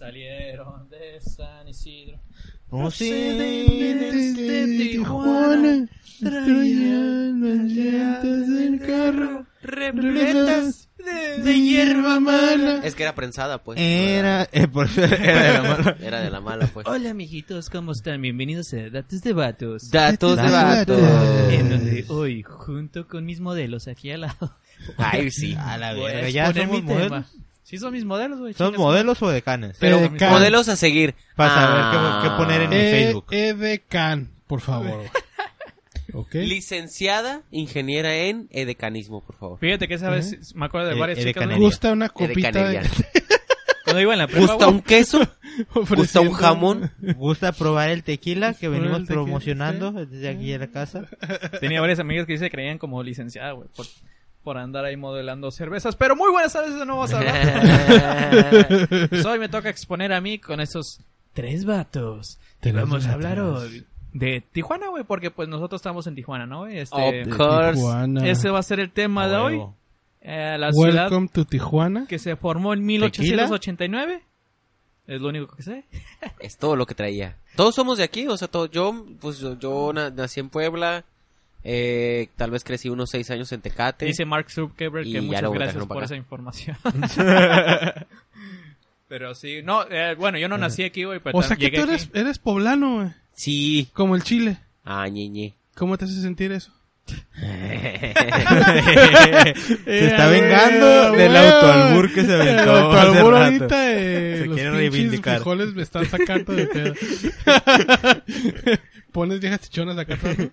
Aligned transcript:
Salieron 0.00 0.88
de 0.88 1.20
San 1.20 1.68
Isidro. 1.68 2.18
Procedentes 2.70 4.34
de 4.34 4.66
Tijuana, 4.92 5.88
traían 6.18 7.40
las 7.42 7.70
llantas 7.70 8.48
del 8.48 8.80
carro 8.80 9.46
repletas 9.60 10.88
de 11.44 11.60
hierba 11.60 12.18
mala. 12.18 12.80
Es 12.82 12.94
que 12.94 13.02
era 13.02 13.14
prensada, 13.14 13.62
pues. 13.62 13.78
Era, 13.78 14.48
eh, 14.52 14.68
por 14.68 14.88
era 14.88 15.42
de 15.42 15.52
la 15.52 15.62
mala. 15.62 15.96
Era 16.00 16.20
de 16.22 16.30
la 16.30 16.40
mala, 16.40 16.66
pues. 16.72 16.86
Hola, 16.86 17.10
amiguitos, 17.10 17.68
¿cómo 17.68 17.92
están? 17.92 18.22
Bienvenidos 18.22 18.72
a 18.72 18.88
Datos 18.88 19.20
de 19.20 19.34
Vatos. 19.34 19.90
Datos 19.90 20.38
de 20.38 20.50
Datos. 20.50 20.98
vato. 20.98 21.50
en 21.50 21.68
donde 21.68 22.06
hoy, 22.08 22.42
junto 22.42 23.06
con 23.06 23.26
mis 23.26 23.40
modelos 23.40 23.86
aquí 23.86 24.10
al 24.10 24.22
lado, 24.22 24.56
Ay, 24.96 25.30
sí. 25.30 25.54
A 25.58 25.76
la 25.76 25.92
voy 25.92 26.10
a 26.10 26.14
verga, 26.14 26.30
ya 26.30 26.54
somos 26.54 26.82
modelos. 26.82 27.26
Sí, 27.70 27.78
son 27.78 27.92
mis 27.92 28.04
modelos, 28.04 28.40
güey. 28.40 28.52
¿Son 28.52 28.74
modelos 28.76 29.22
o 29.22 29.28
decanes? 29.30 29.76
Pero 29.78 29.98
Eh, 29.98 30.10
Can. 30.18 30.30
modelos 30.32 30.68
a 30.68 30.74
seguir. 30.74 31.14
Para 31.36 31.54
saber 31.54 31.80
Ah. 31.84 32.20
qué, 32.22 32.28
qué 32.28 32.34
poner 32.36 32.62
en 32.62 32.70
mi 32.70 32.76
E, 32.76 32.90
Facebook. 32.90 33.26
Edecan, 33.30 34.32
por 34.48 34.60
favor. 34.60 35.04
¿Ok? 36.12 36.34
Licenciada 36.34 37.42
ingeniera 37.52 38.12
en 38.16 38.48
edecanismo, 38.50 39.24
por 39.24 39.36
favor. 39.36 39.58
Fíjate 39.60 39.86
que 39.86 39.94
esa 39.94 40.10
vez 40.10 40.52
me 40.56 40.66
acuerdo 40.66 40.88
de 40.88 40.96
Eh, 40.96 40.98
varias 40.98 41.18
chicas. 41.20 41.34
Canarias. 41.34 41.60
Gusta 41.60 41.92
una 41.92 42.08
copita 42.08 42.50
de... 42.50 42.80
Cuando 43.84 44.02
iba 44.02 44.12
en 44.12 44.18
la 44.18 44.26
prepa, 44.26 44.40
¿Gusta 44.46 44.68
un 44.68 44.82
queso? 44.82 45.20
¿Gusta 45.96 46.20
un 46.20 46.32
jamón? 46.32 46.90
¿Gusta 47.16 47.52
probar 47.52 47.90
el 47.90 48.02
tequila 48.02 48.54
que 48.54 48.68
venimos 48.68 48.98
tequila, 49.02 49.14
promocionando 49.14 49.92
desde 49.92 50.28
aquí 50.28 50.52
en 50.52 50.60
la 50.60 50.66
casa? 50.68 51.04
tenía 51.60 51.80
varias 51.80 51.98
amigas 52.00 52.26
que 52.26 52.36
se 52.38 52.50
creían 52.50 52.78
como 52.78 53.02
licenciada, 53.02 53.52
güey, 53.52 53.68
por, 53.74 53.86
por 54.42 54.58
andar 54.58 54.84
ahí 54.84 54.96
modelando 54.96 55.50
cervezas. 55.50 55.96
Pero 55.96 56.16
muy 56.16 56.30
buenas 56.30 56.52
tardes, 56.52 56.74
de 56.78 56.86
nuevo 56.86 57.00
vamos 57.00 57.12
a 57.12 57.18
hablar. 57.18 58.88
Pues 59.08 59.24
hoy 59.26 59.38
me 59.38 59.48
toca 59.48 59.68
exponer 59.68 60.12
a 60.12 60.20
mí 60.20 60.38
con 60.38 60.60
esos 60.60 61.00
tres 61.32 61.64
vatos. 61.64 62.38
Vamos 62.72 63.06
a 63.06 63.12
hablar 63.14 63.40
hoy 63.40 63.86
de 64.12 64.40
Tijuana, 64.52 64.88
güey, 64.88 65.04
porque 65.04 65.30
pues 65.30 65.48
nosotros 65.48 65.78
estamos 65.80 66.06
en 66.06 66.14
Tijuana, 66.14 66.46
¿no? 66.46 66.60
güey? 66.60 66.78
Este, 66.78 66.96
Of 67.30 67.36
course. 67.36 67.74
Tijuana. 67.74 68.26
ese 68.28 68.50
va 68.50 68.58
a 68.58 68.62
ser 68.62 68.80
el 68.80 68.90
tema 68.90 69.28
de 69.28 69.36
hoy. 69.36 69.62
Eh, 70.22 70.56
la 70.58 70.70
ciudad 70.72 71.04
Welcome 71.04 71.28
to 71.28 71.44
Tijuana. 71.44 72.06
que 72.06 72.18
se 72.18 72.36
formó 72.36 72.74
en 72.74 72.84
1889. 72.84 74.22
Es 75.06 75.20
lo 75.20 75.28
único 75.28 75.54
que 75.56 75.62
sé. 75.62 75.84
Es 76.38 76.56
todo 76.58 76.76
lo 76.76 76.86
que 76.86 76.94
traía. 76.94 77.36
Todos 77.56 77.74
somos 77.74 77.98
de 77.98 78.04
aquí, 78.04 78.28
o 78.28 78.36
sea, 78.36 78.46
todo, 78.48 78.66
yo, 78.66 79.06
pues 79.20 79.38
yo, 79.38 79.58
yo 79.58 79.92
na- 79.92 80.10
nací 80.10 80.38
en 80.40 80.50
Puebla, 80.50 81.04
eh, 81.64 82.28
tal 82.36 82.50
vez 82.50 82.64
crecí 82.64 82.88
unos 82.88 83.10
seis 83.10 83.30
años 83.30 83.52
en 83.52 83.60
Tecate. 83.60 84.06
Dice 84.06 84.24
Mark 84.24 84.50
Zuckerberg 84.50 85.10
que 85.10 85.20
muchas 85.20 85.50
gracias 85.50 85.86
por 85.86 86.04
esa 86.04 86.16
información. 86.16 86.76
pero 89.08 89.34
sí, 89.34 89.60
no, 89.62 89.84
eh, 89.90 90.14
bueno, 90.16 90.38
yo 90.38 90.48
no 90.48 90.56
nací 90.58 90.84
aquí, 90.84 91.04
güey, 91.04 91.20
pero 91.20 91.36
O 91.38 91.42
sea 91.42 91.56
que 91.56 91.70
tú 91.70 91.80
aquí. 91.82 91.90
eres, 91.90 92.10
eres 92.14 92.38
poblano, 92.38 92.96
güey. 92.96 93.08
Sí. 93.32 93.88
Como 93.92 94.16
el 94.16 94.22
Chile. 94.22 94.58
Ah, 94.84 95.08
ñeñe. 95.08 95.54
¿Cómo 95.74 95.96
te 95.96 96.04
hace 96.04 96.20
sentir 96.20 96.52
eso? 96.52 96.72
Se 99.84 100.06
está 100.06 100.28
vengando 100.28 101.12
del 101.12 101.36
autoalbur 101.36 102.12
que 102.12 102.24
se 102.24 102.34
aventó 102.34 102.62
El 102.62 102.68
autoalbur 102.68 103.34
ahorita, 103.34 103.92
eh, 103.92 104.36
Se 104.38 104.46
los 104.46 104.54
quiere 104.54 104.70
reivindicar. 104.70 105.36
frijoles 105.36 105.74
me 105.74 105.82
están 105.82 106.06
sacando 106.06 106.52
de 106.52 106.66
pedo. 106.66 106.94
Pones 109.12 109.40
viejas 109.40 109.60
chichonas 109.62 109.98
acá 109.98 110.14
atrás, 110.14 110.36
¿no? 110.38 110.50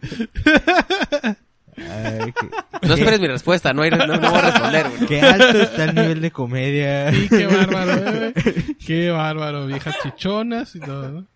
Ay, 1.77 2.33
No 2.81 2.94
esperes 2.95 3.19
mi 3.19 3.27
respuesta, 3.27 3.72
no, 3.73 3.83
hay, 3.83 3.91
no, 3.91 4.08
no 4.08 4.17
voy 4.19 4.39
a 4.39 4.41
responder, 4.41 4.89
güey. 4.89 5.05
qué 5.08 5.22
alto 5.22 5.61
está 5.61 5.83
el 5.86 5.95
nivel 5.95 6.22
de 6.22 6.31
comedia 6.31 7.11
Sí, 7.14 7.27
qué 7.30 7.45
bárbaro, 7.45 7.94
eh. 8.25 8.33
Qué 8.86 9.09
bárbaro, 9.11 9.67
viejas 9.67 9.95
chichonas 10.02 10.75
y 10.75 10.80
todo, 10.80 11.09
¿no? 11.09 11.27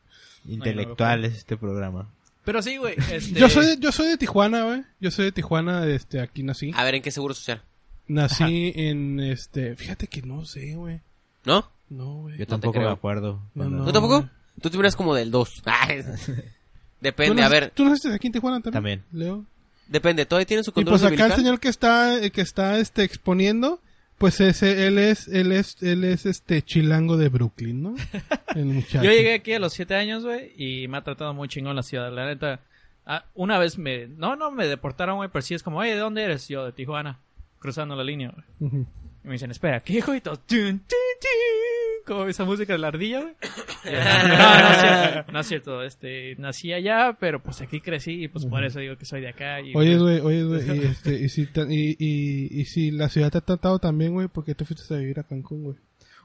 intelectual 0.48 1.26
es 1.26 1.36
este 1.38 1.56
programa. 1.58 2.10
Pero 2.44 2.64
sí, 2.64 2.78
güey. 2.78 2.96
Este... 3.12 3.40
Yo 3.40 3.48
soy, 3.50 3.78
yo 3.80 3.92
soy 3.92 4.08
de 4.08 4.18
Tijuana, 4.18 4.64
güey. 4.64 4.84
Yo 5.00 5.12
soy 5.12 5.26
de 5.26 5.32
Tijuana, 5.32 5.86
este, 5.86 6.20
aquí 6.20 6.42
nací. 6.42 6.72
A 6.76 6.84
ver, 6.84 6.96
¿en 6.96 7.04
qué 7.04 7.12
seguro 7.12 7.36
social? 7.36 7.62
Nací 8.08 8.74
en, 8.76 9.20
este, 9.20 9.76
fíjate 9.76 10.08
que 10.08 10.24
no 10.24 10.44
sé, 10.46 10.74
güey. 10.76 11.02
¿No? 11.46 11.70
No, 11.90 12.22
güey. 12.22 12.40
Yo 12.40 12.48
tampoco 12.48 12.74
me 12.80 12.86
creo. 12.86 12.90
acuerdo. 12.92 13.44
No, 13.54 13.70
no. 13.70 13.86
¿Tú 13.86 13.92
tampoco? 13.92 14.18
güey. 14.22 14.30
Tú 14.60 14.72
te 14.72 14.78
miras 14.78 14.96
como 14.96 15.14
del 15.14 15.30
2. 15.30 15.62
¿Tú 17.02 17.06
Depende, 17.06 17.42
a 17.42 17.48
nac- 17.48 17.52
ver, 17.52 17.72
¿Tú 17.72 17.84
naciste 17.86 18.14
aquí 18.14 18.28
en 18.28 18.34
Tijuana 18.34 18.62
también? 18.62 18.74
También. 18.74 19.04
Leo. 19.12 19.46
depende. 19.88 20.26
¿Todavía 20.26 20.46
tienen 20.46 20.64
su 20.64 20.72
Y 20.72 20.74
control 20.74 21.00
pues 21.00 21.12
acá 21.12 21.26
el 21.26 21.34
señor 21.34 21.60
que 21.60 21.68
está, 21.70 22.24
eh, 22.24 22.32
que 22.32 22.42
está, 22.42 22.78
este, 22.80 23.04
exponiendo, 23.04 23.80
pues 24.20 24.40
ese, 24.40 24.86
él 24.88 25.00
es, 25.00 25.28
él 25.28 25.52
es, 25.52 25.82
él 25.82 26.04
es, 26.04 26.26
este, 26.28 26.62
chilango 26.62 27.18
de 27.18 27.30
Brooklyn, 27.30 27.82
¿no? 27.82 27.96
El 28.56 28.66
muchacho. 28.66 29.04
Yo 29.04 29.12
llegué 29.12 29.34
aquí 29.34 29.54
a 29.54 29.60
los 29.60 29.74
siete 29.74 29.96
años, 29.96 30.24
güey, 30.24 30.54
y 30.58 30.88
me 30.88 30.98
ha 30.98 31.02
tratado 31.04 31.34
muy 31.34 31.48
chingón 31.48 31.76
la 31.76 31.82
ciudad. 31.84 32.12
La 32.14 32.28
neta, 32.28 32.60
ah, 33.08 33.26
una 33.34 33.58
vez 33.58 33.80
me... 33.80 34.06
No, 34.08 34.36
no, 34.36 34.52
me 34.52 34.68
deportaron, 34.68 35.16
güey, 35.18 35.30
pero 35.34 35.42
sí 35.42 35.56
es 35.56 35.64
como, 35.64 35.80
oye, 35.80 35.92
¿de 35.96 36.00
dónde 36.00 36.24
eres? 36.24 36.48
Yo, 36.48 36.64
de 36.66 36.72
Tijuana, 36.72 37.18
cruzando 37.58 37.96
la 37.96 38.04
línea, 38.04 38.30
güey. 38.32 38.46
Ujú. 38.72 38.88
Y 39.24 39.28
me 39.28 39.34
dicen, 39.34 39.52
espera, 39.52 39.80
¿qué 39.82 39.94
hijo? 39.94 40.16
Y 40.16 40.22
todo, 40.22 40.38
tun, 40.38 40.80
tun, 40.80 40.80
tun, 41.20 42.06
como 42.06 42.26
esa 42.26 42.44
música 42.44 42.74
de 42.74 42.80
la 42.80 42.88
ardilla, 42.88 43.22
güey. 43.22 43.34
Yo, 43.86 43.92
No, 43.92 44.60
no, 44.60 44.70
es 44.70 44.80
cierto, 44.82 45.32
no 45.32 45.40
es 45.40 45.48
cierto, 45.48 45.84
este, 45.84 46.36
nací 46.38 46.74
allá, 46.74 47.18
pero 47.20 47.42
pues 47.42 47.62
aquí 47.62 47.82
crecí 47.82 48.24
y 48.24 48.28
pues 48.28 48.46
por 48.46 48.64
eso 48.64 48.80
digo 48.80 48.98
que 48.98 49.06
soy 49.06 49.22
de 49.22 49.30
acá. 49.30 49.62
Y, 49.62 49.76
Oye, 49.76 49.98
güey, 49.98 50.20
oye, 50.20 50.44
güey, 50.44 50.80
y, 50.80 50.84
este, 50.86 51.14
y, 51.14 51.30
si 51.30 51.48
y, 51.70 51.96
y, 52.00 52.62
y 52.62 52.66
si 52.66 52.92
la 52.92 53.10
ciudad 53.10 53.32
te 53.32 53.38
ha 53.38 53.42
tratado 53.42 53.80
también, 53.80 54.14
güey, 54.14 54.28
¿por 54.28 54.44
qué 54.44 54.56
te 54.56 54.66
fuiste 54.66 54.94
a 54.94 54.98
vivir 54.98 55.20
a 55.20 55.24
Cancún, 55.24 55.64
güey? 55.64 55.78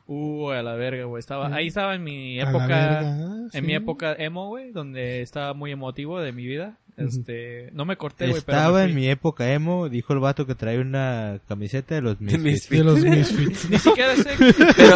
Uh, 0.07 0.51
a 0.51 0.63
la 0.63 0.75
verga, 0.75 1.05
güey. 1.05 1.19
Estaba, 1.19 1.55
ahí 1.55 1.67
estaba 1.67 1.95
en 1.95 2.05
mi 2.05 2.41
A 2.41 2.45
la 2.45 2.51
época, 2.51 2.67
verga, 2.67 3.01
ah, 3.01 3.37
en 3.45 3.51
sí. 3.51 3.63
mi 3.63 3.75
época 3.75 4.15
emo, 4.15 4.49
güey, 4.49 4.71
donde 4.71 5.21
estaba 5.21 5.53
muy 5.53 5.73
emotivo 5.73 6.21
de 6.21 6.33
mi 6.33 6.47
vida. 6.47 6.79
Este, 6.97 7.69
no 7.73 7.85
me 7.85 7.97
corté, 7.99 8.27
güey, 8.27 8.39
Estaba 8.39 8.85
en 8.85 8.95
mi 8.95 9.07
época 9.09 9.53
emo, 9.53 9.89
dijo 9.91 10.15
el 10.15 10.19
vato 10.19 10.47
que 10.47 10.55
trae 10.55 10.81
una 10.81 11.41
camiseta 11.47 11.95
de 11.95 12.01
los 12.01 12.21
Misfits. 12.21 12.71
De 12.71 12.83
los 12.85 13.01
Misfits. 13.05 13.69
Ni 13.69 13.79
siquiera 13.79 14.17
sé, 14.17 14.31
Pero, 14.77 14.95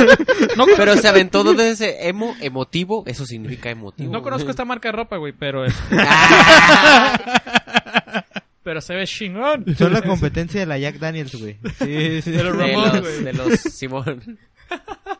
pero 0.76 0.96
se 0.96 1.08
aventó 1.08 1.44
desde 1.44 1.70
ese 1.70 2.08
emo, 2.08 2.34
emotivo, 2.40 3.04
eso 3.06 3.26
significa 3.26 3.70
emotivo. 3.70 4.10
no 4.10 4.22
conozco 4.22 4.50
esta 4.50 4.64
marca 4.64 4.88
de 4.88 4.92
ropa, 4.92 5.18
güey, 5.18 5.34
pero 5.38 5.64
pero 8.62 8.80
se 8.80 8.94
ve 8.94 9.06
chingón. 9.06 9.64
Son 9.76 9.92
la 9.92 10.02
competencia 10.02 10.60
de 10.60 10.66
la 10.66 10.78
Jack 10.78 10.98
Daniels, 10.98 11.34
güey. 11.34 11.58
Sí, 11.78 12.22
sí. 12.22 12.30
De 12.30 12.44
los 12.44 12.56
Ramones, 12.56 13.00
güey. 13.02 13.24
de 13.24 13.32
los 13.32 13.58
Simón. 13.60 14.38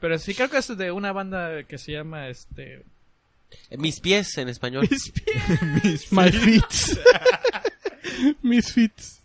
Pero 0.00 0.18
sí 0.18 0.34
creo 0.34 0.50
que 0.50 0.58
es 0.58 0.76
de 0.76 0.92
una 0.92 1.12
banda 1.12 1.64
que 1.64 1.78
se 1.78 1.92
llama, 1.92 2.28
este... 2.28 2.84
Mis 3.78 4.00
pies 4.00 4.36
en 4.38 4.48
español. 4.48 4.88
My 6.10 6.30
Fits. 6.30 6.98
Misfits. 8.42 9.22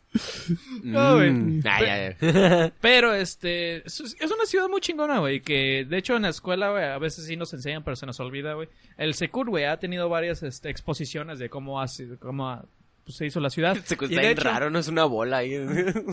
No, 0.83 1.15
güey. 1.15 1.29
Mm. 1.31 1.61
Ay, 1.65 1.85
ay, 1.85 2.15
ay. 2.21 2.73
Pero, 2.81 3.13
este, 3.13 3.77
es 3.85 3.99
una 4.01 4.45
ciudad 4.45 4.67
muy 4.67 4.81
chingona, 4.81 5.19
güey, 5.19 5.41
que 5.41 5.85
de 5.87 5.97
hecho 5.97 6.15
en 6.17 6.23
la 6.23 6.29
escuela, 6.29 6.71
güey, 6.71 6.83
a 6.83 6.97
veces 6.97 7.25
sí 7.25 7.37
nos 7.37 7.53
enseñan, 7.53 7.83
pero 7.83 7.95
se 7.95 8.05
nos 8.05 8.19
olvida, 8.19 8.53
güey. 8.53 8.67
El 8.97 9.13
Secur, 9.13 9.49
güey, 9.49 9.65
ha 9.65 9.77
tenido 9.79 10.09
varias 10.09 10.43
este, 10.43 10.69
exposiciones 10.69 11.39
de 11.39 11.49
cómo, 11.49 11.79
ha 11.81 11.87
sido- 11.87 12.19
cómo 12.19 12.49
ha- 12.49 12.65
pues, 13.05 13.15
se 13.17 13.25
hizo 13.25 13.39
la 13.39 13.49
ciudad. 13.49 13.77
Se 13.85 13.95
Y 14.01 14.07
de 14.15 14.31
hecho- 14.31 14.43
raro, 14.43 14.69
no 14.69 14.79
es 14.79 14.87
una 14.89 15.05
bola 15.05 15.37
ahí. 15.37 15.55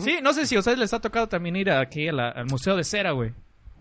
Sí, 0.01 0.19
no 0.23 0.31
sé 0.33 0.45
si 0.45 0.55
a 0.55 0.59
ustedes 0.59 0.77
les 0.79 0.93
ha 0.93 1.01
tocado 1.01 1.27
también 1.27 1.57
ir 1.57 1.69
aquí 1.69 2.07
a 2.07 2.13
la- 2.13 2.29
al 2.29 2.45
Museo 2.45 2.77
de 2.77 2.85
Cera, 2.85 3.11
güey. 3.11 3.33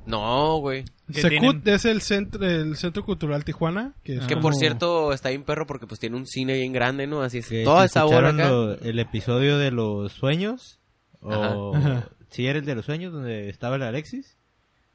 No, 0.07 0.57
güey. 0.59 0.85
Secut 1.13 1.31
tienen- 1.31 1.63
es 1.67 1.85
el 1.85 2.01
centro, 2.01 2.45
el 2.47 2.77
centro 2.77 3.05
cultural 3.05 3.45
Tijuana. 3.45 3.95
Que, 4.03 4.17
es 4.17 4.21
Que 4.27 4.35
como- 4.35 4.43
por 4.43 4.55
cierto 4.55 5.13
está 5.13 5.29
bien 5.31 5.43
perro 5.45 5.67
porque 5.67 5.87
pues 5.87 6.01
tiene 6.01 6.17
un 6.17 6.27
cine 6.27 6.55
bien 6.55 6.73
grande, 6.73 7.07
¿no? 7.07 7.23
Así 7.23 7.39
es. 7.39 7.49
Que 7.49 7.65
Toda 7.65 7.83
si 7.83 7.87
esa 7.87 8.05
bola 8.05 8.29
escucharon 8.29 8.41
acá. 8.41 8.51
lo- 8.51 8.81
el 8.91 8.99
episodio 8.99 9.59
de 9.59 9.71
los 9.71 10.13
sueños, 10.13 10.81
o 11.21 11.75
Ajá. 11.77 12.09
si 12.31 12.47
era 12.47 12.59
el 12.59 12.65
de 12.65 12.75
los 12.75 12.85
sueños 12.87 13.13
donde 13.13 13.49
estaba 13.49 13.77
el 13.77 13.83
Alexis, 13.83 14.37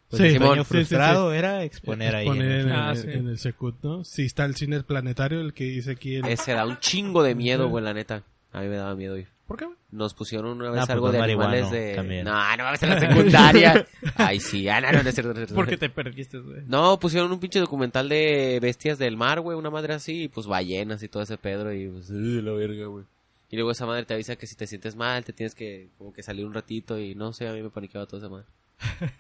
pues 0.10 0.22
Sí, 0.22 0.28
el 0.30 0.38
sueño. 0.38 0.56
Sí, 0.56 0.60
sí, 0.62 0.66
frustrado 0.66 1.34
era 1.34 1.64
exponer 1.64 2.16
ahí. 2.16 2.26
Exponer 2.28 2.52
en. 2.62 2.72
Ah, 2.72 2.92
el, 2.92 2.98
sí. 2.98 3.08
en 3.12 3.28
el 3.28 3.38
Secut, 3.40 3.76
¿no? 3.84 4.04
Sí, 4.04 4.26
está 4.26 4.46
el 4.46 4.56
cine 4.56 4.82
planetario, 4.84 5.42
el 5.42 5.54
que 5.54 5.64
dice 5.66 5.92
aquí. 5.92 6.16
El... 6.16 6.26
Ese 6.26 6.54
da 6.54 6.66
un 6.68 6.80
chingo 6.80 7.24
de 7.24 7.34
miedo, 7.36 7.70
güey, 7.70 7.84
la 7.84 7.94
neta. 7.94 8.24
A 8.52 8.62
mí 8.62 8.68
me 8.68 8.76
daba 8.76 8.96
miedo 8.96 9.18
ir. 9.18 9.28
¿Por 9.48 9.58
qué? 9.58 9.68
Nos 9.92 10.14
pusieron 10.14 10.52
una 10.62 10.70
vez 10.72 10.80
pues, 10.80 10.90
algo 10.90 11.08
no 11.08 11.12
de 11.14 11.22
animales 11.22 11.70
de... 11.70 11.96
también. 11.96 12.24
No, 12.24 12.32
no 12.58 12.64
mames, 12.64 12.82
en 12.84 12.90
la 12.90 13.00
secundaria. 13.00 13.86
Ay, 14.16 14.40
sí. 14.40 14.68
Ah, 14.70 14.80
no, 14.80 14.92
no, 14.94 15.04
no 15.04 15.10
es 15.10 15.16
cierto. 15.16 15.34
no 15.34 15.40
es 15.40 15.48
cierto. 15.48 15.56
Porque 15.56 15.78
te 15.78 15.90
perdiste, 15.90 16.40
güey. 16.40 16.62
No, 16.66 16.98
pusieron 17.00 17.32
un 17.32 17.40
pinche 17.40 17.60
documental 17.60 18.08
de 18.08 18.60
bestias 18.62 18.98
del 18.98 19.18
mar, 19.18 19.42
güey, 19.42 19.58
una 19.58 19.70
madre 19.70 19.94
así, 19.96 20.24
y 20.24 20.28
pues 20.30 20.48
ballenas 20.48 21.04
y 21.04 21.10
todo 21.10 21.24
ese 21.24 21.38
pedro, 21.38 21.74
y 21.74 21.90
pues, 21.90 22.10
"Ugh, 22.10 22.42
la 22.44 22.54
verga, 22.54 22.86
güey. 22.88 23.04
Y 23.50 23.56
luego 23.58 23.72
esa 23.72 23.86
madre 23.86 24.06
te 24.06 24.14
avisa 24.14 24.36
que 24.38 24.48
si 24.48 24.56
te 24.56 24.66
sientes 24.66 24.96
mal, 24.96 25.24
te 25.26 25.34
tienes 25.34 25.54
que, 25.54 25.90
como 25.98 26.12
que 26.14 26.24
salir 26.24 26.46
un 26.46 26.54
ratito, 26.54 26.98
y 26.98 27.14
no 27.14 27.34
sé, 27.34 27.48
a 27.48 27.54
mí 27.54 27.62
me 27.62 27.70
paniqueaba 27.70 28.08
toda 28.08 28.20
esa 28.26 28.30
madre. 28.30 28.46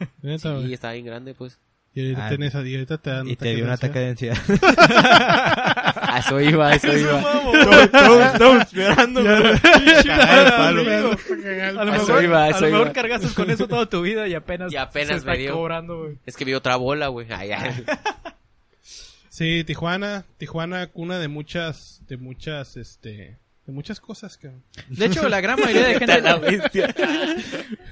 Neta, 0.23 0.57
Y 0.61 0.73
estaba 0.73 0.93
bien 0.93 1.05
grande, 1.05 1.33
pues. 1.35 1.59
Y 1.93 2.01
ahorita, 2.01 2.25
Ah, 2.25 2.29
tenés, 2.29 2.53
y 2.55 2.57
ahorita 2.73 2.97
te 2.97 3.09
dan 3.11 3.27
Y 3.29 3.35
te 3.35 3.53
dio 3.53 3.65
un 3.65 3.69
ataque 3.71 3.99
de 3.99 4.09
ansiedad. 4.09 4.37
A 6.13 6.19
eso 6.19 6.39
iba, 6.41 6.69
a 6.69 6.75
eso 6.75 6.95
iba. 6.97 7.19
Estamos 7.83 8.61
esperando. 8.61 9.19
A 9.21 10.71
lo 11.83 11.91
mejor, 11.91 12.23
iba, 12.23 12.43
a 12.43 12.49
eso 12.49 12.61
lo 12.61 12.67
mejor 12.67 12.81
iba. 12.87 12.93
cargaste 12.93 13.27
con 13.33 13.49
eso 13.49 13.67
toda 13.67 13.85
tu 13.87 14.01
vida 14.01 14.27
y 14.27 14.35
apenas, 14.35 14.71
Y 14.71 14.77
apenas 14.77 15.07
se 15.09 15.15
está 15.15 15.31
me 15.31 15.37
dio. 15.39 15.53
cobrando, 15.53 16.03
güey. 16.03 16.17
Es 16.25 16.37
que 16.37 16.45
vi 16.45 16.53
otra 16.53 16.75
bola, 16.75 17.07
güey. 17.07 17.27
Sí, 19.29 19.63
Tijuana, 19.63 20.25
Tijuana 20.37 20.87
cuna 20.87 21.17
de 21.17 21.27
muchas, 21.27 22.01
de 22.07 22.17
muchas, 22.17 22.77
este, 22.77 23.37
de 23.65 23.71
muchas 23.73 23.99
cosas, 23.99 24.37
cabrón. 24.37 24.61
De 24.89 25.05
hecho, 25.05 25.27
la 25.29 25.39
gran 25.41 25.59
mayoría 25.59 25.87
de 25.87 25.93
gente... 25.99 26.21
La 26.21 26.37
bestia. 26.37 26.93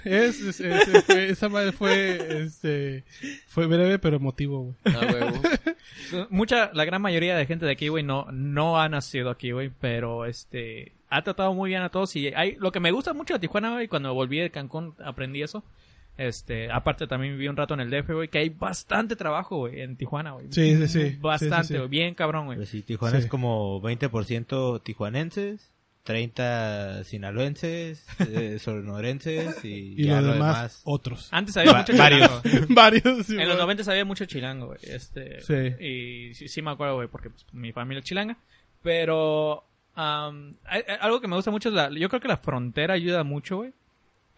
Es, 0.04 0.42
es- 0.42 0.60
es- 0.60 1.04
fue- 1.06 1.30
esa 1.30 1.48
madre 1.50 1.72
fue, 1.72 2.44
este, 2.44 3.04
fue 3.48 3.68
breve 3.68 3.98
pero 4.00 4.18
emotivo, 4.18 4.64
güey. 4.64 4.76
Ah. 4.96 6.28
Mucha, 6.30 6.72
la 6.74 6.84
gran 6.86 7.02
mayoría 7.02 7.36
de 7.38 7.46
gente 7.46 7.66
de 7.66 7.72
aquí, 7.72 7.88
güey, 7.88 8.04
no, 8.04 8.28
no 8.32 8.80
ha 8.82 8.90
nacido 8.90 9.30
aquí, 9.30 9.52
güey, 9.52 9.72
pero 9.80 10.26
este, 10.26 10.92
ha 11.10 11.22
tratado 11.24 11.54
muy 11.54 11.70
bien 11.70 11.84
a 11.84 11.90
todos 11.90 12.16
y 12.16 12.28
hay, 12.34 12.56
lo 12.60 12.72
que 12.72 12.80
me 12.82 12.92
gusta 12.92 13.14
mucho 13.14 13.34
de 13.36 13.40
Tijuana, 13.40 13.72
güey, 13.74 13.88
cuando 13.88 14.14
volví 14.14 14.40
de 14.40 14.50
Cancún 14.52 14.96
aprendí 15.04 15.42
eso. 15.42 15.64
Este, 16.18 16.72
aparte 16.72 17.08
también 17.08 17.34
viví 17.34 17.48
un 17.48 17.58
rato 17.58 17.74
en 17.74 17.80
el 17.80 17.90
DF, 17.90 18.10
güey, 18.14 18.28
que 18.28 18.38
hay 18.40 18.50
bastante 18.50 19.16
trabajo, 19.16 19.58
güey, 19.58 19.82
en 19.82 19.96
Tijuana, 19.98 20.32
güey. 20.32 20.48
Sí, 20.52 20.76
sí, 20.76 20.88
sí. 20.88 21.18
Bastante, 21.20 21.56
Sí, 21.64 21.68
sí, 21.70 21.74
sí. 21.74 21.78
güey, 21.80 21.90
bien 21.90 22.14
cabrón, 22.14 22.46
güey. 22.46 22.58
Pues 22.58 22.70
sí, 22.70 22.82
Tijuana 22.84 23.18
Sí. 23.18 23.24
es 23.24 23.30
como 23.30 23.82
20% 23.82 24.82
tijuanenses, 24.84 25.72
30 26.04 27.04
sinaloenses, 27.06 28.06
eh, 28.20 28.58
sonorenses 28.62 29.64
y, 29.66 29.96
Y 29.98 30.06
ya 30.06 30.20
lo 30.22 30.28
lo 30.28 30.34
demás, 30.34 30.56
demás. 30.58 30.82
otros. 30.84 31.28
Antes 31.32 31.56
había 31.58 31.72
Va- 31.74 31.78
mucho 31.80 31.98
varios. 31.98 32.42
chilango. 32.44 32.66
Varios. 32.76 33.26
sí, 33.26 33.34
En 33.34 33.40
los 33.48 33.58
güey. 33.58 33.76
90 33.78 33.92
había 33.92 34.06
mucho 34.06 34.26
chilango, 34.26 34.68
güey. 34.68 34.80
Este, 34.84 35.42
Sí. 35.42 35.84
Y 35.84 36.34
sí, 36.36 36.48
sí 36.48 36.62
me 36.62 36.72
acuerdo, 36.72 36.96
güey, 36.96 37.08
porque 37.08 37.30
pues, 37.30 37.46
mi 37.54 37.72
familia 37.72 38.00
es 38.00 38.06
chilanga. 38.06 38.38
Pero 38.84 39.64
hay- 39.96 40.54
hay- 40.66 40.84
algo 41.00 41.22
que 41.22 41.28
me 41.28 41.36
gusta 41.36 41.52
mucho 41.52 41.70
es 41.70 41.76
la... 41.76 41.90
Yo 41.90 42.10
creo 42.10 42.22
que 42.22 42.28
la 42.28 42.38
frontera 42.38 42.94
ayuda 42.96 43.24
mucho, 43.24 43.58
güey. 43.58 43.74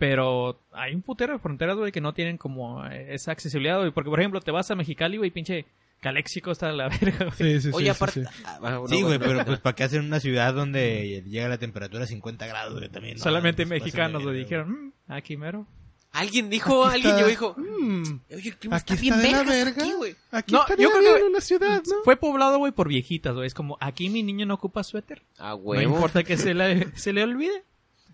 Pero 0.03 0.59
hay 0.73 0.93
un 0.93 1.01
putero 1.01 1.31
de 1.31 1.39
fronteras, 1.39 1.77
güey, 1.77 1.93
que 1.93 2.01
no 2.01 2.13
tienen 2.13 2.37
como 2.37 2.85
eh, 2.85 3.13
esa 3.13 3.31
accesibilidad, 3.31 3.79
güey. 3.79 3.91
Porque, 3.91 4.09
por 4.09 4.19
ejemplo, 4.19 4.41
te 4.41 4.51
vas 4.51 4.69
a 4.69 4.75
Mexicali, 4.75 5.15
güey, 5.15 5.31
pinche 5.31 5.65
Caléxico 6.01 6.51
está 6.51 6.67
de 6.67 6.73
la 6.73 6.89
verga, 7.01 7.25
güey. 7.27 7.31
Sí, 7.37 7.61
sí, 7.61 7.69
sí. 7.69 7.71
Oye, 7.73 7.85
sí, 7.85 7.89
aparte. 7.89 8.25
sí. 8.25 8.29
Ah, 8.45 8.81
Sí, 8.89 8.99
no, 8.99 9.07
güey, 9.07 9.17
no, 9.17 9.25
pero 9.25 9.33
no. 9.35 9.45
pues 9.45 9.59
para 9.61 9.75
qué 9.77 9.85
hacer 9.85 10.01
una 10.01 10.19
ciudad 10.19 10.53
donde 10.53 11.23
llega 11.25 11.47
la 11.47 11.57
temperatura 11.57 12.03
a 12.03 12.07
50 12.07 12.45
grados, 12.47 12.73
güey, 12.79 12.89
también. 12.89 13.15
no, 13.15 13.23
Solamente 13.23 13.65
pues, 13.65 13.81
mexicanos, 13.81 14.23
güey, 14.23 14.35
de 14.35 14.41
dijeron, 14.43 14.71
"Mm, 15.07 15.11
aquí 15.13 15.37
mero. 15.37 15.65
Alguien 16.11 16.49
dijo, 16.49 16.83
Aquí 16.85 16.95
alguien 16.95 17.15
está- 17.15 17.27
llegó 17.27 17.29
y 17.29 17.31
dijo. 17.31 17.55
Mm, 17.57 18.19
Oye, 18.35 18.49
el 18.49 18.57
clima 18.57 18.75
aquí 18.75 18.93
está 18.93 19.01
bien 19.01 19.13
está 19.13 19.25
de 19.25 19.45
la 19.45 19.51
verga. 19.51 19.83
aquí, 19.83 19.93
güey. 19.93 20.15
Aquí 20.31 20.53
No, 20.53 20.59
yo 20.67 20.75
creo 20.75 20.99
bien 20.99 21.15
que- 21.15 21.23
una 21.23 21.39
ciudad, 21.39 21.81
¿no? 21.87 21.95
Fue 22.03 22.17
poblado, 22.17 22.57
güey, 22.57 22.73
por 22.73 22.89
viejitas, 22.89 23.33
güey. 23.33 23.47
Es 23.47 23.53
como, 23.53 23.77
aquí 23.79 24.09
mi 24.09 24.21
niño 24.21 24.45
no 24.45 24.55
ocupa 24.55 24.83
suéter. 24.83 25.21
Ah, 25.39 25.51
No 25.51 25.55
huevo. 25.55 25.95
importa 25.95 26.23
que 26.25 26.35
se 26.35 26.53
le, 26.53 26.89
se 26.97 27.13
le 27.13 27.23
olvide. 27.23 27.63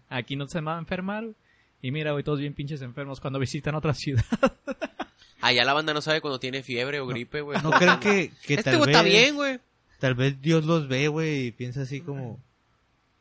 Aquí 0.08 0.36
no 0.36 0.48
se 0.48 0.62
va 0.62 0.76
a 0.76 0.80
enfermar, 0.80 1.24
güey. 1.24 1.36
Y 1.82 1.92
mira, 1.92 2.12
güey, 2.12 2.24
todos 2.24 2.40
bien 2.40 2.54
pinches 2.54 2.82
enfermos 2.82 3.20
cuando 3.20 3.40
visitan 3.40 3.76
otra 3.76 3.94
ciudad. 3.94 4.26
Allá 5.42 5.64
la 5.64 5.74
banda 5.74 5.94
no 5.94 6.02
sabe 6.02 6.20
cuando 6.22 6.40
tiene 6.40 6.64
fiebre 6.64 7.00
o 7.00 7.08
gripe, 7.08 7.42
güey. 7.42 7.62
No 7.64 7.72
creen 7.72 8.00
que, 8.00 8.32
que 8.46 8.56
Este 8.56 8.64
tal 8.72 8.78
güey 8.78 8.88
vez... 8.88 8.96
está 8.98 9.08
bien, 9.08 9.36
güey. 9.36 9.60
Tal 10.00 10.16
vez 10.16 10.42
Dios 10.42 10.66
los 10.66 10.88
ve, 10.88 11.08
güey, 11.08 11.48
y 11.48 11.52
piensa 11.52 11.82
así 11.84 12.02
como... 12.02 12.40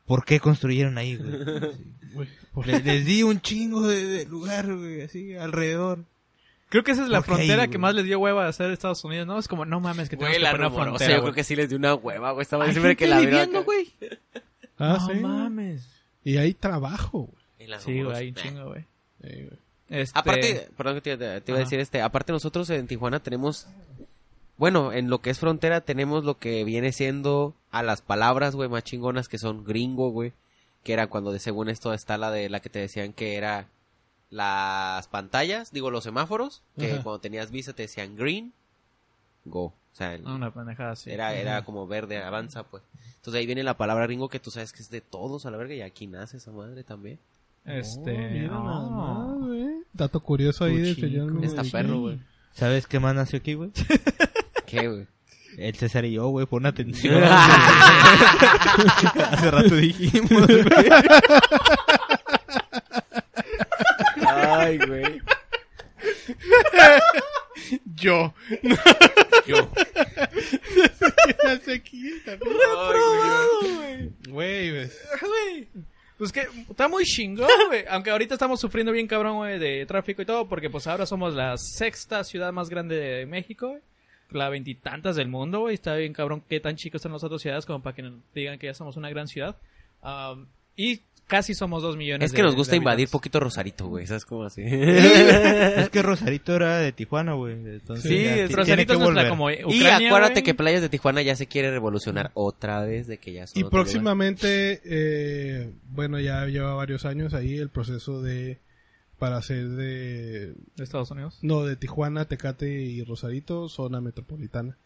¿Por 0.05 0.25
qué 0.25 0.39
construyeron 0.39 0.97
ahí, 0.97 1.15
güey? 1.15 1.31
Sí. 2.09 2.25
Por- 2.53 2.65
Les, 2.65 2.83
les 2.83 3.05
di 3.05 3.21
un 3.21 3.39
chingo 3.39 3.87
de, 3.87 4.03
de 4.03 4.25
lugar, 4.25 4.65
güey, 4.75 5.01
así, 5.03 5.35
alrededor. 5.35 5.99
Creo 6.69 6.83
que 6.83 6.91
esa 6.91 7.03
es 7.03 7.09
la 7.09 7.19
¿Por 7.21 7.25
qué 7.27 7.31
ahí, 7.43 7.47
frontera 7.47 7.67
que 7.67 7.77
más 7.77 7.93
les 7.93 8.03
dio 8.05 8.19
hueva 8.19 8.45
a 8.45 8.49
hacer 8.49 8.71
Estados 8.71 9.03
Unidos, 9.03 9.27
¿no? 9.27 9.37
Es 9.37 9.47
como, 9.47 9.63
no 9.65 9.79
mames, 9.79 10.09
que 10.09 10.17
tenemos 10.17 10.31
Güey, 10.31 10.39
que 10.39 10.43
la 10.43 10.51
poner 10.51 10.65
una 10.65 10.69
rumorosa. 10.69 10.97
frontera, 10.97 11.17
Yo 11.17 11.21
creo 11.23 11.33
que 11.35 11.43
sí 11.43 11.55
les 11.55 11.69
dio 11.69 11.77
una 11.77 11.93
hueva, 11.93 12.31
güey. 12.31 12.41
Estaba 12.41 12.69
siempre 12.71 12.95
que 12.97 13.07
la 13.07 13.19
viviendo, 13.19 13.63
güey. 13.63 13.93
Ah, 14.79 14.97
no 14.99 15.07
sí. 15.07 15.19
mames. 15.19 15.87
Y 16.23 16.37
hay 16.37 16.53
trabajo, 16.55 17.19
güey. 17.31 17.38
Sí, 17.77 17.91
güey, 17.91 17.99
rumorosa. 18.01 18.19
hay 18.19 18.27
un 18.29 18.35
chingo, 18.35 18.65
güey. 18.69 18.85
Eh, 19.21 19.45
güey. 19.49 19.59
Este... 20.01 20.19
Aparte, 20.19 20.69
perdón 20.77 20.95
que 20.95 21.01
te, 21.01 21.17
te- 21.17 21.41
te 21.41 21.51
iba 21.51 21.57
a 21.59 21.63
decir 21.63 21.79
este, 21.79 22.01
aparte 22.01 22.31
nosotros 22.31 22.69
en 22.71 22.87
Tijuana 22.87 23.19
tenemos, 23.21 23.67
bueno, 24.57 24.91
en 24.93 25.09
lo 25.09 25.19
que 25.21 25.29
es 25.29 25.39
frontera 25.39 25.81
tenemos 25.81 26.23
lo 26.23 26.37
que 26.37 26.63
viene 26.63 26.91
siendo 26.91 27.55
a 27.71 27.81
las 27.83 28.01
palabras, 28.01 28.55
güey, 28.55 28.69
más 28.69 28.83
chingonas 28.83 29.27
que 29.27 29.37
son 29.39 29.63
gringo, 29.63 30.09
güey, 30.11 30.33
que 30.83 30.93
era 30.93 31.07
cuando 31.07 31.31
de 31.31 31.39
según 31.39 31.69
esto 31.69 31.93
está 31.93 32.17
la 32.17 32.31
de 32.31 32.49
la 32.49 32.59
que 32.59 32.69
te 32.69 32.79
decían 32.79 33.13
que 33.13 33.35
era 33.35 33.67
las 34.29 35.07
pantallas, 35.07 35.71
digo 35.71 35.89
los 35.91 36.03
semáforos, 36.03 36.61
que 36.77 36.93
Ajá. 36.93 37.03
cuando 37.03 37.19
tenías 37.19 37.49
visa 37.51 37.73
te 37.73 37.81
decían 37.83 38.15
green, 38.15 38.53
go, 39.45 39.63
o 39.65 39.73
sea, 39.93 40.13
el- 40.13 40.25
Una 40.27 40.51
pendejada 40.53 40.91
así. 40.91 41.09
era, 41.09 41.33
era 41.33 41.63
como 41.63 41.87
verde, 41.87 42.21
avanza, 42.23 42.61
pues. 42.63 42.83
Entonces 43.15 43.39
ahí 43.39 43.45
viene 43.47 43.63
la 43.63 43.75
palabra 43.77 44.05
gringo 44.05 44.29
que 44.29 44.39
tú 44.39 44.51
sabes 44.51 44.71
que 44.71 44.81
es 44.83 44.89
de 44.91 45.01
todos 45.01 45.45
a 45.47 45.51
la 45.51 45.57
verga 45.57 45.73
y 45.73 45.81
aquí 45.81 46.05
nace 46.05 46.37
esa 46.37 46.51
madre 46.51 46.83
también. 46.83 47.17
Este... 47.69 48.49
Oh, 48.49 48.55
oh. 48.57 48.89
más, 48.91 49.37
güey. 49.37 49.83
Dato 49.93 50.19
curioso 50.19 50.65
ahí 50.65 50.77
del 50.77 50.95
señor. 50.95 51.43
Está 51.43 51.63
perro, 51.63 51.99
güey. 51.99 52.19
¿Sabes 52.51 52.87
qué 52.87 52.99
más 52.99 53.13
nació 53.15 53.37
aquí, 53.39 53.53
güey? 53.53 53.71
¿Qué, 54.65 54.87
güey? 54.87 55.07
El 55.57 55.75
César 55.75 56.05
y 56.05 56.13
yo, 56.13 56.27
güey, 56.29 56.45
pon 56.45 56.65
atención. 56.65 57.23
Hace 59.31 59.51
rato 59.51 59.75
dijimos, 59.75 60.47
güey. 60.47 60.65
Ay, 64.25 64.77
güey. 64.77 65.21
Yo. 67.95 68.33
Yo. 69.47 69.69
Nací 71.43 71.71
aquí 71.71 72.13
también. 72.25 74.15
Güey, 74.29 74.71
ves. 74.71 74.97
Güey. 75.21 75.67
Pues 76.19 76.33
que 76.33 76.45
está 76.69 76.89
muy 76.89 77.05
chingón, 77.05 77.47
güey. 77.67 77.85
Aunque 77.89 78.11
ahorita 78.11 78.33
estamos 78.35 78.59
sufriendo 78.59 78.91
bien 78.91 79.07
cabrón, 79.07 79.37
güey, 79.37 79.57
de 79.57 79.85
tráfico 79.85 80.21
y 80.21 80.25
todo, 80.25 80.49
porque 80.49 80.69
pues 80.69 80.85
ahora 80.85 81.05
somos 81.05 81.33
la 81.33 81.57
sexta 81.57 82.25
ciudad 82.25 82.51
más 82.51 82.69
grande 82.69 82.97
de 82.97 83.25
México, 83.25 83.69
güey. 83.69 83.81
La 84.29 84.49
veintitantas 84.49 85.15
del 85.15 85.29
mundo, 85.29 85.61
güey. 85.61 85.75
Está 85.75 85.95
bien 85.95 86.11
cabrón 86.11 86.43
qué 86.47 86.59
tan 86.59 86.75
chicos 86.75 86.99
están 86.99 87.13
las 87.13 87.23
otras 87.23 87.41
ciudades 87.41 87.65
como 87.65 87.81
para 87.81 87.95
que 87.95 88.01
nos 88.01 88.13
digan 88.35 88.59
que 88.59 88.67
ya 88.67 88.73
somos 88.73 88.97
una 88.97 89.09
gran 89.09 89.27
ciudad. 89.29 89.55
Um, 90.03 90.45
y 90.75 91.01
casi 91.29 91.53
somos 91.53 91.81
dos 91.81 91.95
millones 91.95 92.25
Es 92.25 92.31
que 92.33 92.41
de- 92.41 92.47
nos 92.47 92.55
gusta 92.55 92.75
invadir 92.75 93.07
poquito 93.07 93.39
Rosarito, 93.39 93.87
güey. 93.87 94.05
¿Sabes 94.05 94.25
cómo 94.25 94.43
así? 94.43 94.61
Es 94.65 95.89
que 95.89 96.01
Rosarito 96.01 96.55
era 96.55 96.79
de 96.79 96.91
Tijuana, 96.91 97.33
güey. 97.35 97.53
Entonces 97.53 98.03
Sí, 98.11 98.23
ya 98.23 98.47
Rosarito 98.55 98.93
es 98.93 98.99
nuestra 98.99 99.29
como 99.29 99.49
y 99.49 99.63
Ucrania, 99.63 100.07
acuérdate 100.09 100.33
güey. 100.33 100.43
que 100.43 100.53
Playas 100.55 100.81
de 100.81 100.89
Tijuana 100.89 101.21
ya 101.21 101.35
se 101.37 101.47
quiere 101.47 101.71
revolucionar 101.71 102.31
otra 102.33 102.81
vez 102.83 103.07
de 103.07 103.17
que 103.19 103.31
ya 103.31 103.47
son 103.47 103.61
Y 103.61 103.63
próximamente, 103.69 104.81
eh, 104.83 105.71
bueno, 105.91 106.19
ya 106.19 106.45
lleva 106.47 106.73
varios 106.73 107.05
años 107.05 107.33
ahí 107.33 107.57
el 107.57 107.69
proceso 107.69 108.21
de 108.21 108.59
para 109.17 109.37
hacer 109.37 109.67
de 109.69 110.53
de 110.75 110.83
Estados 110.83 111.11
Unidos. 111.11 111.37
no 111.41 111.63
de 111.65 111.75
Tijuana, 111.75 112.25
Tecate 112.25 112.69
y 112.81 113.03
Rosarito 113.03 113.69
zona 113.69 114.01
metropolitana. 114.01 114.77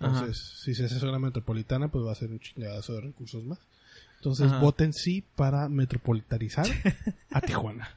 Entonces, 0.00 0.60
si 0.64 0.74
se 0.74 0.86
hace 0.86 0.98
zona 0.98 1.18
metropolitana, 1.20 1.88
pues 1.88 2.04
va 2.04 2.12
a 2.12 2.16
ser 2.16 2.30
un 2.30 2.40
chingadazo 2.40 2.94
de 2.94 3.00
recursos 3.02 3.44
más. 3.44 3.58
Entonces, 4.24 4.46
Ajá. 4.50 4.58
voten 4.60 4.94
sí 4.94 5.22
para 5.36 5.68
metropolitarizar 5.68 6.66
a 7.30 7.40
Tijuana. 7.42 7.90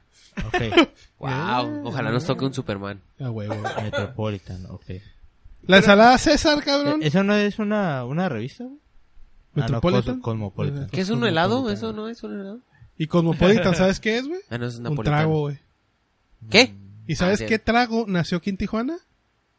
Ok. 0.46 0.62
Wow, 1.18 1.88
ojalá 1.88 2.12
nos 2.12 2.26
toque 2.26 2.44
un 2.44 2.54
Superman. 2.54 3.00
A 3.18 3.28
huevo. 3.30 3.56
Metropolitan, 3.82 4.66
ok. 4.66 4.84
La 5.62 5.78
ensalada 5.78 6.16
César, 6.18 6.62
cabrón. 6.62 7.02
¿Eso 7.02 7.24
no 7.24 7.34
es 7.34 7.58
una, 7.58 8.04
una 8.04 8.28
revista, 8.28 8.62
güey? 8.64 8.76
Ah, 8.76 9.50
no, 9.54 9.62
Metropolitan. 9.62 10.18
Cos- 10.18 10.22
Cosmopolitan. 10.22 10.86
¿Qué 10.90 11.00
es 11.00 11.10
un 11.10 11.24
helado? 11.26 11.68
¿Eso 11.70 11.92
no 11.92 12.08
es 12.08 12.22
un 12.22 12.38
helado? 12.38 12.60
Y 12.96 13.08
Cosmopolitan, 13.08 13.74
¿sabes 13.74 13.98
qué 13.98 14.18
es, 14.18 14.28
güey? 14.28 14.40
Ah, 14.48 14.58
no, 14.58 14.66
es 14.66 14.76
Un 14.76 14.96
trago, 15.02 15.40
güey. 15.40 15.58
¿Qué? 16.50 16.72
¿Y 17.08 17.16
sabes 17.16 17.40
Ah, 17.40 17.44
sí. 17.44 17.46
qué 17.48 17.58
trago 17.58 18.04
nació 18.06 18.38
aquí 18.38 18.50
en 18.50 18.58
Tijuana? 18.58 18.96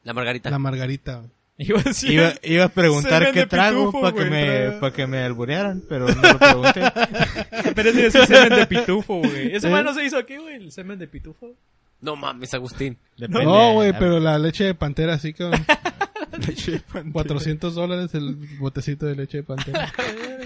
La 0.03 0.13
margarita. 0.13 0.49
La 0.49 0.59
margarita. 0.59 1.17
güey. 1.17 1.29
Iba 1.61 1.79
a 1.81 1.83
decir- 1.83 2.11
Iba, 2.11 2.33
iba 2.41 2.63
a 2.63 2.69
preguntar 2.69 3.31
qué 3.33 3.45
trago 3.45 3.91
para 3.91 4.15
que, 4.15 4.29
me, 4.29 4.45
trago. 4.45 4.79
pa' 4.79 4.93
que 4.93 5.05
me 5.07 5.19
alburearan, 5.19 5.83
pero 5.89 6.07
no 6.07 6.21
lo 6.21 6.39
pregunté. 6.39 6.81
Pero 7.75 7.89
ese 7.89 8.07
es 8.07 8.15
el 8.15 8.27
semen 8.27 8.59
de 8.59 8.65
pitufo, 8.65 9.19
güey. 9.19 9.53
Ese 9.55 9.69
man 9.69 9.83
no 9.83 9.93
se 9.93 10.05
hizo 10.05 10.17
aquí, 10.17 10.37
güey, 10.37 10.55
el 10.55 10.71
semen 10.71 10.97
de 10.97 11.07
pitufo. 11.07 11.53
No 12.01 12.15
mames, 12.15 12.53
Agustín. 12.53 12.97
Depende. 13.17 13.43
No, 13.43 13.73
güey, 13.73 13.91
pero 13.91 14.21
la 14.21 14.39
leche 14.39 14.63
de 14.63 14.73
pantera 14.73 15.19
sí, 15.19 15.33
cabrón. 15.33 15.65
leche 16.47 16.71
de 16.71 16.79
pantera. 16.79 17.11
400 17.11 17.75
dólares 17.75 18.13
el 18.15 18.35
botecito 18.57 19.05
de 19.05 19.15
leche 19.15 19.39
de 19.39 19.43
pantera. 19.43 19.91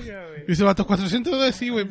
Verga, 0.06 0.28
güey. 0.28 0.42
Y 0.44 0.48
dice, 0.48 0.64
vato, 0.64 0.86
400 0.88 1.32
dólares, 1.34 1.56
sí, 1.56 1.70
güey. 1.70 1.88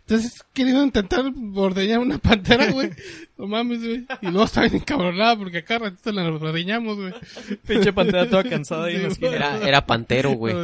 Entonces, 0.00 0.42
querido 0.52 0.82
intentar 0.82 1.24
ordeñar 1.54 1.98
una 2.00 2.18
pantera, 2.18 2.70
güey. 2.70 2.90
No 3.36 3.46
mames, 3.46 3.80
güey. 3.80 4.06
Y 4.22 4.26
luego 4.26 4.44
está 4.44 4.60
bien 4.62 4.76
encabronada 4.76 5.36
porque 5.36 5.58
acá 5.58 5.78
ratito 5.78 6.12
la 6.12 6.24
ordeñamos, 6.24 6.96
güey. 6.96 7.12
Pinche 7.66 7.92
pantera 7.92 8.28
toda 8.30 8.44
cansada 8.44 8.84
ahí 8.86 8.96
en 8.96 9.02
la 9.04 9.08
Sí, 9.08 9.12
esquina. 9.14 9.34
Era, 9.36 9.68
era 9.68 9.86
pantero, 9.86 10.30
güey. 10.32 10.54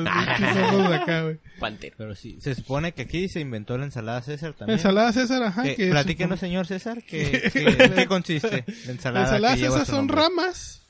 Pantero. 1.59 1.95
Pero 1.99 2.15
sí, 2.15 2.39
se 2.41 2.55
supone 2.55 2.93
que 2.93 3.03
aquí 3.03 3.29
se 3.29 3.41
inventó 3.41 3.77
la 3.77 3.85
ensalada 3.85 4.23
César 4.23 4.53
también. 4.55 4.79
Ensalada 4.79 5.13
César, 5.13 5.43
ajá. 5.43 5.63
Que- 5.63 5.77
que 5.77 5.91
platíquenos, 5.91 6.39
supone- 6.39 6.49
señor 6.49 6.67
César, 6.67 7.03
¿qué, 7.03 7.51
qué, 7.53 7.65
¿en 7.85 7.95
qué 7.95 8.07
consiste 8.07 8.65
la 8.67 8.75
La 8.87 8.93
ensalada, 8.93 9.25
ensalada 9.27 9.55
que 9.55 9.61
lleva 9.61 9.79
César 9.81 9.95
son 9.97 10.09
ramas. 10.09 10.83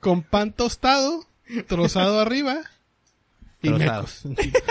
con 0.00 0.22
pan 0.22 0.52
tostado, 0.52 1.26
trozado 1.68 2.20
arriba 2.20 2.60
Y 2.62 2.79
Trozados. 3.60 4.24
mecos. 4.24 4.62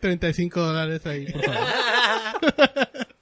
35 0.00 0.60
dólares 0.60 1.06
ahí, 1.06 1.26
por 1.32 1.44
favor. 1.44 1.58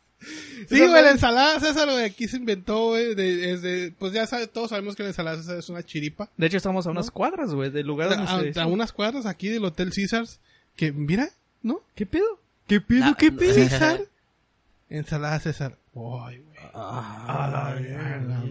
Sí, 0.68 0.78
güey, 0.78 1.02
la 1.02 1.10
ensalada 1.10 1.58
César, 1.58 1.88
güey, 1.90 2.04
aquí 2.04 2.28
se 2.28 2.36
inventó, 2.36 2.88
güey, 2.88 3.14
de, 3.16 3.52
es 3.52 3.62
de- 3.62 3.92
pues 3.98 4.12
ya 4.12 4.26
sabe, 4.26 4.46
todos 4.46 4.68
sabemos 4.70 4.94
que 4.94 5.02
la 5.02 5.08
ensalada 5.08 5.38
César 5.38 5.56
es 5.58 5.68
una 5.68 5.82
chiripa. 5.82 6.28
De 6.36 6.46
hecho, 6.46 6.58
estamos 6.58 6.86
a 6.86 6.90
unas 6.90 7.10
cuadras, 7.10 7.52
güey, 7.54 7.70
del 7.70 7.86
lugar 7.86 8.10
donde 8.10 8.52
se 8.52 8.60
A, 8.60 8.64
a 8.64 8.66
unas 8.66 8.92
cuadras 8.92 9.26
aquí 9.26 9.48
del 9.48 9.64
Hotel 9.64 9.90
Caesars, 9.92 10.38
que, 10.76 10.92
mira, 10.92 11.30
¿no? 11.62 11.80
¿Qué 11.96 12.06
pedo? 12.06 12.38
¿Qué 12.68 12.80
pido? 12.80 13.00
La- 13.06 13.14
¿Qué 13.14 13.32
pido, 13.32 13.54
César? 13.54 14.02
Ensalada 14.90 15.40
César. 15.40 15.76
Ay, 15.96 16.38
güey. 16.38 16.58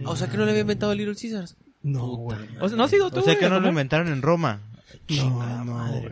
O 0.04 0.16
sea 0.16 0.28
que 0.28 0.36
no 0.36 0.44
le 0.44 0.50
había 0.50 0.62
inventado 0.62 0.92
el 0.92 0.98
Little 0.98 1.14
Caesars. 1.14 1.56
No, 1.82 2.06
güey. 2.16 2.38
O 2.60 2.68
sea, 2.68 2.76
¿no 2.76 2.84
has 2.84 2.92
ido 2.92 3.10
tú, 3.10 3.20
O 3.20 3.22
sea 3.22 3.38
que 3.38 3.48
no 3.48 3.60
lo 3.60 3.68
inventaron 3.68 4.08
en 4.08 4.20
Roma. 4.20 4.60
No, 5.08 5.64
no, 5.64 5.64
no. 5.64 6.02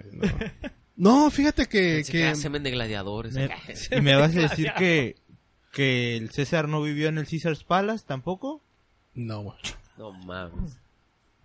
No, 0.97 1.31
fíjate 1.31 1.67
que, 1.67 1.97
Pensé 1.97 2.13
que 2.13 2.19
que 2.31 2.35
semen 2.35 2.63
de 2.65 2.71
gladiadores. 2.73 3.35
Me- 3.35 3.51
y 3.97 4.01
me 4.01 4.17
vas 4.17 4.35
a 4.37 4.41
decir 4.41 4.73
que, 4.77 5.17
que 5.73 6.17
el 6.17 6.31
César 6.31 6.69
no 6.69 6.83
vivió 6.83 7.09
en 7.09 7.19
el 7.19 7.27
Caesar's 7.29 7.63
Palace 7.65 8.05
tampoco. 8.07 8.63
no. 9.15 9.55
No 9.97 10.13
mames. 10.13 10.77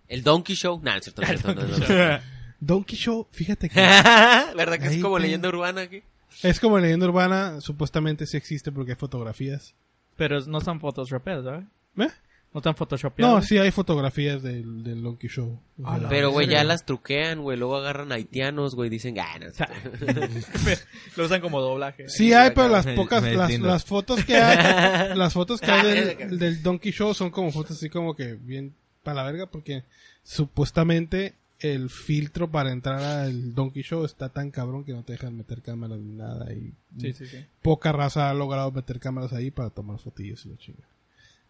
El 0.06 0.22
Donkey 0.22 0.54
Show. 0.54 0.80
Nah, 0.82 0.92
no 0.92 0.98
es 0.98 1.04
cierto, 1.04 1.22
no 1.22 1.28
es 1.28 1.40
cierto, 1.40 1.60
no, 1.60 1.66
no, 1.66 1.78
no. 2.12 2.18
Donkey 2.60 2.96
Show, 2.96 3.26
fíjate 3.32 3.68
que 3.68 3.80
¿Verdad 4.56 4.78
que 4.78 4.86
es 4.86 5.02
como 5.02 5.16
te- 5.16 5.22
leyenda 5.22 5.48
urbana 5.48 5.80
aquí? 5.82 6.02
es 6.42 6.60
como 6.60 6.78
leyenda 6.78 7.06
urbana, 7.06 7.60
supuestamente 7.60 8.26
sí 8.26 8.36
existe 8.36 8.70
porque 8.72 8.92
hay 8.92 8.96
fotografías. 8.96 9.74
Pero 10.16 10.40
no 10.46 10.58
están 10.58 10.78
photoshopeadas, 10.80 11.44
¿verdad? 11.44 11.64
¿Eh? 11.98 12.10
No 12.54 12.58
están 12.58 12.76
photoshopeadas. 12.76 13.34
No, 13.34 13.42
sí 13.42 13.58
hay 13.58 13.72
fotografías 13.72 14.40
del, 14.40 14.84
del 14.84 15.02
Donkey 15.02 15.28
Show. 15.28 15.60
O 15.82 15.98
sea, 15.98 16.08
Pero, 16.08 16.30
güey, 16.30 16.46
ya 16.46 16.62
las 16.62 16.86
truquean, 16.86 17.42
güey. 17.42 17.58
Luego 17.58 17.76
agarran 17.76 18.12
haitianos, 18.12 18.76
güey. 18.76 18.88
Dicen, 18.88 19.18
ah, 19.18 19.40
no, 19.40 19.46
Lo 21.16 21.24
usan 21.24 21.40
como 21.40 21.60
doblaje. 21.60 22.08
Sí 22.08 22.32
hay, 22.32 22.52
pero 22.54 22.68
las 22.68 22.86
pocas, 22.86 23.22
me 23.24 23.34
las, 23.58 23.84
fotos 23.84 24.24
que 24.24 24.36
hay, 24.36 25.16
las 25.16 25.32
fotos 25.32 25.60
que 25.60 25.70
hay 25.70 26.16
del, 26.16 26.38
del 26.38 26.62
Donkey 26.62 26.92
Show 26.92 27.12
son 27.12 27.30
como 27.30 27.50
fotos 27.50 27.76
así 27.76 27.90
como 27.90 28.14
que 28.14 28.34
bien 28.34 28.72
para 29.02 29.16
la 29.16 29.32
verga 29.32 29.46
porque 29.46 29.82
supuestamente 30.22 31.34
el 31.58 31.90
filtro 31.90 32.50
para 32.50 32.70
entrar 32.70 33.02
al 33.02 33.54
Donkey 33.54 33.82
Show 33.82 34.04
está 34.04 34.28
tan 34.28 34.50
cabrón 34.50 34.84
que 34.84 34.92
no 34.92 35.02
te 35.02 35.12
dejan 35.14 35.36
meter 35.36 35.60
cámaras 35.62 35.98
ni 35.98 36.12
nada 36.14 36.52
y 36.52 36.72
Sí, 37.00 37.12
sí, 37.14 37.26
sí. 37.26 37.44
poca 37.62 37.90
raza 37.90 38.30
ha 38.30 38.34
logrado 38.34 38.70
meter 38.70 39.00
cámaras 39.00 39.32
ahí 39.32 39.50
para 39.50 39.70
tomar 39.70 39.98
fotillos 39.98 40.46
y 40.46 40.50
la 40.50 40.56
chinga. 40.56 40.84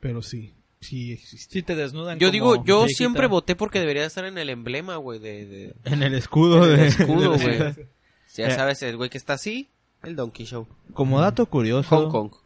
Pero 0.01 0.23
sí, 0.23 0.55
sí 0.85 1.13
existe. 1.13 1.53
Sí 1.53 1.63
te 1.63 1.75
desnudan 1.75 2.19
Yo 2.19 2.29
como 2.29 2.33
digo, 2.33 2.65
yo 2.65 2.79
viejita. 2.81 2.97
siempre 2.99 3.27
voté 3.27 3.57
porque 3.57 3.81
debería 3.81 4.05
estar 4.05 4.25
en 4.25 4.39
el 4.39 4.51
emblema, 4.51 4.97
güey, 4.97 5.19
de, 5.19 5.47
de 5.47 5.75
En 5.85 6.03
el 6.03 6.15
escudo 6.15 6.65
el 6.65 6.77
de... 6.77 6.87
escudo, 6.89 7.37
de- 7.37 7.45
güey. 7.45 7.59
Ya 8.37 8.49
Eh. 8.49 8.51
sabes, 8.55 8.83
el 8.83 8.97
güey 8.97 9.11
que 9.11 9.19
está 9.19 9.35
así, 9.35 9.69
el 10.03 10.17
Donkey 10.17 10.45
Show. 10.47 10.67
Como 10.93 11.21
dato 11.21 11.47
curioso, 11.47 11.89
Hong 11.89 12.11
Kong. 12.11 12.31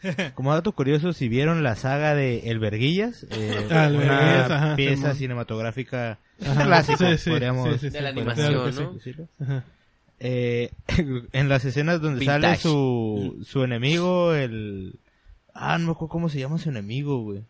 Ah, 0.00 0.30
como 0.36 0.54
dato 0.54 0.70
curioso, 0.70 1.12
si 1.12 1.28
vieron 1.28 1.64
la 1.64 1.74
saga 1.74 2.14
de 2.14 2.50
El 2.50 2.60
Verguillas, 2.60 3.26
eh, 3.30 3.66
Ah, 3.70 3.86
El 3.86 3.96
una 3.96 4.44
ajá, 4.44 4.76
pieza 4.76 4.96
Simón. 4.96 5.16
cinematográfica 5.16 6.20
Ajá, 6.40 6.64
clásica, 6.66 7.10
sí, 7.16 7.18
sí, 7.18 7.30
podríamos 7.30 7.68
sí, 7.68 7.78
sí, 7.80 7.86
sí. 7.86 7.90
De 7.90 8.00
la 8.02 8.10
animación, 8.10 8.74
¿no? 8.76 9.62
Eh, 10.20 10.70
en 11.32 11.48
las 11.48 11.64
escenas 11.64 12.00
donde 12.00 12.24
sale 12.24 12.46
Vintage. 12.46 12.62
su, 12.62 13.44
su 13.44 13.64
enemigo, 13.64 14.34
el... 14.34 14.94
Ah, 15.60 15.76
no 15.78 15.86
me 15.86 15.92
acuerdo 15.92 16.08
cómo 16.12 16.28
se 16.28 16.38
llama 16.38 16.58
su 16.58 16.68
enemigo, 16.68 17.20
güey. 17.22 17.42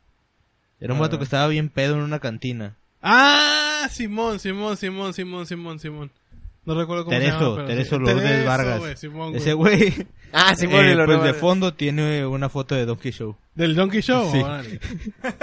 Era 0.81 0.95
un 0.95 0.99
Ah. 0.99 1.03
vato 1.03 1.19
que 1.19 1.25
estaba 1.25 1.47
bien 1.49 1.69
pedo 1.69 1.95
en 1.97 2.01
una 2.03 2.21
cantina. 2.21 2.77
Ah, 3.03 3.87
Simón, 3.91 4.39
Simón, 4.41 4.77
Simón, 4.77 5.13
Simón, 5.13 5.45
Simón, 5.47 5.79
Simón. 5.79 6.11
No 6.65 6.75
recuerdo 6.75 7.05
cómo 7.05 7.17
Tereso, 7.17 7.39
se 7.39 7.45
llama. 7.45 7.55
pero 7.57 7.69
Tereso 7.69 7.97
sí. 7.97 8.01
Lourdes 8.03 8.23
Tereso, 8.23 8.47
Vargas. 8.47 8.99
Simón, 9.01 9.35
Ese 9.37 9.53
güey. 9.55 10.07
Ah, 10.33 10.55
sí, 10.57 10.67
eh, 10.67 10.69
y 10.69 11.05
pues 11.07 11.23
de 11.23 11.35
fondo 11.35 11.73
tiene 11.75 12.27
una 12.27 12.49
foto 12.49 12.75
de 12.75 12.85
Donkey 12.85 13.13
Show. 13.13 13.37
Del 13.55 13.75
Donkey 13.75 14.01
Show. 14.03 14.31
Sí. 14.31 14.43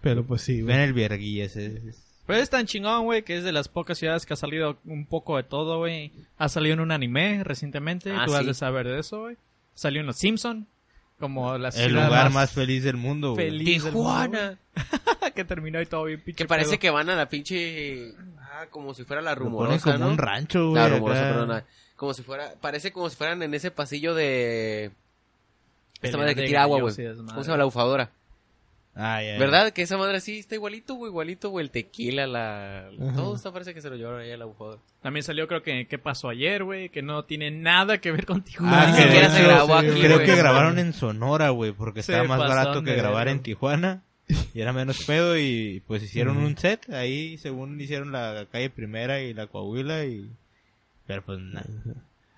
Pero 0.00 0.24
pues 0.24 0.42
sí, 0.42 0.62
Ven 0.62 0.76
güey. 0.76 0.80
el 0.88 0.92
Verguillas. 0.94 1.56
es- 1.56 1.84
es- 1.84 2.06
Pero 2.26 2.38
es 2.40 2.50
tan 2.50 2.66
chingón, 2.66 3.04
güey, 3.04 3.22
que 3.22 3.36
es 3.36 3.44
de 3.44 3.52
las 3.52 3.68
pocas 3.68 3.98
ciudades 3.98 4.24
que 4.24 4.34
ha 4.34 4.36
salido 4.36 4.78
un 4.84 5.04
poco 5.06 5.36
de 5.36 5.42
todo, 5.42 5.78
güey. 5.78 6.12
Ha 6.38 6.48
salido 6.48 6.74
en 6.74 6.80
un 6.80 6.92
anime 6.92 7.42
recientemente, 7.44 8.12
Ah, 8.12 8.24
tú 8.24 8.34
has 8.34 8.40
sí. 8.42 8.46
de 8.46 8.54
saber 8.54 8.86
de 8.88 9.00
eso, 9.00 9.20
güey. 9.22 9.36
Salió 9.80 10.00
en 10.02 10.06
Los 10.08 10.16
Simpson 10.18 10.66
como 11.18 11.56
la 11.56 11.68
El 11.68 11.72
ciudad 11.72 12.04
lugar 12.04 12.30
más 12.30 12.50
feliz 12.50 12.84
del 12.84 12.98
mundo, 12.98 13.32
güey. 13.32 13.46
feliz 13.46 13.84
del 13.84 13.94
mundo, 13.94 14.10
Tijuana. 14.10 14.58
que 15.34 15.44
terminó 15.46 15.78
ahí 15.78 15.86
todo 15.86 16.04
bien 16.04 16.20
pinche 16.20 16.36
Que 16.44 16.46
parece 16.46 16.72
pedo. 16.72 16.80
que 16.80 16.90
van 16.90 17.08
a 17.08 17.14
la 17.16 17.30
pinche... 17.30 18.12
Ah, 18.38 18.66
como 18.68 18.92
si 18.92 19.04
fuera 19.04 19.22
la 19.22 19.30
Lo 19.30 19.36
ponen 19.38 19.52
rumorosa, 19.52 19.92
como 19.92 20.04
¿no? 20.04 20.10
un 20.10 20.18
rancho, 20.18 20.68
güey. 20.68 20.82
La 20.82 20.88
rumorosa, 20.90 21.20
acá. 21.20 21.30
perdona. 21.30 21.64
Como 21.96 22.12
si 22.12 22.22
fuera... 22.22 22.52
Parece 22.60 22.92
como 22.92 23.08
si 23.08 23.16
fueran 23.16 23.42
en 23.42 23.54
ese 23.54 23.70
pasillo 23.70 24.14
de... 24.14 24.90
Esta 26.02 26.18
madre 26.18 26.34
que 26.34 26.42
tira 26.46 26.64
agua, 26.64 26.82
güey. 26.82 26.92
y. 26.94 27.16
¿Cómo 27.16 27.42
se 27.42 27.46
llama 27.46 27.56
la 27.56 27.64
bufadora? 27.64 28.10
Ah. 28.94 29.20
¿Verdad? 29.38 29.72
Que 29.72 29.82
esa 29.82 29.96
madre 29.96 30.20
sí 30.20 30.40
está 30.40 30.56
igualito, 30.56 30.94
güey, 30.94 31.10
igualito, 31.10 31.50
güey. 31.50 31.64
El 31.64 31.70
tequila, 31.70 32.26
la... 32.26 32.88
Ajá. 32.88 33.14
Todo 33.14 33.36
esto 33.36 33.52
parece 33.52 33.72
que 33.72 33.80
se 33.80 33.88
lo 33.88 33.96
llevaron 33.96 34.20
ahí 34.20 34.32
a 34.32 34.36
la 34.36 34.44
bufadora. 34.44 34.80
También 35.00 35.22
salió 35.22 35.46
creo 35.48 35.62
que 35.62 35.86
qué 35.86 35.98
pasó 35.98 36.28
ayer, 36.28 36.64
güey, 36.64 36.88
que 36.90 37.00
no 37.00 37.24
tiene 37.24 37.50
nada 37.50 37.98
que 37.98 38.10
ver 38.12 38.26
con 38.26 38.40
Ah, 38.40 38.44
Tijuana. 38.44 38.86
Ni 38.90 38.96
se 39.30 39.42
grabó 39.42 39.74
aquí, 39.76 40.00
Creo 40.00 40.18
que 40.18 40.36
grabaron 40.36 40.78
en 40.78 40.92
Sonora, 40.92 41.50
güey, 41.50 41.72
porque 41.72 42.02
Se 42.02 42.12
estaba 42.12 42.28
más 42.28 42.48
barato 42.48 42.82
que 42.82 42.94
grabar 42.94 43.28
en 43.28 43.40
Tijuana. 43.40 44.02
Y 44.54 44.60
era 44.60 44.72
menos 44.72 45.04
pedo 45.06 45.36
y 45.38 45.82
pues 45.86 46.02
hicieron 46.02 46.36
un 46.36 46.56
set. 46.56 46.88
Ahí 46.90 47.38
según 47.38 47.80
hicieron 47.80 48.12
la 48.12 48.46
calle 48.50 48.70
primera 48.70 49.20
y 49.20 49.34
la 49.34 49.46
Coahuila 49.46 50.04
y... 50.04 50.30
Pero 51.06 51.24
pues 51.24 51.40
nada. 51.40 51.66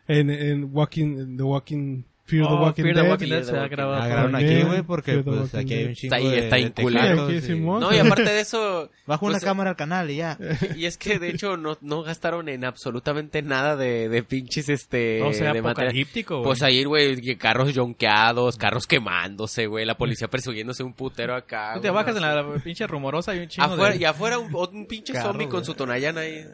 En, 0.08 0.30
en 0.30 0.70
Walking, 0.74 1.18
en 1.18 1.36
The 1.36 1.42
Walking, 1.42 2.02
Fear 2.24 2.46
the 2.46 2.52
Oh, 2.54 2.60
Walking 2.60 2.82
Fear 2.84 2.94
the 2.94 3.00
Dead. 3.02 3.10
Walking 3.10 3.28
Dead 3.28 3.42
se 3.44 3.52
the 3.52 3.58
ha 3.58 3.68
grabado. 3.68 4.36
Aquí, 4.36 4.62
güey, 4.62 4.82
porque 4.82 5.12
the 5.16 5.22
pues 5.22 5.54
aquí 5.54 5.74
hay 5.74 5.84
un 5.86 5.94
chingo 5.94 6.14
Está 6.14 6.16
ahí, 6.16 6.30
de, 6.30 6.38
está 6.44 6.56
de 6.56 6.70
teclados. 6.70 7.48
No, 7.58 7.94
y 7.94 7.98
aparte 7.98 8.22
de 8.22 8.40
eso... 8.40 8.90
Bajo 9.06 9.26
una 9.26 9.34
Pues, 9.34 9.44
cámara 9.44 9.70
al 9.70 9.76
canal 9.76 10.10
y 10.10 10.16
ya. 10.16 10.38
Y 10.76 10.86
es 10.86 10.96
que 10.96 11.18
de 11.18 11.30
hecho 11.30 11.56
no, 11.56 11.76
no 11.80 12.02
gastaron 12.02 12.48
en 12.48 12.64
absolutamente 12.64 13.42
nada 13.42 13.76
de, 13.76 14.08
de 14.08 14.22
pinches 14.22 14.68
este 14.68 15.20
O 15.22 15.32
sea, 15.32 15.52
de 15.52 15.60
material. 15.62 15.88
apocalíptico, 15.88 16.36
güey. 16.36 16.44
Pues 16.46 16.62
ahí, 16.62 16.84
güey, 16.84 17.36
carros 17.36 17.74
yonqueados, 17.74 18.56
carros 18.56 18.86
quemándose, 18.86 19.66
güey, 19.66 19.84
la 19.84 19.96
policía 19.96 20.28
persiguiéndose 20.28 20.84
un 20.84 20.92
putero 20.94 21.34
acá. 21.34 21.72
Tú 21.74 21.80
te 21.80 21.90
bajas 21.90 22.14
no 22.14 22.20
en 22.26 22.36
la 22.54 22.54
pinche 22.62 22.86
rumorosa 22.86 23.34
y 23.34 23.40
un 23.40 23.48
chingo 23.48 23.66
Afuera, 23.66 23.94
de... 23.94 24.00
y 24.00 24.04
afuera 24.04 24.38
un, 24.38 24.54
un 24.54 24.86
pinche 24.86 25.12
Carro, 25.14 25.28
zombie 25.30 25.48
con 25.48 25.64
su 25.64 25.74
tonallana 25.74 26.20
ahí. 26.22 26.46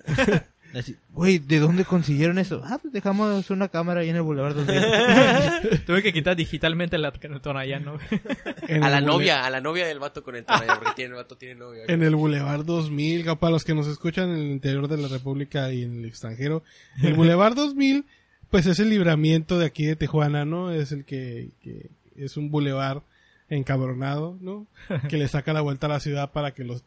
Así, 0.75 0.97
Güey, 1.13 1.39
¿de 1.39 1.59
dónde 1.61 1.85
consiguieron 1.85 2.39
eso? 2.39 2.63
Ah, 2.65 2.79
pues 2.81 2.93
dejamos 2.93 3.51
una 3.51 3.69
cámara 3.69 4.01
ahí 4.01 4.11
en 4.11 4.17
el 4.17 4.23
Boulevard 4.23 4.55
2000. 4.55 5.85
Tuve 5.87 6.03
que 6.03 6.13
quitar 6.13 6.37
digitalmente 6.37 6.99
la 6.99 7.11
Tonayano, 7.11 7.95
güey. 7.95 8.21
En 8.69 8.85
A 8.85 8.91
la 8.91 8.99
el 8.99 9.07
novia, 9.07 9.45
a 9.45 9.51
la 9.51 9.61
novia 9.61 9.87
del 9.87 9.99
vato 9.99 10.23
con 10.23 10.37
el 10.37 10.45
tonallana, 10.45 10.79
porque 10.79 10.93
tiene, 10.95 11.11
el 11.11 11.17
vato 11.17 11.37
tiene 11.37 11.55
novia. 11.55 11.85
En 11.89 12.03
el 12.03 12.15
Boulevard 12.15 12.65
2000, 12.65 13.25
para 13.39 13.53
los 13.53 13.65
que 13.65 13.75
nos 13.75 13.87
escuchan 13.87 14.29
en 14.31 14.37
el 14.37 14.51
interior 14.51 14.89
de 14.89 14.99
la 14.99 15.09
República 15.09 15.73
y 15.73 15.85
en 15.85 16.01
el 16.01 16.05
extranjero, 16.05 16.63
el 17.03 17.15
Boulevard 17.15 17.55
2000, 17.55 18.05
pues 18.51 18.67
es 18.67 18.79
el 18.79 18.91
libramiento 18.91 19.59
de 19.59 19.67
aquí 19.67 19.87
de 19.87 19.97
Tijuana, 19.97 20.45
¿no? 20.45 20.71
Es 20.71 20.93
el 20.93 21.05
que, 21.05 21.49
que 21.63 21.89
es 22.17 22.37
un 22.37 22.51
boulevard 22.51 23.03
encabronado, 23.49 24.37
¿no? 24.41 24.67
Que 25.09 25.17
le 25.17 25.29
saca 25.29 25.53
la 25.53 25.61
vuelta 25.61 25.87
a 25.87 25.91
la 25.91 26.01
ciudad 26.01 26.33
para 26.33 26.53
que 26.53 26.65
los 26.65 26.85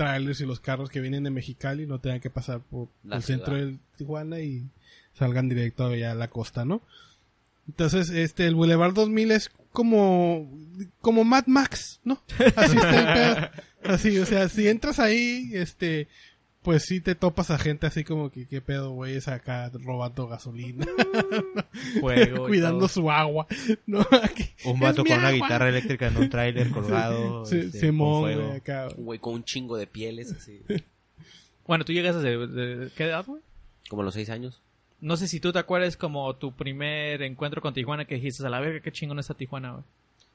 trailers 0.00 0.40
y 0.40 0.46
los 0.46 0.60
carros 0.60 0.88
que 0.88 1.02
vienen 1.02 1.24
de 1.24 1.30
Mexicali 1.30 1.86
no 1.86 2.00
tengan 2.00 2.20
que 2.20 2.30
pasar 2.30 2.60
por 2.60 2.88
La 3.04 3.16
el 3.16 3.22
centro 3.22 3.54
de 3.54 3.76
Tijuana 3.98 4.40
y 4.40 4.66
salgan 5.12 5.50
directo 5.50 5.84
allá 5.84 6.12
a 6.12 6.14
la 6.14 6.30
costa, 6.30 6.64
¿no? 6.64 6.80
Entonces, 7.68 8.08
este, 8.08 8.46
el 8.46 8.54
Boulevard 8.54 8.94
2000 8.94 9.30
es 9.30 9.50
como, 9.72 10.50
como 11.02 11.24
Mad 11.24 11.44
Max, 11.48 12.00
¿no? 12.02 12.22
Así 12.56 12.78
está 12.78 12.98
el 12.98 13.12
pedo. 13.12 13.50
Así, 13.94 14.18
o 14.18 14.24
sea, 14.24 14.48
si 14.48 14.68
entras 14.68 14.98
ahí, 14.98 15.50
este, 15.52 16.08
pues 16.62 16.84
sí 16.84 17.00
te 17.00 17.14
topas 17.14 17.50
a 17.50 17.58
gente 17.58 17.86
así 17.86 18.04
como 18.04 18.30
que, 18.30 18.46
qué 18.46 18.60
pedo, 18.60 18.90
güey, 18.90 19.16
es 19.16 19.28
acá 19.28 19.70
robando 19.72 20.26
gasolina, 20.28 20.86
Fuego 22.00 22.46
y 22.46 22.48
cuidando 22.48 22.80
todo. 22.80 22.88
su 22.88 23.10
agua, 23.10 23.46
¿no? 23.86 24.00
Aquí, 24.22 24.44
Un 24.64 24.74
"Es 24.74 24.80
vato 24.80 25.04
con 25.04 25.12
una 25.18 25.28
agua". 25.28 25.32
guitarra 25.46 25.68
eléctrica 25.68 26.08
en 26.08 26.16
un 26.16 26.28
tráiler 26.30 26.70
colgado. 26.70 27.44
Sí, 27.46 27.56
este, 27.58 27.80
Simón, 27.80 28.12
con 28.12 28.22
fuego. 28.22 28.46
güey, 28.48 28.56
acá. 28.58 28.88
Un 28.96 29.04
güey 29.04 29.18
con 29.18 29.34
un 29.34 29.44
chingo 29.44 29.76
de 29.76 29.86
pieles, 29.86 30.32
así. 30.32 30.60
Bueno, 31.66 31.84
tú 31.84 31.92
llegas 31.92 32.20
de, 32.22 32.46
de- 32.46 32.90
¿qué 32.96 33.04
edad, 33.04 33.24
güey? 33.26 33.42
Como 33.88 34.02
a 34.02 34.04
los 34.04 34.14
seis 34.14 34.30
años. 34.30 34.60
No 35.00 35.16
sé 35.16 35.28
si 35.28 35.40
tú 35.40 35.52
te 35.52 35.58
acuerdas 35.58 35.96
como 35.96 36.34
tu 36.36 36.52
primer 36.52 37.22
encuentro 37.22 37.62
con 37.62 37.72
Tijuana 37.72 38.04
que 38.04 38.16
dijiste, 38.16 38.44
a 38.46 38.50
la 38.50 38.60
verga, 38.60 38.80
qué 38.80 38.92
chingón 38.92 39.18
está 39.18 39.34
Tijuana, 39.34 39.72
güey. 39.72 39.84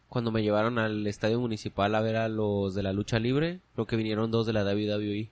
Cuando 0.10 0.32
me 0.32 0.44
llevaron 0.44 0.79
al 0.79 1.05
estadio 1.08 1.39
municipal 1.39 1.94
a 1.94 2.01
ver 2.01 2.15
a 2.15 2.29
los 2.29 2.74
de 2.74 2.84
la 2.84 2.94
lucha 2.94 3.20
libre, 3.20 3.60
creo 3.74 3.86
que 3.86 3.96
vinieron 3.96 4.32
dos 4.32 4.46
de 4.48 4.53
la 4.53 4.63
WWE. 4.63 5.29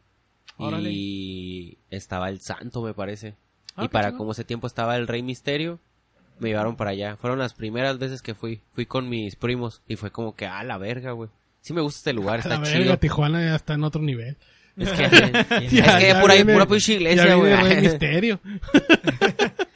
Órale. 0.58 0.90
Y 0.92 1.78
estaba 1.90 2.30
el 2.30 2.40
santo, 2.42 2.82
me 2.82 2.94
parece. 2.94 3.36
Ah, 3.76 3.86
y 3.86 3.88
para 3.88 4.14
como 4.14 4.34
ese 4.34 4.44
tiempo 4.44 4.68
estaba 4.68 4.96
el 4.96 5.08
Rey 5.08 5.24
Misterio, 5.24 5.80
me 6.40 6.50
llevaron 6.50 6.76
para 6.76 6.92
allá. 6.92 7.16
Fueron 7.18 7.40
las 7.40 7.54
primeras 7.54 7.98
veces 7.98 8.22
que 8.22 8.36
fui. 8.36 8.62
Fui 8.74 8.86
con 8.86 9.10
mis 9.10 9.36
primos 9.36 9.82
y 9.88 9.96
fue 9.96 10.12
como 10.12 10.36
que, 10.36 10.46
ah, 10.46 10.64
la 10.64 10.78
verga, 10.78 11.12
güey. 11.12 11.30
Sí 11.62 11.74
me 11.74 11.82
gusta 11.82 11.98
este 12.00 12.14
lugar, 12.14 12.42
A 12.44 12.48
la 12.48 12.56
está 12.56 12.60
verga, 12.70 12.84
chido. 12.84 13.00
Tijuana 13.00 13.42
ya 13.44 13.56
está 13.56 13.74
en 13.74 13.84
otro 13.84 14.02
nivel. 14.02 14.38
Es 14.78 14.90
que, 14.92 15.04
es 15.06 15.72
Ya, 15.72 15.98
que 16.00 16.08
ya 16.08 16.22
pura, 16.22 16.34
viene- 16.36 16.54
pura 16.54 16.66
pinche 16.68 16.94
iglesia, 16.94 17.36
güey. 17.36 17.56
Rey 17.56 17.82
Misterio. 17.82 18.40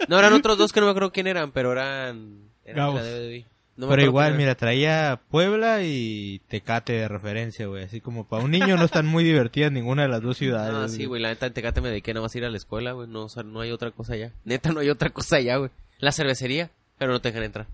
No, 0.08 0.20
eran 0.20 0.34
otros 0.34 0.58
dos 0.58 0.72
que 0.72 0.80
no 0.80 0.86
me 0.86 0.92
acuerdo 0.92 1.12
quién 1.12 1.28
eran, 1.28 1.52
pero 1.52 1.72
eran... 1.72 2.50
eran 2.64 2.76
de 2.96 3.44
Gabos. 3.44 3.46
La. 3.77 3.86
No 3.86 3.89
Pero 3.89 4.01
igual, 4.03 4.36
mira, 4.36 4.55
traía 4.55 5.19
Puebla 5.29 5.84
y 5.84 6.41
Tecate 6.50 6.93
de 6.93 7.07
referencia, 7.07 7.67
güey. 7.67 7.84
Así 7.84 8.01
como 8.01 8.27
para 8.27 8.43
un 8.43 8.51
niño 8.51 8.75
no 8.75 8.84
están 8.86 9.05
muy 9.05 9.24
divertidas 9.24 9.72
ninguna 9.72 10.01
de 10.03 10.07
las 10.10 10.22
dos 10.22 10.38
ciudades. 10.39 10.69
eran. 10.69 10.84
Ah, 10.84 10.89
sí, 10.89 11.05
güey, 11.05 11.22
la 11.22 11.29
neta 11.29 11.46
en 11.46 11.53
Tecate 11.53 11.81
me 11.81 11.89
dediqué 11.89 12.13
nada 12.13 12.24
más 12.25 12.34
a 12.36 12.38
ir 12.39 12.46
a 12.46 12.50
la 12.50 12.57
escuela, 12.57 12.91
güey. 12.93 13.07
No, 13.07 13.25
o 13.25 13.29
sea, 13.29 13.43
no 13.43 13.62
hay 13.62 13.72
otra 13.72 13.91
cosa 13.91 14.13
allá. 14.13 14.31
Neta, 14.46 14.72
no 14.72 14.79
hay 14.79 14.89
otra 14.89 15.10
cosa 15.12 15.38
allá, 15.38 15.57
güey. 15.57 15.69
La 16.00 16.12
cervecería, 16.12 16.69
pero 16.98 17.12
no 17.12 17.22
te 17.22 17.29
dejan 17.29 17.43
entrar. 17.43 17.67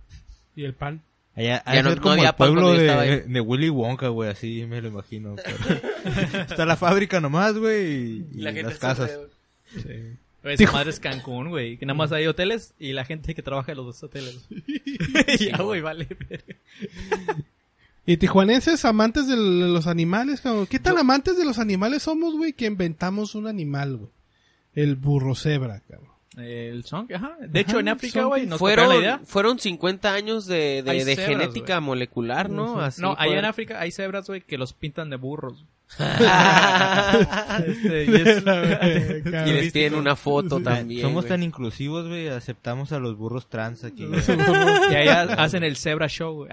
Y 0.55 0.65
el 0.65 0.73
pan. 0.73 1.01
Allá, 1.35 1.63
de 1.65 1.81
no- 1.81 1.95
no 1.95 2.01
como 2.01 2.13
había 2.13 2.29
el 2.29 2.35
pueblo 2.35 2.73
de, 2.73 2.91
ahí. 2.91 3.21
de 3.25 3.41
Willy 3.41 3.69
Wonka, 3.69 4.09
güey, 4.09 4.29
así 4.29 4.65
me 4.67 4.81
lo 4.81 4.89
imagino. 4.89 5.35
pero- 5.43 6.43
Está 6.43 6.65
la 6.65 6.75
fábrica 6.75 7.19
nomás, 7.19 7.57
güey, 7.57 7.91
y, 7.91 8.27
y 8.33 8.41
las 8.41 8.77
casas. 8.77 9.17
Sí. 9.73 10.17
Esa 10.43 10.71
madre 10.71 10.89
es 10.89 10.99
Cancún, 10.99 11.49
güey. 11.49 11.77
Que 11.77 11.85
nada 11.85 11.97
más 11.97 12.11
hay 12.11 12.27
hoteles 12.27 12.73
y 12.77 12.93
la 12.93 13.05
gente 13.05 13.33
que 13.33 13.41
trabaja 13.41 13.71
en 13.71 13.77
los 13.77 13.85
dos 13.85 14.03
hoteles. 14.03 14.45
ya, 15.39 15.57
güey, 15.61 15.81
vale. 15.81 16.07
Y 18.05 18.17
tijuanenses 18.17 18.83
amantes 18.83 19.29
de 19.29 19.37
los 19.37 19.87
animales, 19.87 20.41
cabrón. 20.41 20.67
¿Qué 20.67 20.77
tan 20.77 20.97
amantes 20.97 21.37
de 21.37 21.45
los 21.45 21.57
animales 21.57 22.03
somos, 22.03 22.35
güey, 22.35 22.51
que 22.51 22.65
inventamos 22.65 23.33
un 23.33 23.47
animal, 23.47 23.95
güey? 23.95 24.09
El 24.75 24.97
burro 24.97 25.35
cebra, 25.35 25.81
cabrón. 25.87 26.11
El 26.35 26.83
song, 26.83 27.09
ajá. 27.13 27.37
De 27.39 27.59
hecho, 27.61 27.79
en 27.79 27.87
África, 27.87 28.25
güey, 28.25 28.45
nos 28.45 28.59
copiaron 28.59 28.89
la 28.89 28.95
idea. 28.95 29.11
Fueron, 29.19 29.27
fueron 29.27 29.59
50 29.59 30.13
años 30.13 30.45
de, 30.47 30.81
de, 30.83 30.91
Hay 30.91 31.03
de 31.03 31.15
cebras, 31.15 31.27
genética 31.27 31.79
molecular, 31.79 32.49
¿no? 32.49 32.81
Así 32.81 33.01
no, 33.01 33.11
allá 33.11 33.23
en 33.23 33.29
fueron. 33.29 33.45
África 33.45 33.79
hay 33.79 33.91
cebras, 33.91 34.27
güey, 34.27 34.41
que 34.41 34.57
los 34.57 34.73
pintan 34.73 35.09
de 35.09 35.15
burros. 35.15 35.63
Este, 37.67 38.05
y 38.05 38.15
es- 38.15 38.43
y 39.47 39.51
les 39.53 39.71
piden 39.71 39.95
una 39.95 40.15
foto 40.15 40.59
también. 40.63 41.01
Somos 41.01 41.23
güey. 41.23 41.29
tan 41.29 41.43
inclusivos, 41.43 42.07
güey, 42.07 42.27
aceptamos 42.29 42.91
a 42.91 42.99
los 42.99 43.15
burros 43.17 43.47
trans 43.49 43.83
aquí. 43.83 44.05
y 44.91 44.95
allá 44.95 45.21
hacen 45.35 45.63
el 45.63 45.75
zebra 45.77 46.07
show, 46.07 46.45
güey. 46.45 46.49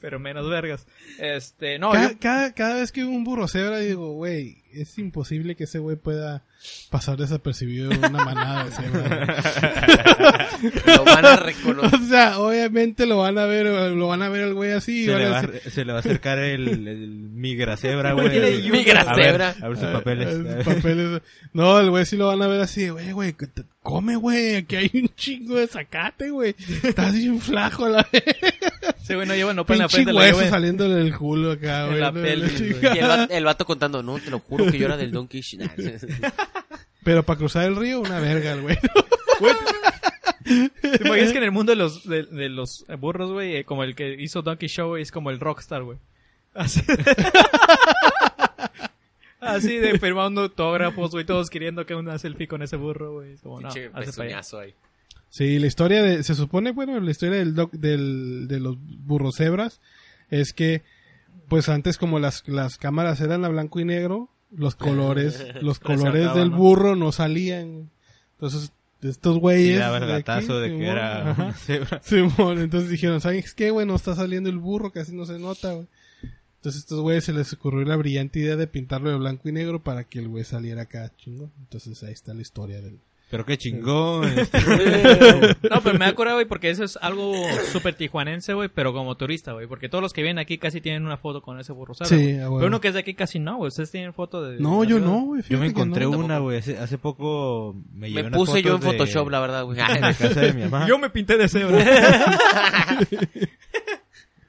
Pero 0.00 0.20
menos 0.20 0.48
vergas. 0.48 0.86
Este, 1.18 1.78
no, 1.78 1.90
cada, 1.90 2.12
yo- 2.12 2.18
cada, 2.20 2.52
cada 2.52 2.74
vez 2.76 2.92
que 2.92 3.04
un 3.04 3.24
burro 3.24 3.48
cebra 3.48 3.78
digo, 3.80 4.12
güey, 4.12 4.58
es 4.72 4.96
imposible 4.98 5.56
que 5.56 5.64
ese 5.64 5.80
güey 5.80 5.96
pueda 5.96 6.44
pasar 6.90 7.16
desapercibido 7.16 7.90
en 7.90 7.98
una 7.98 8.24
manada 8.24 8.64
de 8.64 8.70
cebra. 8.70 10.48
Lo 10.96 11.04
van 11.04 11.24
a 11.26 11.36
reconocer. 11.36 12.00
o 12.00 12.04
sea, 12.06 12.38
obviamente 12.38 13.06
lo 13.06 13.18
van 13.18 13.38
a 13.38 13.44
ver, 13.46 13.66
lo 13.66 14.08
van 14.08 14.22
a 14.22 14.28
ver 14.28 14.44
al 14.44 14.54
güey 14.54 14.72
así. 14.72 15.04
Se 15.04 15.12
van 15.12 15.20
le, 15.20 15.26
a 15.26 15.30
va, 15.30 15.42
decir, 15.42 15.70
se 15.72 15.84
le 15.84 15.92
va 15.92 15.98
a 15.98 16.00
acercar 16.00 16.38
el, 16.38 16.88
el 16.88 17.08
migra 17.10 17.76
cebra, 17.76 18.12
Güey, 18.12 18.28
güey. 18.28 18.40
tiene 18.60 18.70
migra 18.70 19.00
A 19.02 19.14
ver, 19.14 19.24
cebra. 19.26 19.54
A 19.60 19.68
ver 19.68 19.76
sus 19.78 19.86
"Ah, 19.86 19.92
papeles. 19.92 20.64
papeles". 20.64 21.22
No, 21.52 21.78
el 21.80 21.90
güey 21.90 22.06
sí 22.06 22.16
lo 22.16 22.26
van 22.28 22.42
a 22.42 22.46
ver 22.48 22.60
así, 22.60 22.88
güey, 22.88 23.12
güey, 23.12 23.32
que 23.34 23.46
te- 23.46 23.64
come, 23.88 24.16
güey, 24.16 24.56
aquí 24.56 24.76
hay 24.76 24.90
un 24.92 25.08
chingo 25.16 25.54
de 25.56 25.66
zacate, 25.66 26.28
güey. 26.28 26.54
Estás 26.82 27.14
bien 27.14 27.40
flaco 27.40 27.86
a 27.86 27.88
la 27.88 28.06
vez. 28.12 28.22
ese 29.02 29.14
güey 29.14 29.26
no 29.26 29.34
lleva 29.34 29.54
no 29.54 29.64
en 29.66 29.78
la 29.78 29.88
frente, 29.88 30.12
hueso 30.12 30.46
saliéndole 30.46 30.96
del 30.96 31.16
culo 31.16 31.52
acá, 31.52 31.84
en 31.84 31.88
güey. 31.88 32.00
la 32.00 32.12
no, 32.12 32.20
pelvis. 32.22 32.60
Y 32.60 32.98
el 32.98 33.08
vato, 33.08 33.32
el 33.34 33.44
vato 33.46 33.64
contando, 33.64 34.02
no, 34.02 34.18
te 34.18 34.30
lo 34.30 34.40
juro 34.40 34.70
que 34.70 34.76
yo 34.78 34.84
era 34.84 34.98
del 34.98 35.10
Donkey 35.10 35.40
Sh- 35.40 35.56
Nah. 35.58 35.68
Pero 37.02 37.22
para 37.22 37.38
cruzar 37.38 37.64
el 37.64 37.76
río, 37.76 38.00
una 38.00 38.20
verga, 38.20 38.56
güey. 38.56 38.76
¿Te 40.44 41.06
imaginas 41.06 41.32
que 41.32 41.38
en 41.38 41.44
el 41.44 41.50
mundo 41.52 41.72
de 41.72 41.76
los, 41.76 42.06
de, 42.06 42.24
de 42.24 42.50
los 42.50 42.84
burros, 42.98 43.32
güey, 43.32 43.56
eh, 43.56 43.64
como 43.64 43.84
el 43.84 43.94
que 43.94 44.16
hizo 44.20 44.42
Donkey 44.42 44.68
Show, 44.68 44.96
es 44.96 45.10
como 45.10 45.30
el 45.30 45.40
rockstar, 45.40 45.82
güey? 45.82 45.96
Así, 46.52 46.82
Así 49.40 49.76
de 49.76 49.98
firmando 49.98 50.42
autógrafos, 50.42 51.12
güey, 51.12 51.24
todos 51.24 51.48
queriendo 51.50 51.86
que 51.86 51.94
una 51.94 52.18
selfie 52.18 52.48
con 52.48 52.62
ese 52.62 52.76
burro, 52.76 53.14
güey. 53.14 53.34
Es 53.34 53.42
como, 53.42 53.60
no, 53.60 53.68
pezuñazo 53.94 54.58
ahí. 54.60 54.74
Sí, 55.30 55.58
la 55.58 55.66
historia 55.66 56.02
de, 56.02 56.22
se 56.22 56.34
supone, 56.34 56.72
bueno, 56.72 56.98
la 57.00 57.10
historia 57.10 57.38
del 57.38 57.54
doc, 57.54 57.70
del, 57.72 58.48
de 58.48 58.60
los 58.60 58.76
burros 58.80 59.36
cebras 59.36 59.80
es 60.30 60.52
que, 60.52 60.82
pues 61.48 61.68
antes 61.68 61.98
como 61.98 62.18
las, 62.18 62.48
las 62.48 62.78
cámaras 62.78 63.20
eran 63.20 63.44
a 63.44 63.48
blanco 63.48 63.78
y 63.78 63.84
negro, 63.84 64.30
los 64.50 64.74
colores, 64.76 65.44
los 65.62 65.78
colores 65.78 66.34
del 66.34 66.50
¿no? 66.50 66.56
burro 66.56 66.96
no 66.96 67.12
salían. 67.12 67.90
Entonces, 68.34 68.72
estos 69.02 69.36
Y 69.36 69.40
güeyes. 69.40 69.78
daba 69.78 69.98
el 69.98 70.06
de 70.06 70.12
aquí, 70.14 70.22
gatazo 70.22 70.60
de 70.60 70.70
que 70.76 70.86
era 70.86 71.34
una 71.36 71.52
cebra. 71.54 72.00
Simón, 72.02 72.58
entonces 72.58 72.90
dijeron, 72.90 73.20
¿sabes 73.20 73.54
qué, 73.54 73.70
güey? 73.70 73.86
No 73.86 73.94
está 73.94 74.14
saliendo 74.14 74.48
el 74.48 74.58
burro, 74.58 74.90
casi 74.90 75.14
no 75.14 75.26
se 75.26 75.38
nota, 75.38 75.72
güey. 75.74 75.86
Entonces 76.58 76.82
estos 76.82 77.00
güeyes 77.00 77.24
se 77.24 77.32
les 77.32 77.52
ocurrió 77.52 77.84
la 77.84 77.94
brillante 77.96 78.40
idea 78.40 78.56
de 78.56 78.66
pintarlo 78.66 79.10
de 79.10 79.16
blanco 79.16 79.48
y 79.48 79.52
negro 79.52 79.82
para 79.84 80.04
que 80.04 80.18
el 80.18 80.28
güey 80.28 80.42
saliera 80.42 80.82
acá 80.82 81.12
chingo. 81.16 81.50
Entonces 81.60 82.02
ahí 82.02 82.12
está 82.12 82.34
la 82.34 82.42
historia 82.42 82.80
del... 82.80 82.98
Pero 83.30 83.44
qué 83.44 83.58
chingón. 83.58 84.24
este. 84.38 84.58
No, 85.70 85.82
pero 85.82 85.98
me 85.98 86.06
acuerdo, 86.06 86.34
güey, 86.34 86.46
porque 86.46 86.70
eso 86.70 86.82
es 86.82 86.98
algo 87.00 87.34
súper 87.70 87.94
tijuanense, 87.94 88.54
güey, 88.54 88.70
pero 88.70 88.94
como 88.94 89.16
turista, 89.16 89.52
güey. 89.52 89.66
Porque 89.66 89.90
todos 89.90 90.00
los 90.00 90.14
que 90.14 90.22
vienen 90.22 90.38
aquí 90.38 90.56
casi 90.56 90.80
tienen 90.80 91.04
una 91.04 91.18
foto 91.18 91.42
con 91.42 91.60
ese 91.60 91.72
burro, 91.72 91.92
¿sabes? 91.92 92.08
Sí, 92.08 92.16
güey? 92.16 92.40
a 92.40 92.44
huevo. 92.44 92.56
Pero 92.56 92.68
uno 92.68 92.80
que 92.80 92.88
es 92.88 92.94
de 92.94 93.00
aquí 93.00 93.12
casi 93.14 93.38
no, 93.38 93.58
güey. 93.58 93.68
Ustedes 93.68 93.90
tienen 93.90 94.14
foto 94.14 94.42
de... 94.42 94.58
No, 94.58 94.82
yo 94.82 94.98
no, 94.98 95.20
güey. 95.26 95.42
Yo 95.46 95.58
me 95.58 95.66
encontré 95.66 96.06
no. 96.06 96.12
una, 96.12 96.38
güey. 96.38 96.58
Hace, 96.58 96.78
hace 96.78 96.96
poco 96.96 97.76
me 97.92 98.08
llevé 98.10 98.30
Me 98.30 98.36
puse 98.36 98.62
yo 98.62 98.76
en 98.76 98.80
de- 98.80 98.86
Photoshop, 98.86 99.28
la 99.28 99.40
verdad, 99.40 99.64
güey. 99.64 99.76
de 99.94 100.00
casa 100.00 100.40
de 100.40 100.54
mi 100.54 100.62
mamá. 100.62 100.88
Yo 100.88 100.98
me 100.98 101.10
pinté 101.10 101.36
de 101.36 101.48
cebra. 101.48 101.84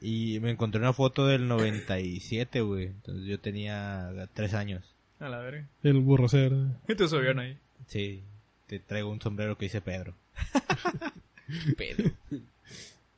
Y 0.02 0.40
me 0.40 0.52
encontré 0.52 0.80
una 0.80 0.94
foto 0.94 1.28
del 1.28 1.48
97, 1.48 2.62
güey. 2.62 2.86
Entonces 2.86 3.26
yo 3.26 3.40
tenía 3.40 4.10
tres 4.34 4.54
años. 4.54 4.84
A 5.20 5.28
la 5.28 5.40
verga. 5.40 5.68
El 5.84 6.00
burro 6.00 6.30
cebra. 6.30 6.78
Y 6.88 6.96
tu 6.96 7.08
subieron 7.08 7.40
ahí. 7.40 7.58
Sí, 7.88 8.24
te 8.68 8.80
traigo 8.80 9.10
un 9.10 9.20
sombrero 9.22 9.58
que 9.58 9.66
dice 9.66 9.82
Pedro. 9.82 10.14
Pedo. 11.78 12.10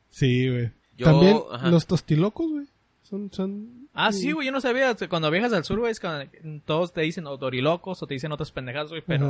Sí, 0.10 0.50
güey. 0.50 0.72
Yo- 0.98 1.06
También 1.06 1.40
ajá. 1.52 1.70
los 1.70 1.86
tostilocos, 1.88 2.50
güey. 2.50 2.66
Son, 3.04 3.32
son... 3.32 3.88
Ah, 3.94 4.12
sí, 4.14 4.32
güey, 4.32 4.46
yo 4.48 4.52
no 4.54 4.62
sabía. 4.62 4.96
Cuando 5.10 5.30
viajas 5.30 5.54
al 5.54 5.66
sur, 5.66 5.80
güey, 5.80 5.92
es 5.92 6.00
cuando 6.00 6.32
todos 6.66 6.94
te 6.94 7.02
dicen 7.02 7.28
o 7.28 7.38
dorilocos 7.38 8.02
o 8.02 8.08
te 8.08 8.14
dicen 8.14 8.32
otras 8.32 8.52
pendejadas, 8.52 8.90
güey, 8.90 9.04
pero... 9.06 9.28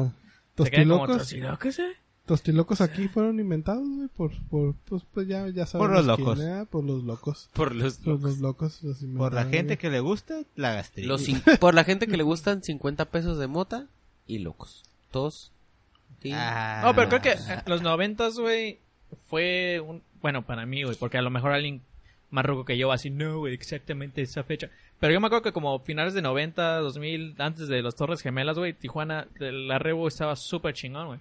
Ajá. 0.56 0.64
se 0.64 0.70
quedan 0.72 0.90
como 0.90 1.08
Tostilocos, 1.08 1.18
tostilocos, 1.18 1.80
eh? 1.80 1.94
Tostilocos 2.26 2.82
aquí 2.82 3.08
fueron 3.08 3.40
inventados, 3.40 3.88
güey, 3.88 4.08
por, 4.10 4.32
por, 4.50 4.76
pues, 4.88 5.04
pues 5.14 5.28
ya, 5.28 5.48
ya 5.50 5.66
sabemos 5.66 6.06
los 6.06 6.16
quién 6.16 6.28
locos. 6.28 6.40
era, 6.40 6.66
por 6.66 6.84
los 6.84 7.04
locos. 7.04 7.50
Por 7.54 7.76
los, 7.76 7.98
Por 7.98 8.22
los 8.22 8.40
locos. 8.40 8.82
los 8.84 8.98
Por 9.18 9.34
la 9.34 9.44
gente 9.44 9.64
güey. 9.64 9.78
que 9.78 9.90
le 9.90 10.00
gusta, 10.00 10.42
la 10.56 10.84
los 10.98 11.28
cin- 11.28 11.42
por 11.60 11.74
la 11.74 11.84
gente 11.84 12.08
que 12.08 12.18
le 12.18 12.24
gustan 12.24 12.64
50 12.64 13.06
pesos 13.06 13.38
de 13.38 13.48
mota 13.48 13.88
y 14.28 14.40
locos. 14.40 14.84
Todos. 15.12 15.52
Sí. 16.22 16.32
Ah. 16.34 16.82
No, 16.86 16.94
pero 16.96 17.10
creo 17.10 17.22
que 17.22 17.32
eh, 17.32 17.62
los 17.66 17.82
noventas, 17.82 18.38
güey, 18.38 18.80
fue 19.28 19.82
un... 19.86 20.02
Bueno, 20.22 20.44
para 20.46 20.66
mí, 20.66 20.84
güey, 20.84 20.96
porque 20.96 21.18
a 21.18 21.22
lo 21.24 21.32
mejor 21.32 21.52
alguien 21.52 21.82
más 22.30 22.46
ruco 22.46 22.64
que 22.64 22.78
yo 22.78 22.88
va 22.90 22.94
así, 22.96 23.10
no, 23.10 23.40
güey, 23.40 23.54
exactamente 23.56 24.22
esa 24.22 24.44
fecha. 24.44 24.70
Pero 25.00 25.12
yo 25.14 25.20
me 25.20 25.26
acuerdo 25.28 25.42
que 25.44 25.52
como 25.52 25.80
finales 25.80 26.14
de 26.14 26.22
90, 26.22 26.78
2000, 26.78 27.36
antes 27.40 27.68
de 27.68 27.82
las 27.82 27.96
Torres 27.96 28.22
Gemelas, 28.22 28.58
güey, 28.58 28.74
Tijuana, 28.74 29.28
el 29.40 29.70
arrebo 29.72 30.08
estaba 30.08 30.36
súper 30.36 30.76
chingón, 30.76 31.08
güey. 31.08 31.20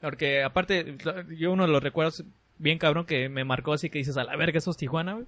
Porque 0.00 0.42
aparte, 0.42 0.96
yo 1.36 1.52
uno 1.52 1.66
de 1.66 1.72
los 1.72 1.82
recuerdos 1.82 2.24
bien 2.58 2.78
cabrón 2.78 3.04
que 3.06 3.28
me 3.28 3.44
marcó 3.44 3.72
así 3.74 3.90
que 3.90 3.98
dices, 3.98 4.16
a 4.16 4.24
la 4.24 4.36
verga, 4.36 4.58
eso 4.58 4.70
es 4.70 4.76
Tijuana, 4.76 5.14
güey. 5.14 5.26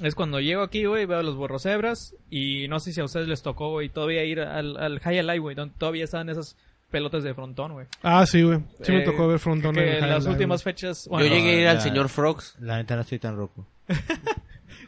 Es 0.00 0.14
cuando 0.14 0.40
llego 0.40 0.62
aquí, 0.62 0.84
güey, 0.84 1.06
veo 1.06 1.22
los 1.22 1.36
borrocebras 1.36 2.14
y 2.30 2.66
no 2.68 2.80
sé 2.80 2.92
si 2.92 3.00
a 3.00 3.04
ustedes 3.04 3.28
les 3.28 3.42
tocó, 3.42 3.70
güey, 3.70 3.88
todavía 3.88 4.24
ir 4.24 4.40
al, 4.40 4.76
al 4.76 5.00
High 5.00 5.18
Alive, 5.18 5.38
güey, 5.38 5.54
donde 5.56 5.74
todavía 5.76 6.04
estaban 6.04 6.28
esas 6.28 6.56
pelotas 6.90 7.24
de 7.24 7.34
frontón, 7.34 7.72
güey. 7.72 7.86
Ah, 8.02 8.24
sí, 8.26 8.42
güey. 8.42 8.60
Sí 8.82 8.92
me 8.92 8.98
Eh, 8.98 9.04
tocó 9.04 9.28
ver 9.28 9.38
frontón 9.38 9.74
que 9.74 9.98
en 9.98 10.08
las 10.08 10.26
últimas 10.26 10.62
fechas. 10.62 11.04
Yo 11.04 11.10
bueno, 11.12 11.26
llegué 11.34 11.50
a 11.50 11.60
ir 11.62 11.68
al 11.68 11.80
señor 11.80 12.08
Frogs. 12.08 12.56
La 12.60 12.76
neta 12.76 12.94
no 12.96 13.02
estoy 13.02 13.18
tan 13.18 13.36
roco. 13.36 13.66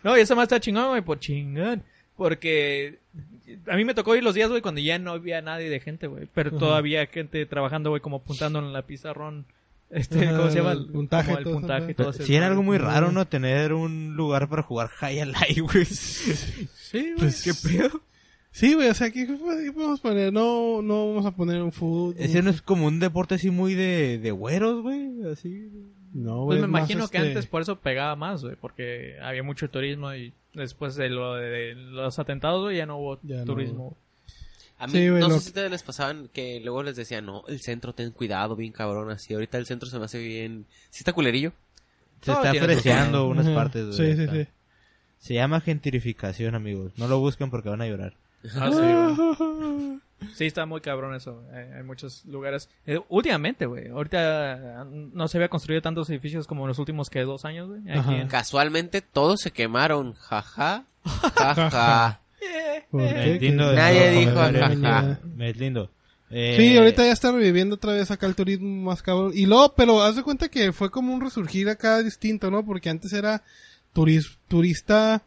No, 0.03 0.19
y 0.19 0.21
esa 0.21 0.35
más 0.35 0.45
está 0.45 0.61
chingón, 0.61 0.89
güey, 0.91 1.01
por 1.01 1.19
chingón. 1.19 1.83
Porque 2.15 2.99
a 3.67 3.77
mí 3.77 3.85
me 3.85 3.95
tocó 3.95 4.17
ir 4.17 4.23
los 4.23 4.35
días, 4.35 4.49
güey, 4.49 4.63
cuando 4.63 4.81
ya 4.81 4.99
no 4.99 5.13
había 5.13 5.43
nadie 5.43 5.69
de 5.69 5.81
gente, 5.81 6.07
güey. 6.07 6.29
Pero 6.33 6.53
todavía 6.53 7.07
gente 7.07 7.45
trabajando, 7.47 7.91
güey, 7.91 8.01
como 8.01 8.17
apuntando 8.17 8.59
en 8.59 8.73
la 8.73 8.83
pizarrón. 8.83 9.47
Este, 9.91 10.27
¿cómo 10.27 10.51
se 10.51 10.57
llama? 10.57 10.73
el 10.73 10.87
puntaje, 10.87 11.27
Como 11.27 11.39
el 11.39 11.45
todo 11.45 11.53
eso, 11.53 11.61
puntaje 11.61 11.95
todo 11.95 12.13
Sí, 12.13 12.35
era 12.35 12.47
algo 12.47 12.63
muy 12.63 12.79
raro, 12.79 13.13
¿no? 13.13 13.27
Tener 13.27 13.75
un 13.75 14.17
lugar 14.17 14.49
para 14.49 14.63
jugar 14.63 14.89
High 14.89 15.21
Alive, 15.21 15.61
güey. 15.61 15.85
Sí, 15.85 16.67
güey. 16.93 17.15
Pues, 17.17 17.43
¿Qué 17.43 17.53
pedo? 17.69 18.01
Sí, 18.51 18.75
güey, 18.75 18.89
o 18.89 18.95
sea, 18.95 19.11
¿qué, 19.11 19.27
qué 19.27 19.73
podemos 19.73 20.01
poner? 20.01 20.33
No, 20.33 20.81
no 20.81 21.09
vamos 21.09 21.27
a 21.27 21.33
poner 21.33 21.61
un 21.61 21.73
food. 21.73 22.15
Ese 22.19 22.41
no 22.41 22.51
es 22.51 22.63
como 22.63 22.87
un 22.87 23.01
deporte 23.01 23.35
así 23.35 23.51
muy 23.51 23.75
de, 23.75 24.19
de 24.19 24.31
güeros, 24.31 24.83
güey. 24.83 25.25
Así. 25.31 25.71
No, 26.15 26.45
Pues 26.47 26.59
güey. 26.59 26.59
me 26.61 26.65
es 26.65 26.71
más, 26.71 26.81
imagino 26.81 27.09
que 27.09 27.19
este, 27.19 27.29
antes 27.29 27.47
por 27.47 27.61
eso 27.61 27.81
pegaba 27.81 28.17
más, 28.17 28.43
güey. 28.43 28.57
Porque 28.57 29.19
había 29.21 29.43
mucho 29.43 29.69
turismo 29.69 30.15
y 30.15 30.33
después 30.55 30.95
de, 30.95 31.11
lo 31.11 31.35
de 31.35 31.75
los 31.75 32.19
atentados, 32.19 32.63
güey, 32.63 32.77
ya 32.79 32.87
no 32.87 32.97
hubo 32.99 33.19
Ya 33.23 33.39
no, 33.39 33.45
turismo. 33.45 33.97
A 34.79 34.87
mí, 34.87 34.93
Sí, 34.93 35.09
güey, 35.09 35.21
no 35.21 35.29
lo 35.29 35.35
sé 35.35 35.41
si 35.41 35.49
ustedes 35.49 35.71
les 35.71 35.83
pasaban 35.83 36.29
que 36.33 36.61
luego 36.61 36.83
les 36.83 36.97
decían, 36.97 37.27
no, 37.27 37.45
el 37.49 37.61
centro, 37.61 37.93
ten 37.95 38.11
cuidado, 38.13 38.57
bien 38.57 38.73
cabrón, 38.73 39.11
así. 39.11 39.35
Ahorita 39.35 39.59
el 39.59 39.67
centro 39.67 39.89
se 39.89 39.99
me 39.99 40.05
hace 40.07 40.19
bien... 40.19 40.67
¿Sí 40.91 41.01
está 41.01 41.13
culerillo? 41.13 41.53
Se 42.21 42.27
Todo 42.33 42.43
está 42.45 42.53
forma. 42.55 43.23
unas 43.25 43.47
ajá. 43.47 43.55
partes, 43.55 43.85
güey. 43.87 43.97
Sí, 43.97 44.17
sí, 44.17 44.23
Está- 44.23 44.35
sí. 44.35 44.47
Se 45.19 45.35
llama 45.35 45.61
gentrificación, 45.61 46.55
amigos. 46.55 46.93
No 46.97 47.09
lo 47.09 47.19
busquen 47.19 47.51
porque 47.51 47.69
van 47.71 47.81
a 47.83 47.87
llorar. 47.89 48.15
Ah, 48.57 48.71
sí. 48.71 50.01
Sí, 50.35 50.47
está 50.47 50.67
muy 50.67 50.81
cabrón 50.81 51.15
eso. 51.15 51.43
Hay, 51.53 51.65
hay 51.79 51.83
muchos 51.83 52.25
lugares. 52.25 52.69
Eh, 52.87 53.01
últimamente, 53.09 53.67
güey. 53.67 53.89
Ahorita 53.89 54.81
ah, 54.81 54.85
no 54.89 55.29
se 55.29 55.39
había 55.39 55.49
construido 55.49 55.83
tantos 55.83 56.09
edificios 56.11 56.47
como 56.47 56.63
en 56.65 56.69
los 56.69 56.79
últimos 56.79 57.11
que 57.11 57.21
dos 57.23 57.45
años, 57.45 57.69
güey. 57.69 57.83
En- 57.87 58.29
Casualmente 58.29 59.03
todos 59.03 59.41
se 59.41 59.51
quemaron. 59.51 60.15
Jaja. 60.15 60.85
Jaja. 61.05 62.21
Lindo 62.93 63.71
Que- 63.71 63.77
Nadie 63.77 64.11
dijo 64.11 64.33
jaja. 64.35 65.19
Es 65.39 65.57
lindo. 65.57 65.91
Eh, 66.31 66.55
Sí, 66.57 66.77
ahorita 66.77 67.05
ya 67.05 67.13
está 67.13 67.31
reviviendo 67.33 67.77
otra 67.77 67.93
vez 67.93 68.11
acá 68.11 68.27
el 68.27 68.35
turismo 68.35 68.91
más 68.91 69.03
cabrón. 69.03 69.33
Y 69.35 69.47
luego, 69.47 69.75
pero 69.75 70.03
haz 70.03 70.17
de 70.17 70.23
cuenta 70.23 70.49
que 70.49 70.73
fue 70.73 70.91
como 70.91 71.15
un 71.15 71.21
resurgir 71.21 71.69
acá 71.69 72.03
distinto, 72.03 72.51
¿no? 72.51 72.65
Porque 72.65 72.91
antes 72.91 73.13
era 73.13 73.43
turis- 73.95 74.37
turista, 74.49 75.23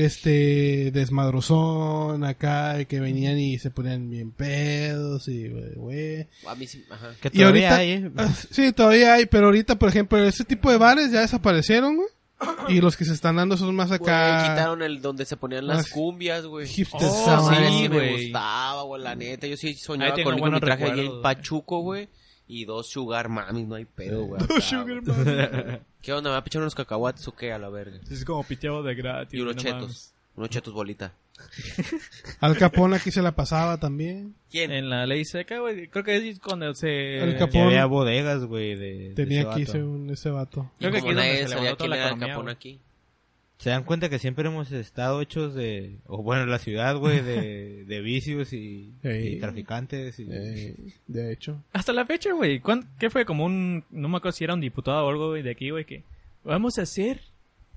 este, 0.00 0.90
desmadrozón 0.92 2.24
acá, 2.24 2.84
que 2.84 3.00
venían 3.00 3.38
y 3.38 3.58
se 3.58 3.70
ponían 3.70 4.08
bien 4.10 4.30
pedos 4.32 5.28
y, 5.28 5.48
güey, 5.48 5.74
güey. 5.74 6.26
A 6.46 6.54
mí 6.54 6.66
sí, 6.66 6.84
ajá. 6.90 7.14
Que 7.20 7.28
Y 7.28 7.38
todavía 7.38 7.68
ahorita, 7.70 7.76
hay, 7.76 7.90
eh. 7.90 8.10
ah, 8.16 8.34
sí, 8.50 8.72
todavía 8.72 9.14
hay, 9.14 9.26
pero 9.26 9.46
ahorita, 9.46 9.78
por 9.78 9.88
ejemplo, 9.88 10.22
ese 10.24 10.44
tipo 10.44 10.70
de 10.70 10.78
bares 10.78 11.10
ya 11.12 11.20
desaparecieron, 11.20 11.96
güey. 11.96 12.08
Y 12.68 12.80
los 12.82 12.96
que 12.98 13.06
se 13.06 13.14
están 13.14 13.36
dando 13.36 13.56
son 13.56 13.74
más 13.74 13.90
acá. 13.90 14.50
quitaron 14.50 14.82
el 14.82 15.00
donde 15.00 15.24
se 15.24 15.38
ponían 15.38 15.66
las 15.66 15.86
Ah, 15.86 15.90
cumbias, 15.90 16.44
güey. 16.44 16.66
Oh, 16.92 17.50
sí, 17.50 17.88
me 17.88 18.12
gustaba, 18.12 18.82
güey, 18.82 19.02
la 19.02 19.14
neta. 19.14 19.46
Yo 19.46 19.56
sí 19.56 19.74
soñaba 19.74 20.14
con 20.22 20.34
mi 20.34 20.60
traje 20.60 20.84
allí 20.84 20.90
recuerdos, 21.00 21.16
en. 21.16 21.22
Pachuco, 21.22 21.80
güey. 21.80 22.08
Y 22.46 22.64
dos 22.66 22.88
sugar 22.90 23.28
mamis, 23.30 23.66
no 23.66 23.74
hay 23.76 23.86
pedo, 23.86 24.24
güey. 24.26 24.40
Dos 24.40 24.50
acá, 24.50 24.60
sugar 24.60 25.00
güey. 25.00 25.80
¿Qué 26.06 26.12
onda? 26.12 26.30
¿Me 26.30 26.34
va 26.34 26.38
a 26.38 26.44
pichar 26.44 26.62
unos 26.62 26.76
cacahuates 26.76 27.26
o 27.26 27.34
qué? 27.34 27.52
A 27.52 27.58
la 27.58 27.68
verga. 27.68 27.98
Es 28.08 28.24
como 28.24 28.44
piteado 28.44 28.80
de 28.84 28.94
gratis. 28.94 29.34
Y 29.34 29.40
unos 29.40 29.56
no 29.56 29.60
chetos. 29.62 29.80
mames. 29.80 30.14
Unos 30.36 30.50
chetos 30.50 30.72
bolita. 30.72 31.12
Al 32.40 32.56
Capón 32.56 32.94
aquí 32.94 33.10
se 33.10 33.22
la 33.22 33.32
pasaba 33.34 33.80
también. 33.80 34.36
¿Quién? 34.48 34.70
En 34.70 34.88
la 34.88 35.04
ley 35.04 35.24
seca, 35.24 35.58
güey. 35.58 35.88
Creo 35.88 36.04
que 36.04 36.14
es 36.28 36.38
cuando 36.38 36.72
se... 36.74 37.18
El 37.18 37.32
Que 37.32 37.38
Capón. 37.40 37.62
había 37.62 37.86
bodegas, 37.86 38.44
güey, 38.44 38.76
de, 38.76 39.08
de 39.08 39.14
Tenía 39.16 39.40
ese 39.40 39.50
aquí 39.50 39.60
vato. 39.62 39.72
según 39.72 40.10
ese 40.10 40.30
vato. 40.30 40.70
Creo 40.78 40.92
que 40.92 40.98
aquí 40.98 41.08
es 41.08 41.14
donde 41.16 41.28
nadie 41.28 41.42
se 41.42 41.48
sabía 41.48 41.62
levantó 41.64 41.86
la 41.88 42.16
capón 42.28 42.48
aquí. 42.50 42.78
Se 43.58 43.70
dan 43.70 43.84
cuenta 43.84 44.10
que 44.10 44.18
siempre 44.18 44.46
hemos 44.48 44.70
estado 44.70 45.20
hechos 45.22 45.54
de, 45.54 45.96
o 46.06 46.22
bueno, 46.22 46.42
en 46.42 46.50
la 46.50 46.58
ciudad, 46.58 46.96
güey, 46.96 47.22
de, 47.22 47.84
de 47.88 48.00
vicios 48.02 48.52
y, 48.52 48.92
traficantes. 49.40 50.18
Y, 50.20 50.24
de 50.26 51.32
hecho. 51.32 51.62
Hasta 51.72 51.92
la 51.94 52.04
fecha, 52.04 52.32
güey. 52.32 52.60
¿cuán- 52.60 52.88
¿Qué 52.98 53.08
fue? 53.08 53.24
Como 53.24 53.46
un... 53.46 53.84
No 53.90 54.08
me 54.08 54.18
acuerdo 54.18 54.36
si 54.36 54.44
era 54.44 54.54
un 54.54 54.60
diputado 54.60 55.06
o 55.06 55.08
algo, 55.08 55.30
güey, 55.30 55.42
de 55.42 55.50
aquí, 55.52 55.70
güey, 55.70 55.84
que... 55.86 56.04
Vamos 56.44 56.78
a 56.78 56.82
hacer... 56.82 57.20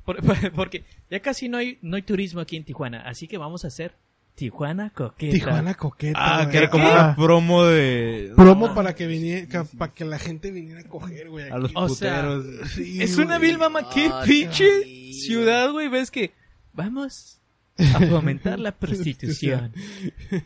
por- 0.03 0.19
porque 0.53 0.83
ya 1.09 1.21
casi 1.21 1.47
no 1.47 1.57
hay, 1.57 1.77
no 1.81 1.95
hay 1.95 2.01
turismo 2.01 2.41
aquí 2.41 2.57
en 2.57 2.65
Tijuana. 2.65 3.01
Así 3.01 3.27
que 3.27 3.37
vamos 3.37 3.63
a 3.63 3.69
hacer 3.69 3.93
Tijuana 4.39 4.89
coqueta. 4.91 5.34
Tijuana 5.34 5.73
coqueta. 5.73 6.17
Ah, 6.19 6.38
güey. 6.43 6.52
que 6.52 6.58
era 6.58 6.69
como 6.69 6.86
¿Qué? 6.86 6.91
una 6.91 7.15
promo 7.15 7.65
de... 7.65 8.32
promo 8.38 8.73
para 8.73 8.95
que 8.95 9.06
viniera, 9.06 9.65
para 9.78 9.93
que 9.93 10.06
la 10.06 10.17
gente 10.17 10.49
viniera 10.52 10.80
a 10.80 10.84
coger, 10.86 11.30
güey. 11.30 11.49
A 11.49 11.58
los. 11.58 11.71
O 11.75 11.89
sea, 11.89 12.21
puteros. 12.21 12.71
Sí, 12.71 13.02
Es 13.04 13.17
una 13.17 13.38
vil 13.38 13.58
mamá. 13.58 13.89
¿Qué 13.89 14.10
Ah, 14.12 14.21
pinche 14.25 14.65
ciudad, 15.13 15.71
güey? 15.71 15.89
¿Ves 15.89 16.10
que 16.10 16.32
vamos 16.73 17.41
a 17.78 17.99
fomentar 18.08 18.60
la 18.60 18.71
prostitución? 18.80 19.73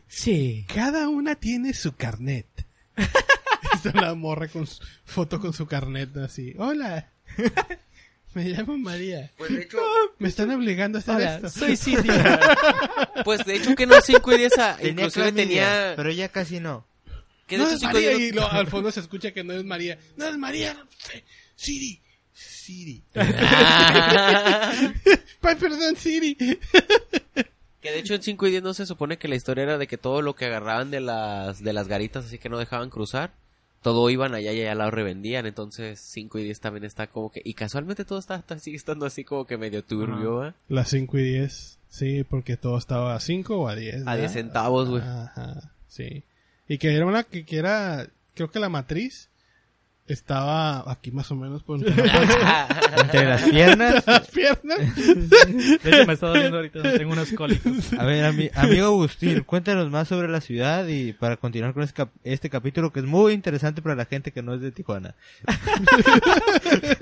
Sí. 0.08 0.66
Cada 0.74 1.08
una 1.10 1.36
tiene 1.36 1.74
su 1.76 1.96
carnet. 1.96 2.48
Está 3.74 4.02
la 4.02 4.16
morra 4.16 4.48
con 4.48 4.66
su 4.66 4.82
foto 5.06 5.40
con 5.40 5.54
su 5.54 5.68
carnet 5.68 6.18
así. 6.18 6.56
Hola. 6.58 7.12
Me 8.34 8.46
llamo 8.46 8.78
María. 8.78 9.32
Pues 9.38 9.52
de 9.54 9.62
hecho, 9.63 9.78
Me 10.19 10.28
están 10.28 10.52
obligando 10.52 10.98
a 10.98 11.02
hacer 11.02 11.15
Hola, 11.15 11.36
esto. 11.36 11.50
soy 11.50 11.78
Cindy. 11.78 12.10
pues 13.26 13.46
de 13.46 13.56
hecho 13.56 13.76
que 13.76 13.86
no 13.86 14.00
5 14.02 14.34
y 14.34 14.38
10 14.38 14.58
a- 14.58 14.76
Tenía 14.78 14.91
inclusive 14.91 15.26
clamidia, 15.32 15.46
tenía 15.69 15.93
Pero 15.96 16.12
ya 16.12 16.30
casi 16.30 16.60
no. 16.60 16.86
que 17.48 17.58
de 17.58 17.63
no 17.63 17.69
hecho 17.69 17.76
es 17.76 17.80
5 17.82 17.91
y 17.91 17.93
María 18.04 18.17
10 18.17 18.30
y 18.30 18.32
lo- 18.36 18.52
al 18.52 18.67
fondo 18.67 18.91
se 18.91 19.00
escucha 19.02 19.32
que 19.32 19.43
no 19.43 19.54
es 19.54 19.63
María. 19.63 19.98
No 20.17 20.26
es 20.28 20.38
María. 20.38 20.76
Siri. 21.56 22.00
Siri. 22.34 23.04
Ay, 23.13 23.26
perdón, 25.60 25.96
Siri. 25.98 26.36
Que 26.36 27.91
de 27.91 28.00
hecho 28.00 28.15
en 28.15 28.24
5 28.24 28.48
y 28.48 28.52
10 28.52 28.63
no 28.63 28.74
se 28.74 28.86
supone 28.86 29.17
que 29.17 29.28
la 29.28 29.36
historia 29.36 29.63
era 29.63 29.78
de 29.78 29.88
que 29.88 29.98
todo 29.98 30.22
lo 30.22 30.36
que 30.36 30.46
agarraban 30.46 30.89
de 30.89 31.02
las 31.02 31.62
de 31.62 31.74
las 31.74 31.88
garitas 31.89 32.26
así 32.26 32.38
que 32.39 32.48
no 32.50 32.58
dejaban 32.58 32.89
cruzar, 32.89 33.34
todo 33.84 34.10
iban 34.10 34.34
allá 34.34 34.52
y 34.54 34.62
allá 34.62 34.74
lo 34.74 34.89
revendían, 34.89 35.46
entonces 35.46 36.00
5 36.00 36.39
y 36.39 36.43
10 36.46 36.60
también 36.60 36.84
está 36.86 37.06
como 37.08 37.32
que 37.32 37.41
y 37.46 37.54
casualmente 37.54 38.06
todo 38.06 38.17
está, 38.17 38.38
está- 38.38 38.58
sigue 38.58 38.78
estando 38.84 39.06
así 39.06 39.24
como 39.24 39.46
que 39.46 39.58
medio 39.60 39.84
turbio, 39.84 40.48
¿eh? 40.48 40.54
Las 40.69 40.89
5 40.89 41.17
y 41.19 41.24
10. 41.24 41.80
Sí, 41.89 42.24
porque 42.24 42.58
todo 42.58 42.80
estaba 42.80 43.13
a 43.15 43.19
5 43.19 43.56
o 43.56 43.67
a 43.67 43.76
10. 43.76 43.93
A 43.93 43.98
¿verdad? 44.00 44.17
10 44.17 44.32
centavos, 44.32 44.89
güey. 44.89 45.04
Ajá, 45.04 45.72
sí. 45.88 46.24
Y 46.67 46.80
que 46.80 46.96
era 46.96 47.06
una 47.06 47.24
que, 47.24 47.46
que 47.46 47.58
era, 47.58 48.08
creo 48.34 48.50
que 48.50 48.58
la 48.60 48.69
matriz 48.69 49.30
estaba 50.06 50.92
aquí 50.92 51.12
más 51.12 51.32
o 51.32 51.36
menos 51.36 51.63
por 51.63 51.80
Entre 51.88 53.26
las 53.26 53.44
piernas. 53.50 54.04
las 54.08 54.28
piernas. 54.30 54.96
De 54.96 55.78
hecho, 55.89 56.06
me 56.06 56.13
está 56.13 56.28
doliendo 56.28 56.58
ahorita. 56.58 56.82
Tengo 56.98 57.13
unos 57.13 57.32
cólicos. 57.32 57.94
A 57.98 58.04
ver, 58.04 58.26
ami- 58.26 58.52
amigo 58.56 58.88
Agustín, 58.88 59.42
cuéntanos 59.44 59.89
más 59.89 60.08
sobre 60.10 60.28
la 60.28 60.42
ciudad 60.42 60.86
y 60.88 61.13
para 61.13 61.38
continuar 61.38 61.74
con 61.74 61.84
este, 61.84 61.96
cap- 61.96 62.12
este 62.24 62.50
capítulo 62.50 62.92
que 62.92 63.00
es 63.00 63.06
muy 63.06 63.34
interesante 63.34 63.82
para 63.82 63.96
la 63.96 64.06
gente 64.06 64.32
que 64.32 64.42
no 64.44 64.54
es 64.54 64.62
de 64.62 64.72
Tijuana. 64.72 65.16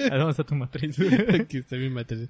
Ahora 0.10 0.18
vamos 0.18 0.40
a 0.40 0.44
tu 0.44 0.56
matriz. 0.56 0.96
aquí 1.34 1.58
está 1.58 1.76
mi 1.78 1.90
matriz. 1.90 2.30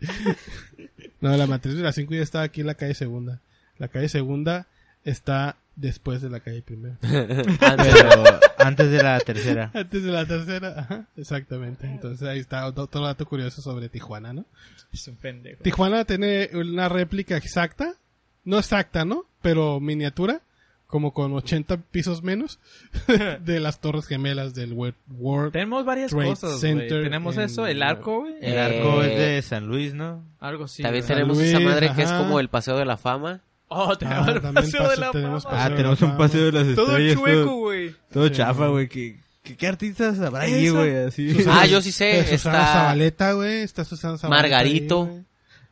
No, 1.20 1.36
la 1.36 1.48
matriz 1.48 1.76
de 1.76 1.84
las 1.84 1.96
5 1.96 2.14
ya 2.14 2.22
está 2.22 2.42
aquí 2.44 2.62
en 2.62 2.68
la 2.68 2.76
calle 2.76 2.94
segunda. 2.94 3.40
La 3.78 3.88
calle 3.88 4.10
segunda 4.10 4.68
está 5.04 5.58
después 5.76 6.22
de 6.22 6.30
la 6.30 6.40
calle 6.40 6.62
primera. 6.62 6.98
Pero 7.02 7.44
antes 8.58 8.92
de 8.92 9.04
la 9.04 9.20
tercera. 9.20 9.72
Antes 9.74 10.04
de 10.04 10.12
la 10.12 10.26
tercera, 10.26 10.76
ajá, 10.80 11.06
exactamente. 11.18 11.88
Entonces 11.88 12.28
ahí 12.28 12.40
está 12.40 12.66
otro, 12.68 12.88
dato 13.02 13.26
curioso 13.26 13.62
sobre 13.62 13.90
Tijuana, 13.90 14.34
¿no? 14.34 14.46
Es 14.94 15.08
un 15.08 15.16
pendejo. 15.16 15.64
Tijuana 15.64 16.06
tiene 16.06 16.50
una 16.54 16.90
réplica 16.90 17.38
exacta, 17.38 17.96
no 18.44 18.58
exacta, 18.60 19.06
¿no? 19.06 19.26
Pero 19.42 19.80
miniatura, 19.80 20.42
como 20.88 21.14
con 21.14 21.32
80 21.34 21.78
pisos 21.90 22.22
menos, 22.22 22.60
de 23.40 23.60
las 23.62 23.80
torres 23.80 24.06
gemelas 24.06 24.54
del 24.54 24.74
World 24.74 24.96
World. 25.10 25.54
Tenemos 25.54 25.86
varias 25.86 26.12
Trade 26.12 26.28
cosas. 26.28 26.60
Center 26.60 27.04
Tenemos 27.04 27.38
en- 27.38 27.44
eso, 27.44 27.66
el 27.66 27.82
arco, 27.82 28.20
güey. 28.22 28.36
El 28.42 28.54
Eh, 28.56 28.60
arco 28.60 29.02
es 29.02 29.18
de 29.18 29.42
San 29.42 29.68
Luis, 29.68 29.94
¿no? 29.94 30.24
Algo 30.42 30.66
así. 30.66 30.84
También 30.84 31.06
tenemos 31.06 31.38
Luis, 31.38 31.50
esa 31.50 31.60
madre 31.62 31.92
que 31.96 32.02
es 32.04 32.10
ajá. 32.10 32.20
como 32.20 32.40
el 32.42 32.50
paseo 32.50 32.78
de 32.78 32.86
la 32.86 32.98
fama. 32.98 33.40
Oh, 33.74 33.98
tenemos 33.98 34.28
Ah, 34.28 34.32
el 34.32 34.42
paseo 34.54 34.90
de 34.90 34.98
la 34.98 35.12
tenemos 35.12 35.44
fama. 35.44 35.64
Ah, 35.66 35.70
tenemos 35.76 36.02
la 36.02 36.08
un 36.08 36.18
paseo 36.18 36.46
de 36.46 36.52
las 36.52 36.76
Todo 36.76 36.88
estrellas. 36.92 37.16
chueco, 37.16 37.44
todo, 37.46 37.56
güey. 37.56 37.96
todo 38.12 38.28
Sí. 38.28 38.34
chafa, 38.34 38.68
güey. 38.68 38.88
¿Qué, 38.90 39.20
qué, 39.44 39.56
qué 39.56 39.68
artistas 39.68 40.20
habrá 40.20 40.42
ahí, 40.44 40.68
güey? 40.70 40.96
Así. 41.06 41.38
Ah, 41.48 41.66
yo 41.66 41.82
sí 41.82 41.92
sé, 41.94 42.26
Susana 42.38 42.60
está 42.60 42.74
Zabaleta, 42.74 43.32
güey. 43.34 43.62
Está 43.62 43.86
Susana 43.86 44.18
Zabaleta. 44.18 44.42
Margarito. 44.50 45.10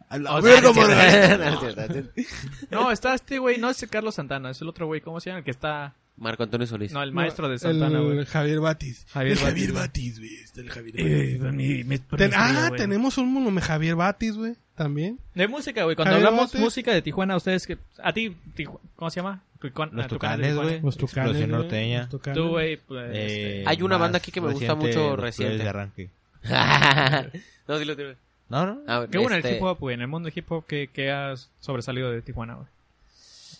ahí, 0.10 0.24
O 0.28 0.42
sea, 0.42 0.62
no 2.72 2.92
está 2.92 3.14
este 3.14 3.40
güey, 3.40 3.58
no 3.58 3.70
es 3.70 3.86
Carlos 3.90 4.16
Santana, 4.16 4.52
es 4.52 4.62
el 4.62 4.70
otro 4.70 4.88
güey, 4.88 5.02
¿cómo 5.02 5.20
se 5.20 5.30
llama? 5.30 5.40
El 5.40 5.46
que 5.46 5.52
está... 5.52 5.96
Marco 6.18 6.44
Antonio 6.44 6.68
Solís. 6.68 6.92
No, 6.92 7.02
el 7.02 7.14
maestro 7.14 7.48
de 7.48 7.58
Santana, 7.60 8.00
güey. 8.00 8.26
Javier 8.26 8.60
Batis. 8.60 9.06
Javier 9.10 9.38
el 9.38 9.38
Batis, 9.38 9.48
Javier 9.54 9.72
güey. 9.72 9.82
Batis, 9.84 10.20
güey. 10.20 10.36
Está 10.36 10.60
el 10.62 10.70
Javier 10.70 10.96
Eh, 11.00 11.38
Batis. 11.40 11.56
mi- 11.56 11.84
mi- 11.86 12.00
Ten- 12.00 12.30
mi 12.32 12.36
ah, 12.36 12.72
tenemos 12.76 13.18
un 13.18 13.32
mono 13.34 13.62
Javier 13.62 13.96
Batis, 13.96 14.36
güey. 14.36 14.56
También. 14.80 15.20
De 15.36 15.46
música, 15.50 15.84
güey. 15.84 15.96
Cuando 15.98 16.14
Javier 16.14 16.28
hablamos 16.28 16.50
Bates. 16.52 16.62
música 16.62 16.94
de 16.94 17.02
Tijuana, 17.02 17.36
ustedes 17.36 17.68
que... 17.68 17.78
A 18.02 18.14
ti, 18.14 18.34
Tiju- 18.56 18.80
¿cómo 18.96 19.12
se 19.12 19.18
llama? 19.20 19.42
Los 19.62 19.74
Tucanes 19.74 19.98
de 19.98 20.08
Tijuana. 20.08 20.54
güey. 20.70 20.82
Los 20.82 20.98
tucanes. 20.98 21.32
Explosión 21.32 21.50
güey, 21.50 21.62
norteña. 21.62 22.00
los 22.00 22.10
tucanes. 22.10 22.38
Tú, 22.38 22.48
güey, 22.48 22.78
pues... 22.78 23.12
Eh, 23.14 23.64
Hay 23.68 23.82
una 23.82 23.96
más 23.98 24.06
banda 24.06 24.18
aquí 24.20 24.32
que 24.32 24.40
me 24.40 24.54
gusta 24.54 24.76
mucho 24.76 25.10
Los 25.12 25.20
reciente. 25.20 25.58
De 25.64 25.68
arranque. 25.70 26.10
no, 27.68 27.78
dilo, 27.78 27.96
dilo. 27.96 28.16
No, 28.48 28.66
no. 28.66 28.80
Ah, 28.88 29.06
Qué 29.12 29.18
bueno 29.18 29.36
este, 29.36 29.50
el 29.50 29.56
hip 29.58 29.64
hop, 29.64 29.80
güey. 29.80 29.96
En 29.96 30.02
el 30.02 30.08
mundo 30.08 30.28
del 30.30 30.38
hip 30.38 30.50
hop 30.52 30.66
que, 30.66 30.88
que 30.88 31.12
has 31.12 31.50
sobresalido 31.60 32.10
de 32.10 32.22
Tijuana, 32.22 32.56
güey. 32.56 32.68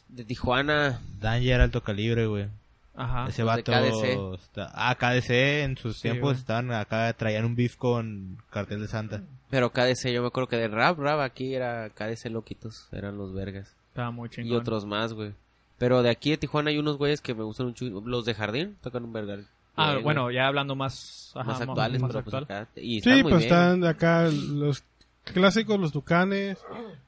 De 0.08 0.24
Tijuana. 0.24 1.02
Danger 1.20 1.62
alto 1.62 1.84
calibre, 1.84 2.26
güey. 2.28 2.48
Ajá. 2.96 3.28
Ese 3.30 3.44
los 3.44 3.56
de 3.58 3.62
vato. 3.62 3.72
KDC. 3.72 4.42
está- 4.42 4.72
Ah, 4.74 4.96
KDC 4.96 5.64
en 5.64 5.78
sus 5.78 5.98
Sí, 5.98 6.04
tiempos 6.04 6.30
güey. 6.32 6.40
estaban 6.40 6.72
acá, 6.72 7.12
traían 7.14 7.46
un 7.46 7.56
beef 7.56 7.76
con 7.76 8.38
Cartel 8.50 8.82
de 8.82 8.88
Santa. 8.88 9.22
Pero 9.50 9.72
KDC, 9.72 10.10
yo 10.12 10.22
me 10.22 10.28
acuerdo 10.28 10.48
que 10.48 10.58
de 10.58 10.68
rap, 10.68 11.00
rap 11.00 11.20
aquí 11.22 11.56
era 11.56 11.90
KDC 11.90 12.26
loquitos. 12.30 12.88
Eran 12.92 13.18
los 13.18 13.34
vergas. 13.34 13.76
Estaba 13.90 14.12
muy 14.12 14.30
chingón. 14.30 14.52
Y 14.52 14.56
otros 14.56 14.86
más, 14.86 15.14
güey. 15.14 15.34
Pero 15.78 16.04
de 16.04 16.10
aquí 16.10 16.30
de 16.32 16.38
Tijuana 16.38 16.70
hay 16.70 16.78
unos 16.78 16.98
güeyes 16.98 17.22
que 17.22 17.34
me 17.34 17.44
gustan 17.44 17.68
un 17.68 17.74
chingo. 17.74 18.02
Los 18.06 18.26
de 18.26 18.34
Jardín 18.36 18.76
tocan 18.82 19.04
un 19.06 19.14
vergal. 19.14 19.46
Ah, 19.76 19.92
Bien, 19.94 20.04
bueno, 20.04 20.24
güey. 20.24 20.36
ya 20.36 20.48
hablando 20.48 20.76
más... 20.76 21.32
ajá, 21.36 21.52
más 21.52 21.62
actuales, 21.62 22.02
más 22.02 22.12
pero 22.12 22.24
pues 22.24 22.36
acá. 22.36 22.68
Y 22.76 22.98
están 22.98 23.14
Sí, 23.18 23.24
muy 23.24 23.32
pues 23.32 23.46
bien, 23.46 23.54
están 23.54 23.84
acá 23.86 24.28
los 24.30 24.84
clásicos, 25.24 25.80
los 25.80 25.92
Tucanes, 25.94 26.58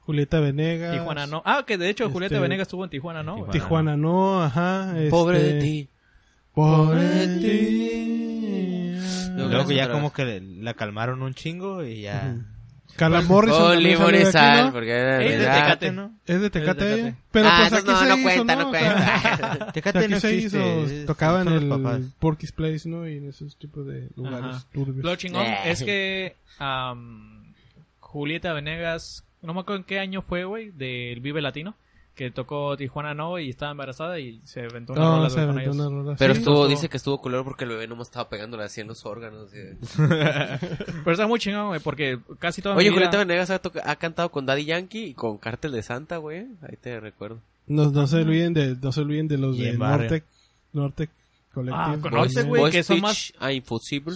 Julieta 0.00 0.40
Venegas. 0.40 0.92
Tijuana 0.96 1.26
no. 1.26 1.42
Ah, 1.44 1.64
que 1.66 1.76
de 1.76 1.90
hecho 1.90 2.08
Julieta 2.10 2.36
Este- 2.36 2.42
Venegas 2.42 2.66
estuvo 2.68 2.82
en 2.84 2.90
Tijuana, 2.90 3.22
¿no? 3.22 3.36
güey? 3.36 3.50
Tijuana. 3.50 3.92
Tijuana 3.92 3.96
no, 3.96 4.42
ajá. 4.42 4.86
güey. 4.92 4.98
este, 5.04 5.10
Pobre 5.10 5.38
de 5.42 5.60
ti. 5.60 5.88
Pobre 6.54 7.02
de 7.02 7.38
ti. 7.40 8.61
Luego 9.36 9.50
Luego 9.52 9.70
ya 9.72 9.90
como 9.90 10.12
que 10.12 10.40
la 10.40 10.74
calmaron 10.74 11.22
un 11.22 11.34
chingo 11.34 11.84
y 11.84 12.02
ya. 12.02 12.36
Carla 12.96 13.22
Morrison 13.22 13.72
salió 13.72 14.10
y 14.10 14.12
de 14.12 14.18
aquí, 14.22 14.32
sal, 14.32 14.66
¿no? 14.66 14.72
porque 14.72 14.90
era 14.90 15.22
Ey, 15.22 15.30
de. 15.30 15.38
Tecate. 15.38 15.92
¿no? 15.92 16.14
Es 16.26 16.40
de 16.42 16.50
Tecate, 16.50 16.70
Es 16.70 16.76
de 16.76 16.84
Tecate. 16.96 17.00
ella. 17.00 17.16
Pero 17.30 17.48
Ah, 17.48 17.56
pues 17.70 17.72
aquí 17.80 17.90
no, 17.90 17.98
se 17.98 18.06
no 18.06 18.14
hizo, 18.16 18.22
cuenta, 18.22 18.56
¿no? 18.56 18.68
cuenta. 18.68 19.70
Tecate 19.72 19.98
aquí 20.00 20.08
no 20.12 20.20
se 20.20 20.34
existe, 20.34 20.58
hizo, 20.58 20.84
es- 20.84 21.06
tocaba 21.06 21.40
en 21.40 21.48
el 21.48 22.12
Porky's 22.18 22.52
Place, 22.52 22.86
¿no? 22.88 23.08
Y 23.08 23.16
en 23.16 23.28
esos 23.30 23.56
tipos 23.56 23.86
de 23.86 24.10
lugares 24.14 24.56
Ajá. 24.56 24.66
turbios. 24.74 25.02
Lo 25.06 25.16
chingón 25.16 25.46
Eh. 25.46 25.58
es 25.70 25.82
que 25.82 26.36
Julieta 28.00 28.52
Venegas, 28.52 29.24
no 29.40 29.54
me 29.54 29.60
acuerdo 29.60 29.78
en 29.80 29.84
qué 29.84 29.98
año 29.98 30.22
fue, 30.22 30.44
güey, 30.44 30.70
del 30.70 31.20
Vive 31.20 31.40
Latino, 31.40 31.74
que 32.14 32.30
tocó 32.30 32.76
Tijuana 32.76 33.14
No 33.14 33.38
y 33.38 33.48
estaba 33.50 33.72
embarazada 33.72 34.18
y 34.18 34.40
se 34.44 34.60
aventó 34.60 34.92
una 34.92 35.02
No, 35.02 35.16
rola 35.16 35.30
se 35.30 35.36
con 35.36 35.44
aventó 35.44 35.60
ellos. 35.62 35.76
una 35.76 35.88
rola. 35.88 36.16
Pero 36.18 36.34
Sí, 36.34 36.40
estuvo, 36.40 36.54
estuvo- 36.56 36.68
dice 36.68 36.88
que 36.88 36.96
estuvo 36.98 37.20
culero 37.20 37.42
porque 37.44 37.64
el 37.64 37.70
bebé 37.70 37.88
nomás 37.88 38.08
estaba 38.08 38.28
pegándole 38.28 38.64
así 38.64 38.80
en 38.82 38.88
los 38.88 39.06
órganos. 39.06 39.50
y- 39.54 39.76
Pero 41.04 41.12
está 41.12 41.26
muy 41.26 41.38
chingón, 41.40 41.68
güey, 41.68 41.80
porque 41.80 42.18
casi 42.38 42.60
toda 42.62 42.74
Oye, 42.76 42.90
mi 42.90 42.96
vida... 42.96 43.06
Julieta 43.06 43.18
Venegas 43.18 43.50
ha, 43.50 43.60
ha 43.90 43.96
cantado 43.96 44.30
con 44.30 44.46
Daddy 44.46 44.64
Yankee 44.66 45.04
y 45.06 45.14
con 45.14 45.38
Cártel 45.38 45.72
de 45.72 45.82
Santa, 45.82 46.18
güey. 46.18 46.46
Ahí 46.62 46.76
te 46.80 47.00
recuerdo. 47.00 47.38
No, 47.66 47.90
no 47.90 48.06
se 48.06 48.16
olviden 48.16 48.54
de, 48.54 48.76
no 48.80 48.92
se 48.92 49.00
olviden 49.00 49.28
de 49.28 49.38
los 49.38 49.56
de. 49.56 49.72
Nortec, 49.78 50.24
Nortec 50.72 51.10
Collective. 51.54 51.82
Ah, 51.82 51.96
con 52.00 52.12
Nortec, 52.12 52.46
güey, 52.46 52.72
que 52.72 52.82
son 52.82 53.00
más- 53.00 53.32
a 53.38 53.52
Impossible. 53.52 54.14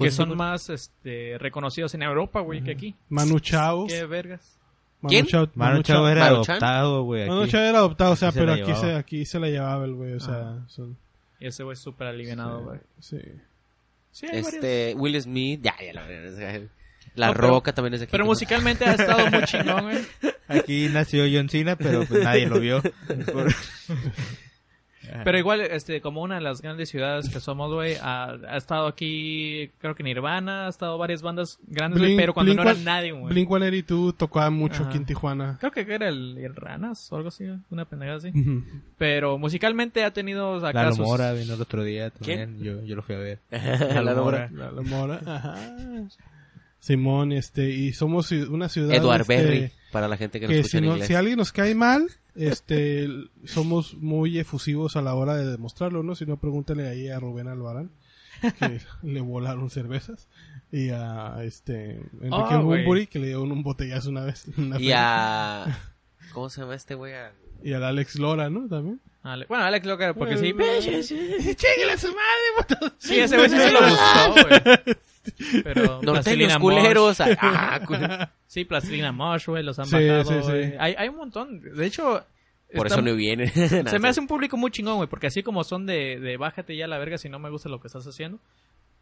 Que 0.00 0.10
son 0.10 0.36
más 0.36 0.70
este, 0.70 1.36
reconocidos 1.38 1.94
en 1.94 2.02
Europa, 2.02 2.40
güey, 2.40 2.62
que 2.62 2.72
aquí. 2.72 2.94
Manu 3.08 3.38
Chao. 3.40 3.86
Qué 3.86 4.04
vergas. 4.06 4.55
Manu 5.06 5.08
¿Quién? 5.08 5.26
Chao- 5.26 5.48
Manu 5.54 5.82
Chao 5.82 6.08
era 6.08 6.26
adoptado, 6.26 7.02
güey. 7.04 7.28
Manu. 7.28 7.46
Chao 7.46 7.60
era 7.62 7.78
adoptado, 7.78 8.12
o 8.12 8.16
sea, 8.16 8.32
pero 8.32 8.52
aquí 8.52 8.74
se, 8.74 8.94
aquí 8.94 9.24
se 9.24 9.38
la 9.40 9.48
llevaba 9.48 9.84
el 9.84 9.94
güey, 9.94 10.12
o 10.14 10.20
sea, 10.20 10.58
son... 10.68 10.96
Y 11.40 11.46
ese 11.48 11.62
güey 11.64 11.74
es 11.74 11.80
súper 11.80 12.06
alivianado, 12.08 12.62
güey. 12.64 12.78
Sí. 13.00 13.18
Sí, 14.12 14.26
hay 14.26 14.42
varios. 14.42 14.54
Este, 14.54 14.94
Will 14.96 15.20
Smith, 15.20 15.60
ya, 15.62 15.74
ya 15.84 15.92
la 15.92 16.06
verdad. 16.06 16.60
La 17.14 17.26
No, 17.28 17.34
pero- 17.34 17.48
Roca 17.48 17.72
también 17.74 17.94
es 17.94 18.00
de 18.00 18.04
aquí. 18.04 18.10
Pero 18.12 18.24
musicalmente 18.24 18.84
ha 18.86 18.92
estado 18.94 19.30
muy 19.30 19.42
chingón, 19.44 19.82
güey. 19.82 19.98
Aquí 20.48 20.88
nació 20.90 21.24
John 21.30 21.48
Cena, 21.48 21.76
pero 21.76 22.04
pues 22.06 22.22
nadie 22.24 22.46
lo 22.46 22.58
vio. 22.60 22.80
Por- 23.32 23.54
Pero 25.24 25.38
igual, 25.38 25.60
este, 25.60 26.00
como 26.00 26.22
una 26.22 26.36
de 26.36 26.40
las 26.40 26.60
grandes 26.62 26.88
ciudades 26.88 27.28
que 27.28 27.40
somos, 27.40 27.72
güey, 27.72 27.96
ha, 28.02 28.30
ha 28.48 28.56
estado 28.56 28.86
aquí, 28.86 29.70
creo 29.78 29.94
que 29.94 30.02
Nirvana, 30.02 30.66
ha 30.66 30.68
estado 30.68 30.98
varias 30.98 31.22
bandas 31.22 31.58
grandes, 31.66 32.02
Blink- 32.02 32.16
pero 32.16 32.34
cuando 32.34 32.54
no 32.54 32.62
Blink- 32.62 32.70
era 32.72 32.80
nadie, 32.84 33.12
güey. 33.12 33.32
Blink 33.32 33.48
182 33.48 34.16
tocaba 34.16 34.50
mucho 34.50 34.82
Ajá. 34.82 34.88
aquí 34.88 34.98
en 34.98 35.04
Tijuana. 35.06 35.56
Creo 35.60 35.72
que 35.72 35.80
era 35.82 36.08
el, 36.08 36.38
el 36.38 36.54
Ranas 36.54 37.10
o 37.12 37.16
algo 37.16 37.28
así, 37.28 37.44
una 37.70 37.84
pendejada 37.84 38.18
así. 38.18 38.32
Pero 38.98 39.38
musicalmente 39.38 40.04
ha 40.04 40.12
tenido 40.12 40.56
acá 40.66 40.82
Lalo 40.84 40.96
sus- 40.96 41.06
Mora 41.06 41.32
vino 41.32 41.54
el 41.54 41.60
otro 41.60 41.82
día 41.84 42.10
también. 42.10 42.58
Yo, 42.62 42.82
yo 42.84 42.96
lo 42.96 43.02
fui 43.02 43.14
a 43.14 43.18
ver. 43.18 43.38
La 43.50 44.02
Lalo 44.02 44.24
Mora. 44.24 44.48
Mora. 44.50 44.50
La, 44.52 44.70
la 44.72 44.82
Mora, 44.82 45.20
ajá. 45.26 45.54
Simón, 46.80 47.32
este, 47.32 47.70
y 47.70 47.92
somos 47.92 48.30
una 48.30 48.68
ciudad... 48.68 48.94
Edward 48.94 49.22
este, 49.22 49.36
Berry, 49.36 49.72
para 49.90 50.06
la 50.08 50.16
gente 50.16 50.38
que, 50.38 50.46
lo 50.46 50.52
que 50.52 50.58
escucha 50.60 50.70
si, 50.70 50.76
en 50.78 50.84
no- 50.84 50.90
inglés. 50.92 51.08
si 51.08 51.14
alguien 51.14 51.36
nos 51.38 51.50
cae 51.52 51.74
mal, 51.74 52.06
este, 52.36 53.08
somos 53.44 53.94
muy 53.94 54.38
efusivos 54.38 54.96
a 54.96 55.02
la 55.02 55.14
hora 55.14 55.36
de 55.36 55.46
demostrarlo, 55.50 56.02
¿no? 56.02 56.14
Si 56.14 56.26
no, 56.26 56.36
pregúntale 56.38 56.88
ahí 56.88 57.08
a 57.08 57.18
Rubén 57.20 57.48
Albarán, 57.48 57.90
que 58.58 58.80
le 59.02 59.20
volaron 59.20 59.70
cervezas, 59.70 60.28
y 60.72 60.90
a, 60.90 61.42
este, 61.44 62.00
Enrique. 62.20 62.56
Bunbury, 62.56 63.06
que 63.06 63.18
le 63.18 63.28
dio 63.28 63.42
un 63.42 63.62
botellazo 63.62 64.10
una 64.10 64.24
vez. 64.24 64.46
una 64.56 64.80
Y 64.80 64.92
a... 64.92 65.78
¿Cómo 66.32 66.50
se 66.50 66.60
llama 66.60 66.74
este 66.74 66.94
güey? 66.94 67.14
Y 67.62 67.72
al 67.72 67.84
Alex 67.84 68.16
Lora, 68.16 68.50
¿no? 68.50 68.68
También. 68.68 69.00
Ale- 69.22 69.46
Bueno, 69.48 69.64
Alex 69.64 69.86
Locker, 69.86 70.14
porque 70.14 70.36
sí. 70.36 70.52
¡Chéguele 70.52 71.92
a 71.92 71.98
su 71.98 72.08
madre! 72.08 72.92
Sí, 72.98 73.18
ese 73.18 73.36
güey 73.36 73.48
sí 73.48 73.56
se 73.56 73.72
lo 73.72 73.78
gustó, 73.80 74.32
güey. 74.84 74.96
Pero 75.64 75.82
Norteños 76.02 76.04
Plastilina 76.24 76.58
culeros. 76.58 77.18
Mosh. 77.20 77.36
Ah, 77.40 77.80
cul- 77.86 78.30
Sí, 78.46 78.64
Plastilina 78.64 79.12
Mosh, 79.12 79.46
güey, 79.46 79.62
los 79.62 79.78
han 79.78 79.86
Sí, 79.86 79.94
bajado, 79.94 80.24
sí, 80.24 80.34
sí. 80.50 80.74
Hay, 80.78 80.94
hay 80.96 81.08
un 81.08 81.16
montón. 81.16 81.60
De 81.60 81.86
hecho... 81.86 82.24
Por 82.74 82.86
está- 82.88 82.96
eso 83.00 83.02
no 83.02 83.14
viene. 83.14 83.48
Se 83.86 83.98
me 84.00 84.08
hace 84.08 84.20
un 84.20 84.26
público 84.26 84.56
muy 84.56 84.70
chingón, 84.72 84.96
güey, 84.96 85.08
porque 85.08 85.28
así 85.28 85.42
como 85.42 85.62
son 85.64 85.86
de, 85.86 86.18
de 86.18 86.36
bájate 86.36 86.76
ya 86.76 86.86
la 86.88 86.98
verga 86.98 87.16
si 87.16 87.28
no 87.28 87.38
me 87.38 87.48
gusta 87.48 87.68
lo 87.68 87.80
que 87.80 87.86
estás 87.86 88.04
haciendo, 88.06 88.40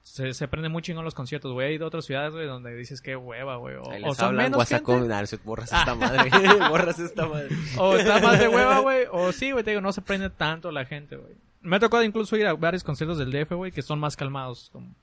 se, 0.02 0.34
se 0.34 0.48
prende 0.48 0.68
muy 0.68 0.82
chingón 0.82 1.02
los 1.02 1.14
conciertos, 1.14 1.50
güey. 1.54 1.68
Hay 1.68 1.78
de 1.78 1.84
otras 1.87 2.04
ciudades, 2.04 2.34
güey, 2.34 2.46
donde 2.46 2.74
dices 2.76 3.00
qué 3.00 3.16
hueva, 3.16 3.56
güey. 3.56 3.76
O, 3.76 3.82
o 4.10 4.14
son 4.14 4.26
hablan 4.26 4.44
menos 4.46 4.58
WhatsApp 4.58 4.84
gente, 4.87 5.08
Nah, 5.08 5.24
borras 5.44 5.72
esta 5.72 5.94
madre. 5.94 6.30
borras 6.68 6.98
esta 6.98 7.26
madre. 7.26 7.48
o 7.78 7.96
está 7.96 8.20
más 8.20 8.38
de 8.38 8.48
hueva, 8.48 8.80
güey. 8.80 9.04
O 9.10 9.32
sí, 9.32 9.50
güey, 9.52 9.64
te 9.64 9.70
digo, 9.70 9.80
no 9.80 9.92
se 9.94 10.02
prende 10.02 10.28
tanto 10.28 10.70
la 10.70 10.84
gente, 10.84 11.16
güey. 11.16 11.32
Me 11.62 11.76
ha 11.76 11.80
tocado 11.80 12.02
incluso 12.02 12.37
ir 12.37 12.46
a 12.46 12.52
varios 12.52 12.84
conciertos 12.84 13.16
del 13.16 13.32
DF, 13.32 13.52
güey, 13.54 13.72
que 13.72 13.80
son 13.80 13.98
más 13.98 14.14
calmados, 14.14 14.68
como, 14.70 14.94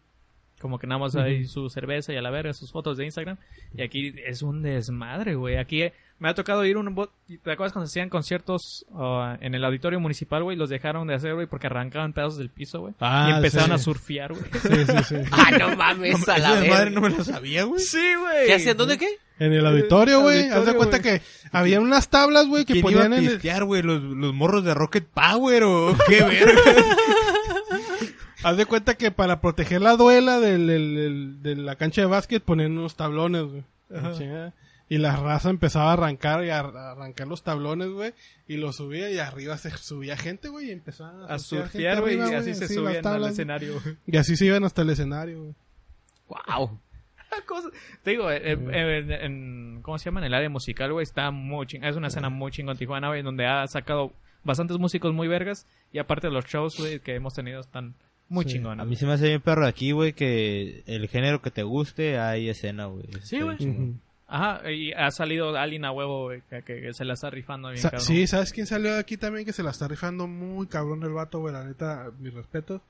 como 0.61 0.79
que 0.79 0.87
nada 0.87 0.99
más 0.99 1.15
hay 1.15 1.45
su 1.45 1.69
cerveza 1.69 2.13
y 2.13 2.17
a 2.17 2.21
la 2.21 2.29
verga, 2.29 2.53
sus 2.53 2.71
fotos 2.71 2.97
de 2.97 3.05
Instagram. 3.05 3.37
Y 3.75 3.81
aquí 3.81 4.13
es 4.25 4.41
un 4.41 4.61
desmadre, 4.61 5.35
güey. 5.35 5.57
Aquí 5.57 5.81
eh, 5.81 5.93
me 6.19 6.29
ha 6.29 6.35
tocado 6.35 6.63
ir 6.65 6.77
un... 6.77 6.93
bo- 6.93 7.11
¿Te 7.27 7.51
acuerdas 7.51 7.73
cuando 7.73 7.87
se 7.87 7.93
hacían 7.99 8.09
conciertos 8.09 8.85
ah, 8.93 9.37
en 9.41 9.55
el 9.55 9.65
auditorio 9.65 9.99
municipal, 9.99 10.43
güey? 10.43 10.55
Los 10.55 10.69
dejaron 10.69 11.07
de 11.07 11.15
hacer, 11.15 11.33
güey, 11.33 11.47
porque 11.47 11.67
arrancaban 11.67 12.13
pedazos 12.13 12.37
del 12.37 12.49
piso, 12.49 12.79
güey. 12.81 12.93
Ah, 12.99 13.29
y 13.31 13.35
empezaron 13.35 13.69
sí. 13.69 13.73
a 13.73 13.77
surfear, 13.79 14.33
güey. 14.33 14.45
Sí, 14.53 14.85
sí, 14.85 15.03
sí. 15.09 15.15
Ah, 15.31 15.51
no 15.57 15.75
mames, 15.75 16.27
a 16.29 16.37
la 16.37 16.63
madre 16.63 16.91
no 16.91 17.01
me 17.01 17.09
lo 17.09 17.23
sabía, 17.23 17.63
güey. 17.63 17.79
Sí, 17.81 18.13
güey. 18.19 18.47
¿Qué 18.47 18.53
hacían? 18.53 18.77
¿Dónde 18.77 18.97
qué? 18.97 19.07
En 19.39 19.53
el 19.53 19.65
auditorio, 19.65 20.21
güey. 20.21 20.49
Haz 20.49 20.67
de 20.67 20.75
cuenta 20.75 21.01
que 21.01 21.21
había 21.51 21.79
unas 21.79 22.09
tablas, 22.09 22.45
güey, 22.45 22.63
que 22.63 22.73
¿Quién 22.73 22.89
iba 22.89 23.01
a 23.01 23.05
en 23.07 23.13
el... 23.13 23.65
güey? 23.65 23.81
¿Los, 23.81 24.01
¿Los 24.03 24.33
morros 24.35 24.63
de 24.63 24.75
Rocket 24.75 25.07
Power 25.07 25.63
o 25.63 25.97
qué 26.07 26.21
verga? 26.23 26.61
Haz 28.43 28.57
de 28.57 28.65
cuenta 28.65 28.95
que 28.95 29.11
para 29.11 29.39
proteger 29.41 29.81
la 29.81 29.95
duela 29.95 30.39
del, 30.39 30.67
del- 30.67 30.95
del- 30.95 31.43
de 31.43 31.55
la 31.55 31.75
cancha 31.75 32.01
de 32.01 32.07
básquet 32.07 32.43
ponían 32.43 32.77
unos 32.77 32.95
tablones, 32.95 33.43
güey. 33.43 33.63
Chingada. 34.17 34.53
Y 34.89 34.97
la 34.97 35.15
raza 35.15 35.49
empezaba 35.49 35.91
a 35.91 35.93
arrancar 35.93 36.43
y 36.43 36.49
a, 36.49 36.59
a 36.59 36.91
arrancar 36.91 37.27
los 37.27 37.43
tablones, 37.43 37.89
güey. 37.89 38.13
Y 38.47 38.57
los 38.57 38.75
subía 38.77 39.09
y 39.09 39.19
arriba 39.19 39.57
se 39.57 39.69
subía 39.71 40.17
gente, 40.17 40.49
güey. 40.49 40.67
Y 40.67 40.71
empezaban 40.71 41.21
A 41.31 41.39
surfear 41.39 41.69
surfear, 41.69 42.01
güey, 42.01 42.17
y 42.17 42.33
así 42.35 42.53
se 42.55 42.67
subían 42.67 43.05
al 43.07 43.25
escenario, 43.25 43.79
güey. 43.81 43.95
Y 44.07 44.17
así 44.17 44.35
se 44.35 44.45
iban 44.47 44.63
hasta 44.65 44.81
el 44.81 44.89
escenario, 44.89 45.41
güey. 45.43 45.55
Wow. 46.27 46.79
Cosa- 47.45 47.69
Te 48.03 48.11
digo, 48.11 48.29
en, 48.31 48.73
en- 48.73 49.11
en- 49.11 49.79
¿cómo 49.81 49.97
se 49.97 50.05
llama? 50.05 50.19
En 50.19 50.25
el 50.25 50.33
área 50.33 50.49
musical, 50.49 50.91
güey, 50.91 51.03
está 51.03 51.31
muy 51.31 51.65
ching- 51.67 51.85
Es 51.85 51.95
una 51.95 52.07
escena 52.07 52.29
muy 52.29 52.51
chingón 52.51 52.73
en 52.73 52.79
Tijuana, 52.79 53.07
güey, 53.07 53.21
donde 53.21 53.45
ha 53.45 53.65
sacado 53.67 54.11
bastantes 54.43 54.77
músicos 54.77 55.13
muy 55.13 55.27
vergas. 55.29 55.65
Y 55.93 55.99
aparte 55.99 56.29
los 56.29 56.45
shows, 56.45 56.77
güey, 56.77 56.99
que 56.99 57.15
hemos 57.15 57.33
tenido 57.33 57.61
están 57.61 57.93
muy 58.31 58.45
Sí. 58.45 58.51
chingones. 58.53 58.81
A 58.81 58.85
mí 58.85 58.95
se 58.95 59.05
me 59.05 59.13
hace 59.13 59.27
bien 59.27 59.41
perro 59.41 59.65
aquí, 59.67 59.91
güey, 59.91 60.13
que 60.13 60.83
el 60.87 61.07
género 61.09 61.41
que 61.41 61.51
te 61.51 61.63
guste, 61.63 62.17
hay 62.17 62.49
escena, 62.49 62.85
güey. 62.85 63.03
Sí, 63.23 63.41
güey. 63.41 63.57
chingón. 63.57 64.01
Ajá, 64.27 64.71
y 64.71 64.93
ha 64.93 65.11
salido 65.11 65.57
alguien 65.57 65.83
a 65.83 65.91
huevo, 65.91 66.23
güey, 66.27 66.41
que, 66.65 66.93
se 66.93 67.03
la 67.03 67.13
está 67.15 67.29
rifando 67.29 67.67
bien, 67.69 67.81
Sa- 67.81 67.89
cabrón. 67.91 68.05
sí, 68.07 68.25
¿sabes 68.27 68.53
quién 68.53 68.65
salió 68.65 68.93
de 68.93 68.99
aquí 68.99 69.17
también 69.17 69.45
que 69.45 69.51
se 69.51 69.61
la 69.61 69.71
está 69.71 69.89
rifando 69.89 70.25
muy 70.25 70.67
cabrón 70.67 71.03
el 71.03 71.09
vato, 71.11 71.39
güey? 71.39 71.53
La 71.53 71.65
neta, 71.65 72.09
mi 72.19 72.29
respeto. 72.29 72.81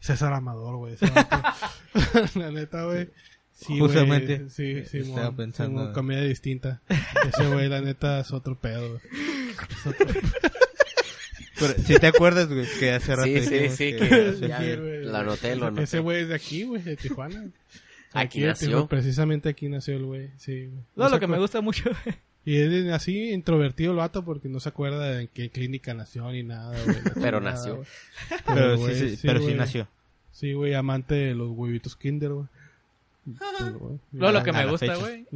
César 0.00 0.34
Amador, 0.34 0.76
güey. 0.76 0.96
la 2.34 2.50
neta, 2.50 2.84
güey. 2.84 3.08
Sí, 3.52 3.78
güey, 3.78 3.80
Justamente, 3.80 4.50
Sí, 4.50 4.84
sí, 4.84 4.98
estaba 4.98 5.26
mon, 5.26 5.36
pensando. 5.36 5.78
Simón, 5.80 5.94
comedia 5.94 6.24
distinta. 6.24 6.82
Ese 7.28 7.46
güey, 7.46 7.68
la 7.68 7.80
neta, 7.80 8.20
es 8.20 8.30
otro 8.32 8.58
pedo, 8.58 8.88
güey. 8.90 9.00
Es 9.70 9.86
otro- 9.86 10.06
Pero 11.68 11.82
si 11.86 11.98
te 11.98 12.06
acuerdas, 12.06 12.48
güey, 12.48 12.66
que 12.78 12.90
hace 12.92 13.14
rato 13.16 13.24
Sí, 13.28 13.40
sí, 13.40 13.68
sí, 13.70 13.92
que- 13.96 14.08
que 14.08 14.48
ya, 14.48 14.58
Sí, 14.60 14.76
güey. 14.76 15.04
lo 15.04 15.16
anoté, 15.16 15.56
lo 15.56 15.66
anoté. 15.66 15.84
Ese 15.84 15.98
güey 16.00 16.22
es 16.22 16.28
de 16.28 16.34
aquí, 16.34 16.64
güey, 16.64 16.82
de 16.82 16.96
Tijuana. 16.96 17.44
Aquí 18.12 18.40
nació. 18.40 18.68
Tijuana, 18.68 18.88
precisamente 18.88 19.48
aquí 19.48 19.68
nació 19.70 19.96
el 19.96 20.04
güey, 20.04 20.30
sí. 20.36 20.66
güey. 20.66 20.82
No, 20.96 21.04
No 21.04 21.08
lo 21.10 21.18
que 21.20 21.26
me 21.26 21.38
gusta 21.38 21.60
mucho, 21.62 21.90
Y 22.44 22.56
es 22.56 22.92
así 22.92 23.30
introvertido 23.30 23.92
el 23.92 23.98
vato 23.98 24.22
porque 24.24 24.48
no 24.48 24.60
se 24.60 24.68
acuerda 24.68 25.10
de 25.12 25.22
en 25.22 25.28
qué 25.28 25.48
clínica 25.48 25.94
nació 25.94 26.30
ni 26.30 26.42
nada, 26.42 26.76
güey. 26.84 26.96
Pero 27.22 27.40
nació. 27.40 27.76
güey. 27.76 27.86
Pero, 28.44 28.76
güey, 28.78 28.94
sí, 28.96 29.16
sí, 29.16 29.26
pero 29.26 29.40
sí 29.40 29.54
nació. 29.54 29.88
Sí, 30.30 30.52
güey, 30.52 30.74
amante 30.74 31.14
de 31.14 31.34
los 31.34 31.50
huevitos 31.52 31.96
Kinder, 31.96 32.30
güey. 32.32 32.46
No, 33.24 34.32
lo 34.32 34.42
que 34.42 34.52
me 34.52 34.66
gusta, 34.66 34.96
güey, 34.96 35.26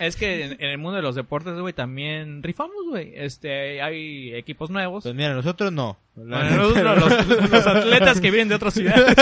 es 0.00 0.16
que 0.16 0.44
en, 0.46 0.52
en 0.52 0.70
el 0.70 0.78
mundo 0.78 0.96
de 0.96 1.02
los 1.02 1.14
deportes, 1.14 1.58
güey, 1.58 1.74
también 1.74 2.42
rifamos, 2.42 2.86
güey. 2.88 3.12
Este, 3.14 3.82
hay 3.82 4.34
equipos 4.34 4.70
nuevos. 4.70 5.02
Pues 5.04 5.14
mira, 5.14 5.34
nosotros 5.34 5.70
no. 5.70 5.98
Bueno, 6.14 6.56
nosotros, 6.56 7.28
los, 7.28 7.50
los 7.50 7.66
atletas 7.66 8.20
que 8.20 8.30
vienen 8.30 8.48
de 8.48 8.54
otras 8.54 8.74
ciudades. 8.74 9.14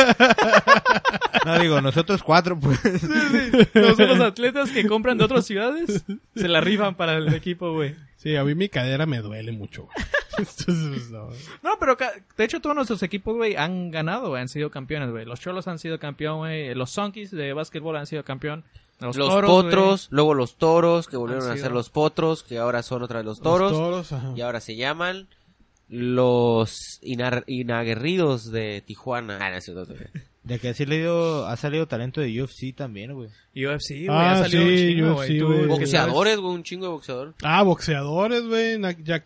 No, 1.44 1.58
digo, 1.58 1.80
nosotros 1.80 2.22
cuatro, 2.22 2.58
pues. 2.58 2.80
Los 3.74 3.92
otros 3.92 4.20
atletas 4.20 4.70
que 4.70 4.86
compran 4.86 5.18
de 5.18 5.24
otras 5.24 5.44
ciudades 5.44 6.04
se 6.34 6.48
la 6.48 6.60
rifan 6.60 6.94
para 6.96 7.16
el 7.16 7.34
equipo, 7.34 7.72
güey. 7.72 7.94
Sí, 8.16 8.36
a 8.36 8.44
mí 8.44 8.54
mi 8.54 8.68
cadera 8.68 9.06
me 9.06 9.18
duele 9.18 9.52
mucho, 9.52 9.84
güey. 9.84 10.06
Entonces, 10.38 11.10
no. 11.10 11.28
No, 11.62 11.78
pero 11.78 11.96
de 12.36 12.44
hecho 12.44 12.60
todos 12.60 12.74
nuestros 12.76 13.02
equipos, 13.02 13.36
güey, 13.36 13.56
han 13.56 13.90
ganado, 13.90 14.34
han 14.34 14.48
sido 14.48 14.70
campeones, 14.70 15.10
güey. 15.10 15.24
Los 15.24 15.40
Cholos 15.40 15.68
han 15.68 15.78
sido 15.78 15.98
campeón, 15.98 16.38
güey. 16.38 16.74
Los 16.74 16.90
Sonkis 16.90 17.30
de 17.30 17.52
básquetbol 17.52 17.96
han 17.96 18.06
sido 18.06 18.24
campeón. 18.24 18.64
Los, 18.98 19.16
Los 19.16 19.28
Toros, 19.28 19.50
potros, 19.50 20.08
luego 20.10 20.32
los 20.32 20.56
toros, 20.56 21.06
que 21.06 21.18
volvieron 21.18 21.50
a 21.50 21.56
ser 21.58 21.70
los 21.70 21.90
potros, 21.90 22.42
que 22.42 22.56
ahora 22.58 22.82
son 22.82 23.02
otra 23.02 23.18
vez 23.18 23.26
los 23.26 23.40
toros, 23.42 23.72
Los 23.72 23.78
toros, 23.80 24.12
ajá. 24.12 24.32
y 24.34 24.40
ahora 24.40 24.60
se 24.60 24.74
llaman 24.74 25.28
los 25.88 26.98
inaguerridos 27.02 28.50
de 28.50 28.82
Tijuana. 28.86 29.38
Ah, 29.40 29.50
no, 29.50 29.84
De 30.46 30.60
que 30.60 30.68
ha 30.68 30.74
salido, 30.74 31.44
ha 31.48 31.56
salido 31.56 31.88
talento 31.88 32.20
de 32.20 32.40
UFC 32.40 32.72
también, 32.72 33.12
güey. 33.14 33.28
UFC, 33.56 34.06
güey, 34.06 34.08
Ah, 34.08 34.32
ha 34.32 34.48
salido 34.48 34.62
un 34.62 35.26
chingo, 35.26 35.56
UFC, 35.56 35.68
Boxeadores, 35.68 36.38
güey, 36.38 36.54
un 36.54 36.62
chingo 36.62 36.86
de 36.86 36.92
boxeador. 36.92 37.34
Ah, 37.42 37.64
boxeadores, 37.64 38.44
güey. 38.46 38.80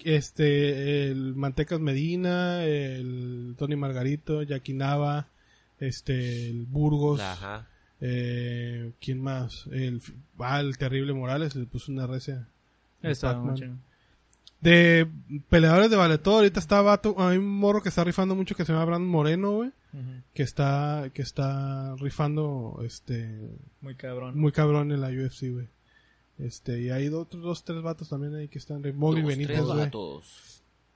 Este, 0.04 1.10
el 1.10 1.34
Mantecas 1.34 1.78
Medina, 1.78 2.64
el 2.64 3.54
Tony 3.58 3.76
Margarito, 3.76 4.42
Jackie 4.44 4.72
Nava, 4.72 5.28
este, 5.78 6.48
el 6.48 6.64
Burgos. 6.64 7.20
Ajá. 7.20 7.66
Eh, 8.00 8.92
¿Quién 8.98 9.20
más? 9.22 9.66
El, 9.70 10.00
ah, 10.38 10.60
el 10.60 10.78
Terrible 10.78 11.12
Morales, 11.12 11.54
le 11.54 11.66
puso 11.66 11.92
una 11.92 12.06
recia. 12.06 12.48
Está. 13.02 13.38
De 14.62 15.06
peleadores 15.50 15.90
de 15.90 15.96
Valetor, 15.96 16.36
ahorita 16.36 16.60
está 16.60 16.80
vato, 16.80 17.14
hay 17.18 17.36
un 17.36 17.46
morro 17.46 17.82
que 17.82 17.90
está 17.90 18.04
rifando 18.04 18.34
mucho 18.34 18.54
que 18.54 18.64
se 18.64 18.72
llama 18.72 18.86
Brandon 18.86 19.10
Moreno, 19.10 19.52
güey. 19.52 19.70
Que 20.34 20.42
está, 20.42 21.10
que 21.12 21.22
está 21.22 21.94
rifando, 21.96 22.80
este, 22.84 23.28
Muy 23.80 23.94
cabrón. 23.96 24.38
muy 24.38 24.52
cabrón 24.52 24.92
en 24.92 25.00
la 25.00 25.08
UFC, 25.08 25.50
güey. 25.52 25.68
Este, 26.38 26.80
y 26.80 26.90
hay 26.90 27.08
otros 27.08 27.42
dos, 27.42 27.64
tres 27.64 27.82
vatos 27.82 28.08
también 28.08 28.34
ahí 28.34 28.48
que 28.48 28.58
están. 28.58 28.80
Dos, 28.82 28.92
Benítez, 29.24 29.60
güey. 29.60 29.90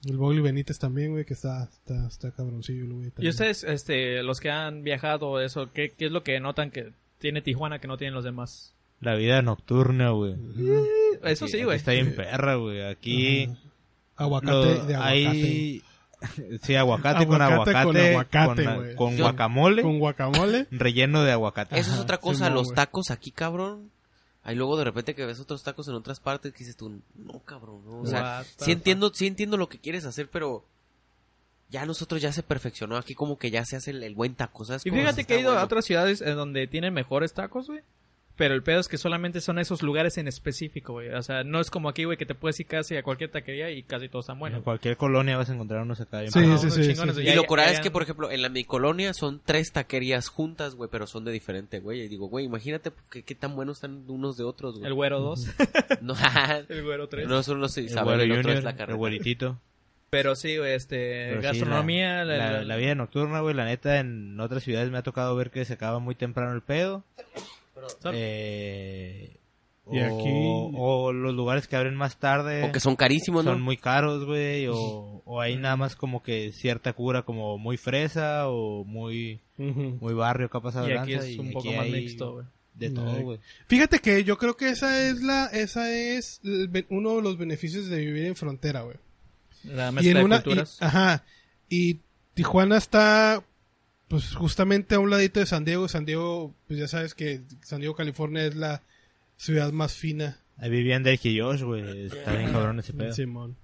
El 0.06 0.18
Mowgli 0.18 0.40
Benítez 0.40 0.78
también, 0.78 1.12
güey, 1.12 1.24
que 1.24 1.32
está, 1.34 1.64
está, 1.64 2.06
está 2.06 2.30
cabroncillo, 2.30 2.86
güey. 2.94 3.10
Y 3.18 3.28
ustedes, 3.28 3.64
este, 3.64 4.22
los 4.22 4.38
que 4.40 4.50
han 4.50 4.82
viajado, 4.84 5.40
eso, 5.40 5.70
¿qué, 5.72 5.90
qué 5.90 6.06
es 6.06 6.12
lo 6.12 6.22
que 6.22 6.38
notan 6.40 6.70
que 6.70 6.92
tiene 7.18 7.40
Tijuana 7.42 7.78
que 7.78 7.88
no 7.88 7.96
tienen 7.96 8.14
los 8.14 8.24
demás? 8.24 8.74
La 9.00 9.14
vida 9.16 9.40
nocturna, 9.42 10.10
güey. 10.10 10.34
Eso 11.24 11.46
Aquí- 11.46 11.52
sí, 11.52 11.62
güey. 11.64 11.76
Está 11.76 11.92
bien 11.92 12.14
perra, 12.14 12.56
güey. 12.56 12.82
Aquí... 12.82 13.48
Aguacate 14.16 14.52
lo- 14.52 14.64
de 14.86 14.94
aguacate. 14.94 14.98
hay- 15.02 15.82
Sí, 16.62 16.74
aguacate, 16.74 17.26
con 17.26 17.40
Aguacate 17.40 17.84
con 17.84 17.96
aguacate, 17.96 18.94
con, 18.96 19.16
guacamole. 19.16 19.82
Con 19.82 19.98
guacamole. 19.98 20.66
Relleno 20.70 21.22
de 21.22 21.32
aguacate. 21.32 21.78
Eso 21.78 21.92
es 21.92 21.98
otra 21.98 22.18
cosa, 22.18 22.50
los 22.50 22.72
tacos 22.74 23.10
aquí, 23.10 23.30
cabrón. 23.30 23.90
Ahí 24.42 24.54
luego 24.56 24.76
de 24.76 24.84
repente 24.84 25.14
que 25.14 25.24
ves 25.24 25.40
otros 25.40 25.62
tacos 25.62 25.88
en 25.88 25.94
otras 25.94 26.20
partes 26.20 26.52
que 26.52 26.58
dices 26.58 26.76
tú, 26.76 27.00
no, 27.14 27.38
cabrón, 27.40 27.82
no. 27.86 28.00
O 28.00 28.06
sea, 28.06 28.40
What 28.40 28.46
sí 28.58 28.72
entiendo, 28.72 29.10
sí 29.14 29.26
entiendo 29.26 29.56
lo 29.56 29.70
que 29.70 29.78
quieres 29.78 30.04
hacer, 30.04 30.28
pero 30.28 30.66
ya 31.70 31.86
nosotros 31.86 32.20
ya 32.20 32.30
se 32.30 32.42
perfeccionó. 32.42 32.96
Aquí 32.98 33.14
como 33.14 33.38
que 33.38 33.50
ya 33.50 33.64
se 33.64 33.76
hace 33.76 33.90
el, 33.92 34.02
el 34.02 34.14
buen 34.14 34.34
taco, 34.34 34.66
¿sabes? 34.66 34.84
Y 34.84 34.90
fíjate 34.90 35.24
que 35.24 35.36
he 35.36 35.40
ido 35.40 35.58
a 35.58 35.64
otras 35.64 35.86
ciudades 35.86 36.20
en 36.20 36.36
donde 36.36 36.66
tienen 36.66 36.92
mejores 36.92 37.32
tacos, 37.32 37.68
güey. 37.68 37.80
Pero 38.36 38.54
el 38.54 38.64
pedo 38.64 38.80
es 38.80 38.88
que 38.88 38.98
solamente 38.98 39.40
son 39.40 39.60
esos 39.60 39.82
lugares 39.82 40.18
en 40.18 40.26
específico, 40.26 40.94
güey. 40.94 41.10
O 41.10 41.22
sea, 41.22 41.44
no 41.44 41.60
es 41.60 41.70
como 41.70 41.88
aquí, 41.88 42.02
güey, 42.02 42.16
que 42.18 42.26
te 42.26 42.34
puedes 42.34 42.58
ir 42.58 42.66
casi 42.66 42.96
a 42.96 43.04
cualquier 43.04 43.30
taquería 43.30 43.70
y 43.70 43.84
casi 43.84 44.08
todos 44.08 44.24
están 44.24 44.34
En 44.36 44.40
buenos. 44.40 44.62
cualquier 44.64 44.96
colonia 44.96 45.36
vas 45.36 45.50
a 45.50 45.54
encontrar 45.54 45.82
unos 45.82 46.00
acá. 46.00 46.26
Sí, 46.26 46.44
sí, 46.58 46.70
sí. 46.70 47.20
Y 47.22 47.32
lo 47.34 47.44
curada 47.44 47.68
ya- 47.70 47.74
es 47.74 47.80
que, 47.80 47.92
por 47.92 48.02
ejemplo, 48.02 48.32
en 48.32 48.42
la 48.42 48.48
mi 48.48 48.64
colonia 48.64 49.14
son 49.14 49.40
tres 49.44 49.70
taquerías 49.70 50.26
juntas, 50.28 50.74
güey, 50.74 50.90
pero 50.90 51.06
son 51.06 51.24
de 51.24 51.30
diferente, 51.30 51.78
güey. 51.78 52.00
Y 52.00 52.08
digo, 52.08 52.26
güey, 52.26 52.44
imagínate 52.44 52.90
qué, 53.08 53.22
qué 53.22 53.34
tan 53.36 53.54
buenos 53.54 53.76
están 53.76 54.02
unos 54.08 54.36
de 54.36 54.42
otros, 54.42 54.78
güey. 54.78 54.86
El 54.88 54.94
güero 54.94 55.20
2, 55.20 55.46
No, 56.02 56.14
el 56.68 56.82
güero 56.82 57.08
3. 57.08 57.28
no 57.28 57.40
son 57.44 57.60
los 57.60 57.76
El 57.78 57.84
Isabel, 57.84 58.16
güero 58.16 58.22
el 58.24 58.30
otro 58.32 58.42
junior, 58.42 58.58
es 58.58 58.64
la 58.64 58.70
el 58.70 58.76
carrera. 58.76 58.96
güeritito. 58.98 59.60
Pero 60.10 60.34
sí, 60.34 60.56
güey, 60.58 60.72
este, 60.74 61.26
Pero 61.30 61.40
sí, 61.40 61.46
gastronomía, 61.46 62.24
la, 62.24 62.36
la- 62.36 62.52
la- 62.52 62.64
la 62.64 62.76
vida 62.76 62.96
nocturna, 62.96 63.40
güey, 63.42 63.54
la 63.54 63.64
neta, 63.64 64.00
en 64.00 64.40
otras 64.40 64.64
ciudades 64.64 64.90
me 64.90 64.98
ha 64.98 65.02
tocado 65.02 65.34
ver 65.36 65.50
que 65.52 65.64
se 65.64 65.74
acaba 65.74 66.00
muy 66.00 66.16
temprano 66.16 66.52
el 66.52 66.62
pedo. 66.62 67.04
Eh, 68.12 69.36
Y 69.90 69.98
o, 70.00 70.04
aquí- 70.06 70.72
o 70.76 71.12
los 71.12 71.34
lugares 71.34 71.68
que 71.68 71.76
abren 71.76 71.94
más 71.94 72.18
tarde 72.18 72.62
O 72.64 72.72
que 72.72 72.80
son 72.80 72.96
carísimos, 72.96 73.44
¿no? 73.44 73.52
son 73.52 73.60
muy 73.60 73.76
caros, 73.76 74.24
güey, 74.24 74.66
o, 74.68 75.22
o 75.26 75.40
hay 75.40 75.56
nada 75.56 75.76
más 75.76 75.94
como 75.94 76.22
que 76.22 76.52
cierta 76.52 76.92
cura 76.94 77.22
como 77.22 77.58
muy 77.58 77.76
fresa 77.76 78.48
o 78.48 78.84
muy 78.84 79.40
muy 79.58 80.14
barrio 80.14 80.48
que 80.48 80.56
ha 80.56 80.60
pasado 80.60 80.86
y 80.86 80.92
de 80.92 80.98
aquí 80.98 81.12
lanza, 81.12 81.28
es 81.28 81.34
y 81.36 81.38
un 81.38 81.52
poco 81.52 81.70
más 81.72 81.86
mixto, 81.88 82.32
güey. 82.34 82.46
De 82.74 82.90
todo, 82.90 83.20
güey. 83.22 83.38
Fíjate 83.68 84.00
que 84.00 84.24
yo 84.24 84.36
creo 84.38 84.56
que 84.56 84.68
esa 84.70 85.06
es 85.08 85.22
la, 85.22 85.46
esa 85.46 85.92
es 85.94 86.40
el 86.42 86.86
uno 86.88 87.16
de 87.16 87.22
los 87.22 87.36
beneficios 87.38 87.86
de 87.88 87.98
vivir 87.98 88.24
en 88.24 88.34
frontera, 88.36 88.80
güey. 88.82 88.96
La 89.64 89.90
Y 89.90 89.92
mezcla 89.92 90.10
en 90.10 90.16
de 90.18 90.24
una, 90.24 90.42
culturas. 90.42 90.78
y- 90.80 90.84
ajá. 90.84 91.24
Y 91.68 92.00
Tijuana 92.34 92.76
está, 92.78 93.44
pues 94.08 94.34
justamente 94.34 94.94
a 94.94 94.98
un 95.00 95.10
ladito 95.10 95.40
de 95.40 95.46
San 95.46 95.64
Diego. 95.64 95.88
San 95.88 96.04
Diego, 96.04 96.54
pues 96.66 96.78
ya 96.78 96.88
sabes 96.88 97.14
que 97.14 97.42
San 97.62 97.80
Diego, 97.80 97.94
California 97.94 98.44
es 98.44 98.54
la 98.54 98.82
ciudad 99.36 99.72
más 99.72 99.94
fina. 99.94 100.38
Ahí 100.58 100.70
vivían 100.70 101.04
y 101.06 101.38
Josh, 101.40 101.62
güey. 101.62 102.06
Está 102.06 102.32
bien 102.36 102.52
cabrón 102.52 102.78
ese 102.78 102.92
pedo. 102.92 103.12
Simón. 103.12 103.56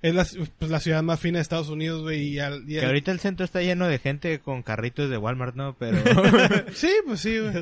Es 0.00 0.14
la, 0.14 0.24
pues, 0.58 0.70
la 0.70 0.78
ciudad 0.80 1.02
más 1.02 1.18
fina 1.18 1.38
de 1.38 1.42
Estados 1.42 1.70
Unidos, 1.70 2.02
güey. 2.02 2.20
Y, 2.28 2.38
al- 2.38 2.62
y 2.70 2.74
Que 2.78 2.86
ahorita 2.86 3.10
el 3.10 3.18
centro 3.20 3.44
está 3.44 3.62
lleno 3.62 3.88
de 3.88 3.98
gente 3.98 4.38
con 4.38 4.62
carritos 4.62 5.10
de 5.10 5.16
Walmart, 5.16 5.56
¿no? 5.56 5.76
Pero 5.78 5.98
Sí, 6.74 6.90
pues 7.06 7.20
sí, 7.20 7.38
güey. 7.38 7.52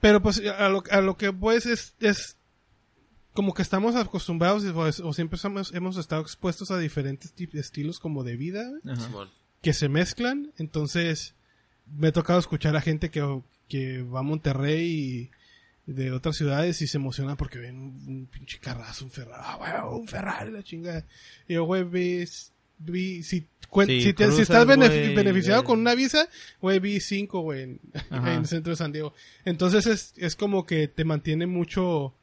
Pero 0.00 0.20
pues 0.22 0.40
a 0.46 0.68
lo, 0.68 0.84
a 0.90 1.00
lo 1.00 1.16
que 1.16 1.32
pues 1.32 1.66
es, 1.66 1.94
es 2.00 2.36
como 3.32 3.54
que 3.54 3.62
estamos 3.62 3.96
acostumbrados 3.96 4.64
o, 4.64 5.08
o 5.08 5.12
siempre 5.14 5.38
somos- 5.38 5.74
hemos 5.74 5.96
estado 5.96 6.22
expuestos 6.22 6.70
a 6.70 6.78
diferentes 6.78 7.32
estilos 7.54 7.98
como 7.98 8.22
de 8.24 8.36
vida 8.36 8.68
güey, 8.68 8.94
Ajá. 8.94 9.08
Que 9.62 9.72
se 9.72 9.88
mezclan. 9.88 10.52
Entonces 10.58 11.34
me 11.96 12.08
ha 12.08 12.12
tocado 12.12 12.38
escuchar 12.38 12.76
a 12.76 12.80
gente 12.80 13.10
que, 13.10 13.40
que 13.68 14.02
va 14.02 14.20
a 14.20 14.22
Monterrey 14.22 15.30
y 15.86 15.90
de 15.92 16.12
otras 16.12 16.36
ciudades 16.36 16.80
y 16.82 16.86
se 16.86 16.98
emociona 16.98 17.36
porque 17.36 17.58
ven 17.58 17.76
un, 17.76 18.04
un 18.06 18.26
pinche 18.26 18.58
carrazo, 18.60 19.04
un 19.04 19.10
Ferrari, 19.10 19.42
ah, 19.42 19.88
un 19.88 20.06
Ferrari, 20.06 20.50
la 20.52 20.62
chingada. 20.62 21.04
Y 21.48 21.54
yo, 21.54 21.64
güey, 21.64 21.82
ves, 21.82 22.52
vi, 22.78 23.22
si, 23.24 23.46
cuen- 23.68 23.86
Sí, 23.88 24.00
si, 24.02 24.12
te- 24.12 24.30
si 24.30 24.42
estás 24.42 24.64
beneficiado 25.14 25.62
ves. 25.62 25.66
con 25.66 25.80
una 25.80 25.94
visa, 25.96 26.28
güey, 26.60 26.78
vi 26.78 27.00
cinco, 27.00 27.40
güey, 27.40 27.62
en, 27.64 27.80
en 28.10 28.26
el 28.26 28.46
centro 28.46 28.70
de 28.70 28.76
San 28.76 28.92
Diego. 28.92 29.12
Entonces 29.44 29.86
es, 29.86 30.14
es 30.16 30.36
como 30.36 30.66
que 30.66 30.86
te 30.86 31.04
mantiene 31.04 31.46
mucho 31.46 32.14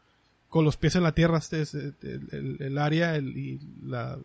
con 0.47 0.63
los 0.65 0.77
pies 0.77 0.95
en 0.95 1.03
la 1.03 1.13
tierra, 1.13 1.37
este 1.37 1.61
es 1.61 1.73
el, 1.73 1.95
el- 2.01 2.57
el 2.61 2.77
área 2.77 3.15
el- 3.17 3.37
y 3.37 3.59
la, 3.83 4.17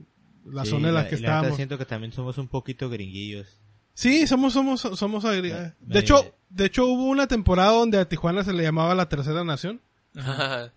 la 0.44 0.64
Sí, 0.64 0.70
zona 0.70 0.88
en 0.88 0.94
la 0.94 1.08
que 1.08 1.14
estábamos. 1.16 1.56
siento 1.56 1.78
que 1.78 1.84
también 1.84 2.12
somos 2.12 2.38
un 2.38 2.48
poquito 2.48 2.88
gringuillos. 2.90 3.46
Sí, 3.94 4.26
somos, 4.26 4.52
somos, 4.52 4.80
somos 4.80 5.24
agri- 5.24 5.52
Me- 5.52 5.58
De 5.58 5.74
me- 5.80 5.98
hecho, 6.00 6.34
de 6.50 6.66
hecho 6.66 6.86
hubo 6.86 7.04
una 7.04 7.26
temporada 7.28 7.72
donde 7.72 7.98
a 7.98 8.08
Tijuana 8.08 8.42
se 8.44 8.52
le 8.52 8.62
llamaba 8.62 8.94
la 8.94 9.08
tercera 9.08 9.44
nación. 9.44 9.80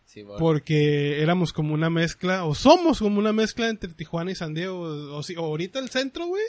Simón. 0.06 0.38
Porque 0.40 1.22
éramos 1.22 1.54
como 1.54 1.74
una 1.74 1.90
mezcla, 1.90 2.46
o 2.46 2.56
somos 2.56 3.00
como 3.00 3.20
una 3.20 3.34
mezcla 3.34 3.70
entre 3.70 3.94
Tijuana 3.94 4.32
y 4.32 4.36
San 4.36 4.54
Diego. 4.54 4.82
O, 5.16 5.24
si- 5.24 5.36
o 5.36 5.42
ahorita 5.46 5.80
el 5.80 5.90
centro, 5.90 6.28
güey, 6.28 6.44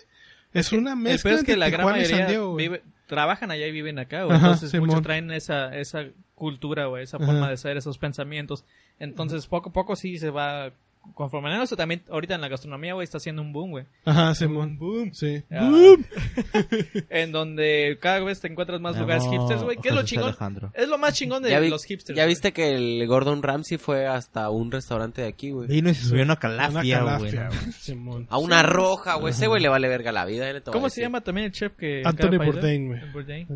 es 0.53 0.73
una 0.73 0.95
mezcla 0.97 1.33
es 1.33 1.41
entre 1.41 1.55
que 1.55 1.59
la 1.59 1.69
gran 1.71 1.87
y 1.87 2.05
San 2.05 2.13
mayoría 2.13 2.27
Diego, 2.27 2.53
güey. 2.53 2.69
vive- 2.69 2.83
trabajan 3.07 3.51
allá 3.51 3.67
y 3.67 3.73
viven 3.73 3.99
acá, 3.99 4.25
güey. 4.25 4.37
Entonces 4.37 4.73
muchos 4.81 5.03
traen 5.03 5.31
esa, 5.31 5.75
esa 5.79 6.05
cultura, 6.35 6.87
güey, 6.87 7.05
esa 7.05 7.17
Ajá. 7.17 7.27
forma 7.27 7.51
de 7.51 7.57
ser, 7.57 7.77
esos 7.77 7.99
pensamientos. 7.99 8.65
Entonces 8.99 9.47
poco 9.47 9.71
a 9.71 9.73
poco 9.73 9.97
sí 9.97 10.19
se 10.19 10.31
va 10.31 10.73
conformando. 11.15 11.63
Eso 11.63 11.77
también 11.77 12.03
ahorita 12.11 12.35
en 12.35 12.41
la 12.41 12.49
gastronomía, 12.49 12.95
güey, 12.95 13.05
está 13.05 13.19
haciendo 13.19 13.43
un 13.43 13.53
boom, 13.53 13.71
güey. 13.71 13.85
Ajá, 14.05 14.35
Simón. 14.35 14.79
Boom. 14.79 15.13
Sí. 15.15 15.43
Ah. 15.51 15.69
Boom. 15.71 16.05
En 17.11 17.33
donde 17.33 17.99
cada 18.01 18.21
vez 18.21 18.41
te 18.41 18.49
encuentras 18.49 18.81
más 18.81 18.97
lugares 18.99 19.25
Amo 19.25 19.33
hipsters, 19.33 19.63
güey. 19.63 19.77
¿Qué 19.79 19.89
es 19.89 19.95
lo 19.95 20.03
chingón? 20.03 20.29
Alejandro. 20.29 20.71
Es 20.75 20.89
lo 20.89 20.99
más 20.99 21.15
chingón 21.15 21.43
de 21.43 21.51
¿Ya, 21.51 21.61
vi- 21.61 21.71
los 21.71 21.85
hipsters. 21.85 22.17
ya 22.17 22.27
viste 22.27 22.53
que 22.53 22.75
el 22.75 23.07
Gordon 23.07 23.43
Ramsay 23.43 23.79
fue 23.79 24.07
hasta 24.07 24.51
un 24.51 24.71
restaurante 24.71 25.23
de 25.23 25.29
aquí, 25.29 25.51
güey. 25.51 25.69
Vino 25.69 25.91
y 25.91 25.95
se 25.95 26.05
subió 26.05 26.23
a 26.23 26.25
una 26.25 26.37
calafia, 26.37 27.01
güey. 27.03 27.31
calafia, 27.33 27.49
güey. 27.49 27.73
Simón. 27.73 28.27
A 28.31 28.39
una 28.39 28.63
roja, 28.63 29.15
güey. 29.15 29.33
Ese 29.33 29.47
güey 29.47 29.63
le 29.63 29.69
vale 29.69 29.89
verga 29.89 30.13
la 30.13 30.25
vida. 30.25 30.49
eh, 30.49 30.53
le 30.53 30.59
a 30.59 30.63
¿Cómo 30.63 30.89
se 30.91 31.01
llama 31.01 31.21
también 31.23 31.47
el 31.47 31.53
chef 31.53 31.73
que... 31.75 32.03
Anthony 32.05 32.39
Bourdain, 32.39 32.87
güey. 32.89 33.01
Tom 33.01 33.13
Bourdain, 33.13 33.47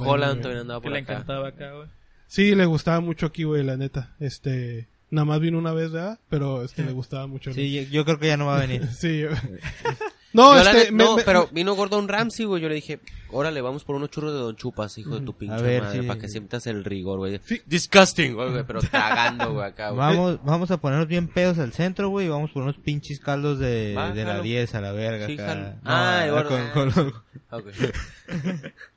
Holland 0.00 0.40
también 0.42 0.60
andaba 0.62 0.80
Que 0.80 0.84
por 0.84 0.92
le 0.92 0.98
acá. 1.00 1.12
encantaba 1.14 1.48
acá, 1.48 1.72
güey. 1.72 1.88
Sí, 2.26 2.54
le 2.54 2.64
gustaba 2.64 3.00
mucho 3.00 3.26
aquí, 3.26 3.42
güey, 3.44 3.64
la 3.64 3.76
neta. 3.76 4.14
Este, 4.20 4.88
nada 5.10 5.24
más 5.24 5.40
vino 5.40 5.58
una 5.58 5.72
vez, 5.72 5.90
¿verdad? 5.90 6.18
Pero 6.28 6.62
este 6.64 6.82
le 6.84 6.92
gustaba 6.92 7.26
mucho. 7.26 7.52
Sí, 7.52 7.72
yo, 7.72 7.82
yo 7.90 8.04
creo 8.04 8.18
que 8.18 8.26
ya 8.28 8.36
no 8.36 8.46
va 8.46 8.56
a 8.56 8.60
venir. 8.60 8.86
Sí. 8.98 9.20
yo- 9.20 9.30
no, 10.32 10.54
Yo 10.54 10.70
este, 10.70 10.92
me- 10.92 11.04
no, 11.04 11.16
me- 11.16 11.22
pero 11.24 11.48
vino 11.52 11.74
Gordon 11.74 12.06
Ramsay, 12.08 12.46
güey. 12.46 12.62
Yo 12.62 12.68
le 12.68 12.76
dije, 12.76 13.00
órale, 13.30 13.60
vamos 13.60 13.82
por 13.84 13.96
unos 13.96 14.10
churros 14.10 14.32
de 14.32 14.38
Don 14.38 14.54
Chupas, 14.56 14.96
hijo 14.98 15.18
de 15.18 15.26
tu 15.26 15.36
pinche 15.36 15.60
ver, 15.62 15.82
madre, 15.82 16.00
sí. 16.02 16.06
para 16.06 16.20
que 16.20 16.28
sientas 16.28 16.66
el 16.68 16.84
rigor, 16.84 17.18
güey. 17.18 17.40
Sí. 17.44 17.60
Disgusting, 17.66 18.34
güey, 18.34 18.64
pero 18.64 18.80
tragando, 18.80 19.52
güey, 19.54 19.66
acá, 19.66 19.90
güey. 19.90 19.98
Vamos, 19.98 20.38
vamos 20.44 20.70
a 20.70 20.76
ponernos 20.80 21.08
bien 21.08 21.26
pedos 21.26 21.58
al 21.58 21.72
centro, 21.72 22.08
güey, 22.10 22.26
y 22.26 22.28
vamos 22.28 22.50
por 22.52 22.62
unos 22.62 22.76
pinches 22.76 23.18
caldos 23.18 23.58
de, 23.58 23.94
Va, 23.96 24.12
de 24.12 24.22
la 24.24 24.30
jalo. 24.32 24.42
10 24.44 24.74
a 24.76 24.80
la 24.80 24.92
verga. 24.92 25.26
Sí, 25.26 25.32
acá. 25.34 25.54
No, 25.56 25.74
Ah, 25.84 26.20
ah, 26.22 26.30
gordo. 26.30 26.48
con- 26.48 26.92
con 26.92 27.04
los- 27.04 27.14
Ok. 27.50 27.66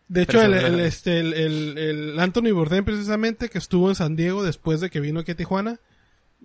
De 0.07 0.21
hecho, 0.23 0.41
el, 0.43 0.53
el, 0.53 0.79
este, 0.81 1.19
el, 1.21 1.33
el, 1.33 1.77
el 1.77 2.19
Anthony 2.19 2.51
Bourdain, 2.53 2.83
precisamente, 2.85 3.49
que 3.49 3.57
estuvo 3.57 3.89
en 3.89 3.95
San 3.95 4.15
Diego 4.15 4.43
después 4.43 4.79
de 4.79 4.91
que 4.91 4.99
vino 4.99 5.21
aquí 5.21 5.31
a 5.31 5.35
Tijuana, 5.35 5.79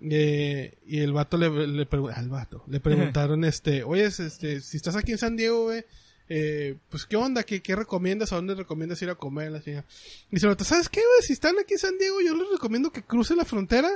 eh, 0.01 0.77
y 0.85 0.99
el 0.99 1.13
vato 1.13 1.37
le, 1.37 1.67
le, 1.67 1.87
al 2.13 2.29
vato, 2.29 2.63
le 2.67 2.79
preguntaron, 2.79 3.43
este, 3.43 3.83
oye, 3.83 4.05
este, 4.05 4.61
si 4.61 4.77
estás 4.77 4.95
aquí 4.95 5.11
en 5.11 5.17
San 5.17 5.35
Diego, 5.35 5.63
güey, 5.63 5.83
eh, 6.29 6.77
pues, 6.89 7.05
¿qué 7.05 7.15
onda? 7.15 7.43
¿Qué, 7.43 7.61
¿Qué 7.61 7.75
recomiendas? 7.75 8.31
¿A 8.31 8.35
dónde 8.35 8.53
recomiendas 8.53 9.01
ir 9.01 9.09
a 9.09 9.15
comer? 9.15 9.51
La 9.51 9.61
chingada? 9.61 9.85
Y 10.31 10.35
dice, 10.35 10.47
¿sabes 10.63 10.87
qué, 10.87 11.01
güey? 11.01 11.27
Si 11.27 11.33
están 11.33 11.57
aquí 11.59 11.73
en 11.73 11.79
San 11.79 11.97
Diego, 11.97 12.21
yo 12.21 12.35
les 12.35 12.47
recomiendo 12.51 12.91
que 12.91 13.01
crucen 13.01 13.37
la 13.37 13.45
frontera 13.45 13.89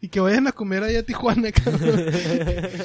y 0.00 0.08
que 0.08 0.20
vayan 0.20 0.46
a 0.46 0.52
comer 0.52 0.84
allá 0.84 1.00
a 1.00 1.02
Tijuana, 1.02 1.50
cabrón. 1.52 2.12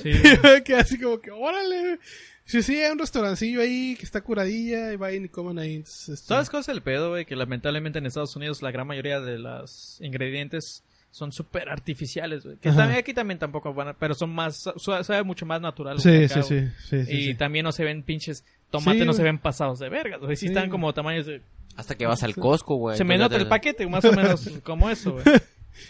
Sí. 0.01 0.13
que 0.65 0.75
así 0.75 0.97
como 0.99 1.19
que, 1.19 1.31
órale. 1.31 1.99
Sí, 2.45 2.63
sí, 2.63 2.77
hay 2.77 2.91
un 2.91 2.99
restaurancillo 2.99 3.61
ahí 3.61 3.95
que 3.97 4.05
está 4.05 4.21
curadilla 4.21 4.91
y 4.91 4.95
vayan 4.95 5.25
y 5.25 5.29
coman 5.29 5.59
ahí. 5.59 5.75
Entonces, 5.75 6.09
este, 6.09 6.27
¿Sabes 6.27 6.49
cuál 6.49 6.61
es 6.61 6.69
el 6.69 6.81
pedo, 6.81 7.09
güey? 7.11 7.25
Que 7.25 7.35
lamentablemente 7.35 7.99
en 7.99 8.05
Estados 8.05 8.35
Unidos 8.35 8.61
la 8.61 8.71
gran 8.71 8.87
mayoría 8.87 9.19
de 9.19 9.37
los 9.37 9.97
ingredientes 10.01 10.83
son 11.13 11.31
súper 11.31 11.69
artificiales, 11.69 12.43
güey. 12.43 12.57
Que 12.57 12.69
Ajá. 12.69 12.79
también 12.79 12.99
aquí 12.99 13.13
también 13.13 13.37
tampoco 13.37 13.71
van 13.73 13.89
a- 13.89 13.93
pero 13.93 14.15
son 14.15 14.33
más, 14.33 14.67
sabe 15.03 15.21
mucho 15.23 15.45
más 15.45 15.61
natural. 15.61 15.99
Sí, 15.99 16.27
sí, 16.27 16.41
sí, 16.41 16.59
sí, 16.89 17.05
sí, 17.05 17.11
y 17.15 17.23
sí. 17.27 17.35
también 17.35 17.63
no 17.63 17.71
se 17.71 17.83
ven 17.83 18.01
pinches 18.01 18.43
tomates, 18.71 19.01
Sí, 19.01 19.05
no 19.05 19.13
se 19.13 19.21
ven 19.21 19.37
pasados 19.37 19.77
de 19.77 19.89
vergas, 19.89 20.19
güey. 20.21 20.35
Sí, 20.35 20.47
Sí, 20.47 20.53
están 20.53 20.71
como 20.71 20.91
tamaños 20.91 21.27
de... 21.27 21.41
Hasta 21.75 21.93
que 21.95 22.07
vas 22.07 22.23
al 22.23 22.35
Costco, 22.35 22.75
güey. 22.77 22.97
se 22.97 23.03
me 23.03 23.17
nota 23.19 23.35
el 23.35 23.43
te- 23.43 23.49
paquete, 23.49 23.85
más 23.87 24.03
o 24.05 24.11
menos 24.11 24.49
como 24.63 24.89
eso, 24.89 25.11
güey. 25.13 25.23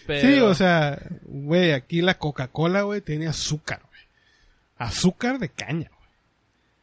Pero- 0.06 0.28
Sí, 0.28 0.40
o 0.42 0.54
sea, 0.54 1.02
güey, 1.24 1.72
aquí 1.72 2.02
la 2.02 2.18
Coca-Cola, 2.18 2.82
güey, 2.82 3.00
tiene 3.00 3.28
azúcar, 3.28 3.80
güey. 3.88 4.02
Azúcar 4.78 5.40
de 5.40 5.48
caña. 5.50 5.90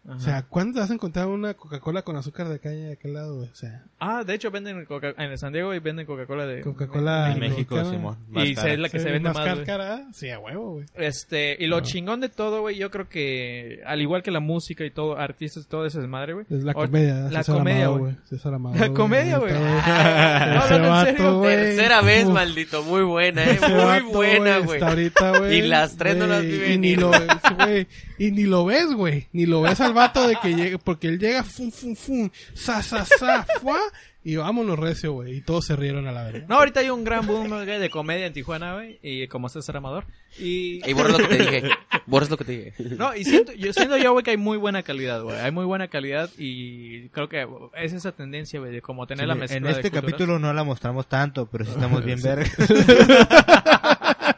Ajá. 0.06 0.16
O 0.16 0.20
sea, 0.20 0.42
¿cuándo 0.48 0.80
has 0.80 0.90
encontrado 0.90 1.30
una 1.30 1.52
Coca-Cola 1.54 2.02
con 2.02 2.16
azúcar 2.16 2.48
de 2.48 2.58
caña 2.58 2.86
de 2.86 2.92
aquel 2.94 3.12
lado, 3.12 3.36
güey? 3.36 3.50
O 3.50 3.54
sea, 3.54 3.84
Ah, 3.98 4.24
de 4.24 4.32
hecho 4.34 4.50
venden 4.50 4.84
Coca 4.86 5.14
en 5.18 5.36
San 5.36 5.52
Diego 5.52 5.74
y 5.74 5.78
venden 5.78 6.06
Coca-Cola 6.06 6.46
de... 6.46 6.62
Coca-Cola 6.62 7.32
En 7.32 7.38
México. 7.38 7.84
Simón. 7.84 8.16
Y 8.34 8.54
cara. 8.54 8.72
es 8.72 8.78
la 8.78 8.88
que 8.88 8.98
Sí, 8.98 9.04
se 9.04 9.10
vende 9.12 9.28
más 9.28 9.46
más, 9.46 9.58
cara, 9.60 10.06
sí, 10.14 10.30
a 10.30 10.38
huevo, 10.38 10.72
güey. 10.72 10.86
Este, 10.94 11.56
y 11.62 11.66
lo 11.66 11.80
chingón 11.80 12.20
de 12.20 12.30
todo, 12.30 12.62
güey, 12.62 12.76
yo 12.78 12.90
creo 12.90 13.08
que, 13.10 13.80
al 13.86 14.00
igual 14.00 14.22
que 14.22 14.30
la 14.30 14.40
música 14.40 14.84
y 14.86 14.90
todo, 14.90 15.18
artistas 15.18 15.64
y 15.64 15.68
todo 15.68 15.84
ese 15.84 16.00
desmadre, 16.00 16.32
güey. 16.32 16.46
Es 16.48 16.64
la 16.64 16.72
comedia, 16.72 17.14
La 17.30 17.42
César 17.42 17.56
comedia, 17.58 17.84
Amado, 17.86 17.98
güey. 17.98 18.16
César 18.24 18.54
Amado, 18.54 18.76
La 18.78 18.88
comedia, 18.94 19.38
güey. 19.38 19.52
Vato, 19.54 21.04
serio. 21.04 21.38
güey. 21.38 21.50
Tercera 21.56 22.00
vez, 22.00 22.24
Uf, 22.26 22.32
maldito. 22.34 22.82
Muy 22.84 23.02
buena, 23.02 23.44
eh. 23.44 23.50
ese 23.52 23.68
Muy 23.68 23.84
vato, 23.84 24.06
buena, 24.12 24.58
güey. 24.58 24.78
Hasta 24.80 24.88
ahorita, 24.88 25.38
güey. 25.38 25.58
Y 25.58 25.62
las 25.62 25.96
tres 25.96 26.16
no 26.16 26.26
las 26.26 26.42
vi 26.42 26.54
y 26.54 26.78
ni 26.78 26.96
venir. 26.96 27.00
lo 27.00 27.10
ves, 27.10 27.28
güey. 27.58 27.86
Y 28.18 28.30
ni 28.32 28.42
lo 28.44 28.64
ves, 28.64 28.92
güey. 28.94 29.28
Ni 29.32 29.46
lo 29.46 29.62
ves 29.62 29.80
al 29.90 29.94
vato 29.94 30.26
de 30.26 30.36
que 30.36 30.54
llegue, 30.54 30.78
porque 30.78 31.08
él 31.08 31.18
llega, 31.18 31.42
fum, 31.44 31.70
fum, 31.70 31.94
fum, 31.94 32.30
sa, 32.54 32.82
sa, 32.82 33.04
sa, 33.04 33.44
fuá, 33.60 33.78
y 34.22 34.36
vámonos 34.36 34.78
recio, 34.78 35.12
güey. 35.12 35.36
Y 35.36 35.40
todos 35.40 35.64
se 35.64 35.76
rieron 35.76 36.06
a 36.06 36.12
la 36.12 36.24
verga. 36.24 36.44
No, 36.46 36.56
ahorita 36.56 36.80
hay 36.80 36.90
un 36.90 37.04
gran 37.04 37.26
boom 37.26 37.48
güey, 37.48 37.66
de 37.66 37.90
comedia 37.90 38.26
en 38.26 38.32
Tijuana, 38.34 38.74
güey, 38.74 38.98
y 39.02 39.26
como 39.28 39.48
César 39.48 39.76
Amador. 39.78 40.04
Y... 40.38 40.86
Y 40.88 40.92
borras 40.92 41.12
lo 41.12 41.18
que 41.26 41.36
te 41.36 41.42
dije. 41.42 41.62
Borras 42.06 42.30
lo 42.30 42.36
que 42.36 42.44
te 42.44 42.52
dije. 42.52 42.74
No, 42.96 43.14
y 43.16 43.24
siento 43.24 43.52
yo, 43.52 43.72
siento 43.72 43.96
yo, 43.96 44.12
güey, 44.12 44.22
que 44.22 44.32
hay 44.32 44.36
muy 44.36 44.58
buena 44.58 44.82
calidad, 44.82 45.22
güey. 45.22 45.38
Hay 45.38 45.50
muy 45.52 45.64
buena 45.64 45.88
calidad 45.88 46.28
y 46.36 47.08
creo 47.08 47.28
que 47.28 47.48
es 47.76 47.92
esa 47.94 48.12
tendencia, 48.12 48.60
güey, 48.60 48.72
de 48.72 48.82
como 48.82 49.06
tener 49.06 49.26
la 49.26 49.34
mezcla 49.34 49.56
en 49.56 49.62
de 49.64 49.70
este 49.70 49.90
culturas. 49.90 50.04
capítulo 50.12 50.38
no 50.38 50.52
la 50.52 50.64
mostramos 50.64 51.08
tanto, 51.08 51.46
pero 51.46 51.64
sí 51.64 51.70
estamos 51.70 52.04
bien 52.04 52.20
vergas. 52.22 52.52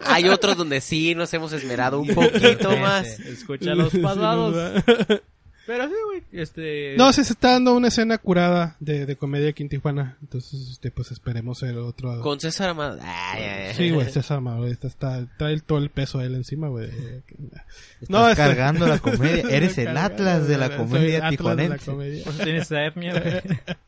Hay 0.05 0.28
otros 0.28 0.57
donde 0.57 0.80
sí 0.80 1.14
nos 1.14 1.32
hemos 1.34 1.53
esmerado 1.53 1.98
un 1.98 2.09
poquito 2.14 2.76
más. 2.76 3.18
Escucha 3.20 3.74
los 3.74 3.92
pasados. 3.96 4.82
Pero 5.66 5.86
sí, 5.86 5.94
güey, 6.06 6.22
este... 6.32 6.96
No, 6.98 7.12
sí 7.12 7.22
se 7.24 7.34
está 7.34 7.52
dando 7.52 7.74
una 7.74 7.88
escena 7.88 8.18
curada 8.18 8.76
de, 8.80 9.06
de 9.06 9.16
comedia 9.16 9.50
aquí 9.50 9.62
en 9.62 9.68
Tijuana. 9.68 10.16
Entonces, 10.20 10.68
este, 10.72 10.90
pues 10.90 11.12
esperemos 11.12 11.62
el 11.62 11.78
otro. 11.78 12.20
Con 12.20 12.40
César 12.40 12.70
Amado. 12.70 12.98
Ay, 13.00 13.42
ay, 13.44 13.66
ay. 13.68 13.74
Sí, 13.74 13.90
güey, 13.90 14.08
César 14.10 14.38
Amado, 14.38 14.66
está, 14.66 14.88
está, 14.88 15.26
trae 15.38 15.60
todo 15.60 15.78
el 15.78 15.90
peso 15.90 16.18
a 16.18 16.24
él 16.24 16.34
encima, 16.34 16.68
güey. 16.68 16.86
Estás 16.88 18.10
No, 18.10 18.28
este- 18.28 18.42
cargando 18.42 18.86
la 18.88 18.98
comedia. 18.98 19.44
Eres 19.50 19.78
el 19.78 19.96
Atlas 19.96 20.48
de 20.48 20.58
la 20.58 20.76
comedia 20.76 21.28
Atlas 21.28 21.56
de 21.56 21.68
la 21.68 21.76
tijuanense. 21.78 22.42
tienes. 22.42 22.72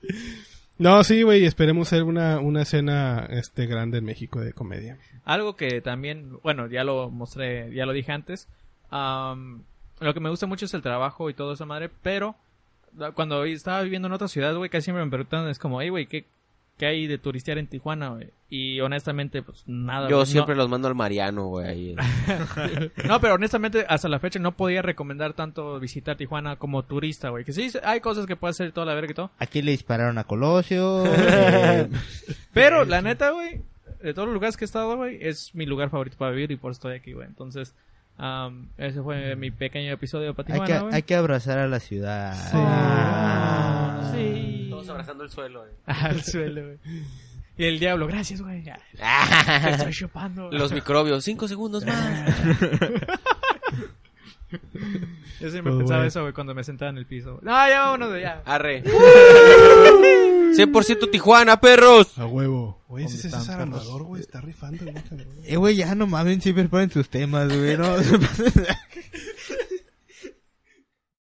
No, 0.76 1.04
sí, 1.04 1.22
güey, 1.22 1.44
esperemos 1.44 1.86
hacer 1.86 2.02
una, 2.02 2.40
una 2.40 2.62
escena 2.62 3.28
este 3.30 3.66
grande 3.66 3.98
en 3.98 4.04
México 4.04 4.40
de 4.40 4.52
comedia. 4.52 4.98
Algo 5.24 5.54
que 5.54 5.80
también, 5.80 6.36
bueno, 6.42 6.66
ya 6.68 6.82
lo 6.82 7.10
mostré, 7.10 7.72
ya 7.72 7.86
lo 7.86 7.92
dije 7.92 8.10
antes. 8.10 8.48
am, 8.90 9.62
lo 10.00 10.14
que 10.14 10.20
me 10.20 10.30
gusta 10.30 10.46
mucho 10.46 10.64
es 10.66 10.74
el 10.74 10.82
trabajo 10.82 11.30
y 11.30 11.34
todo 11.34 11.52
esa 11.54 11.66
madre, 11.66 11.90
pero 12.02 12.34
da- 12.92 13.12
cuando 13.12 13.44
estaba 13.44 13.82
viviendo 13.82 14.06
en 14.08 14.14
otra 14.14 14.28
ciudad, 14.28 14.54
güey, 14.56 14.70
casi 14.70 14.84
siempre 14.84 15.04
me 15.04 15.10
preguntan, 15.10 15.48
es 15.48 15.58
como, 15.58 15.80
hey, 15.80 15.88
güey, 15.88 16.06
¿qué, 16.06 16.26
¿qué 16.78 16.86
hay 16.86 17.06
de 17.06 17.18
turistear 17.18 17.58
en 17.58 17.66
Tijuana, 17.68 18.08
güey? 18.10 18.30
Y 18.50 18.80
honestamente, 18.80 19.42
pues 19.42 19.64
nada. 19.66 20.08
Yo 20.08 20.24
siempre 20.26 20.54
no, 20.54 20.62
los 20.62 20.70
mando 20.70 20.86
al 20.88 20.94
Mariano, 20.94 21.46
güey. 21.46 21.66
ahí. 21.66 21.96
no, 23.08 23.20
pero 23.20 23.34
honestamente, 23.34 23.84
hasta 23.88 24.08
la 24.08 24.20
fecha 24.20 24.38
no 24.38 24.52
podía 24.56 24.80
recomendar 24.82 25.32
tanto 25.32 25.78
visitar 25.80 26.16
Tijuana 26.16 26.56
como 26.56 26.84
turista, 26.84 27.30
güey. 27.30 27.44
Que 27.44 27.52
sí, 27.52 27.70
hay 27.82 28.00
cosas 28.00 28.26
que 28.26 28.36
puedes 28.36 28.56
hacer 28.56 28.70
toda 28.72 28.86
la 28.86 28.94
verga 28.94 29.10
y 29.10 29.14
todo. 29.14 29.30
Aquí 29.38 29.60
le 29.62 29.72
dispararon 29.72 30.18
a 30.18 30.24
Colosio. 30.24 31.02
eh, 31.16 31.88
Pero 32.52 32.84
la 32.84 33.02
neta, 33.02 33.30
güey, 33.30 33.62
de 34.02 34.14
todos 34.14 34.26
los 34.28 34.34
lugares 34.34 34.56
que 34.56 34.64
he 34.64 34.66
estado, 34.66 34.96
güey, 34.96 35.18
es 35.20 35.54
mi 35.54 35.66
lugar 35.66 35.90
favorito 35.90 36.16
para 36.16 36.30
vivir 36.30 36.50
y 36.52 36.56
por 36.56 36.70
eso 36.70 36.78
estoy 36.78 36.94
aquí, 36.96 37.12
güey. 37.12 37.26
Entonces, 37.26 37.74
am, 38.18 38.68
ese 38.78 39.02
fue 39.02 39.36
mi 39.36 39.50
pequeño 39.50 39.92
episodio 39.92 40.34
para 40.34 40.54
hay, 40.54 40.60
que, 40.62 40.72
hay 40.92 41.02
que 41.02 41.14
abrazar 41.14 41.58
a 41.58 41.66
la 41.68 41.80
ciudad. 41.80 42.32
Sí. 42.34 42.56
Ah. 42.60 44.10
Sí. 44.14 44.66
Todos 44.70 44.88
abrazando 44.88 45.24
el 45.24 45.30
suelo, 45.30 45.60
güey. 45.60 45.72
Al 45.86 46.22
suelo, 46.22 46.62
güey. 46.62 46.78
Y 47.56 47.64
el 47.66 47.78
diablo, 47.78 48.06
gracias, 48.08 48.42
güey. 48.42 48.64
estoy 49.72 49.92
chupando. 49.92 50.50
Los 50.50 50.72
microbios, 50.72 51.22
cinco 51.24 51.46
segundos 51.48 51.84
más. 51.86 52.34
Yo 55.40 55.50
siempre 55.50 55.72
Pues, 55.72 55.78
pensaba 55.78 55.98
güey. 56.00 56.08
eso, 56.08 56.20
güey, 56.22 56.32
cuando 56.32 56.54
me 56.54 56.62
sentaba 56.64 56.90
en 56.90 56.98
el 56.98 57.06
piso. 57.06 57.38
No, 57.42 57.50
ya 57.68 57.80
vámonos 57.84 58.12
de 58.12 58.20
ya. 58.22 58.42
Arre. 58.44 58.82
100% 60.56 61.10
Tijuana, 61.10 61.60
perros. 61.60 62.18
A 62.18 62.26
huevo. 62.26 62.82
Güey, 62.88 63.06
ese 63.06 63.28
¿Dónde 63.28 63.38
es 63.38 63.44
César? 63.44 63.60
Amador, 63.62 64.04
güey, 64.04 64.22
está 64.22 64.40
rifando. 64.40 64.84
Eh, 65.44 65.56
güey, 65.56 65.76
ya 65.76 65.94
no 65.94 66.06
mamen, 66.06 66.40
siempre 66.40 66.68
ponen 66.68 66.90
sus 66.90 67.08
temas, 67.08 67.48
güey. 67.48 67.76
No, 67.76 67.96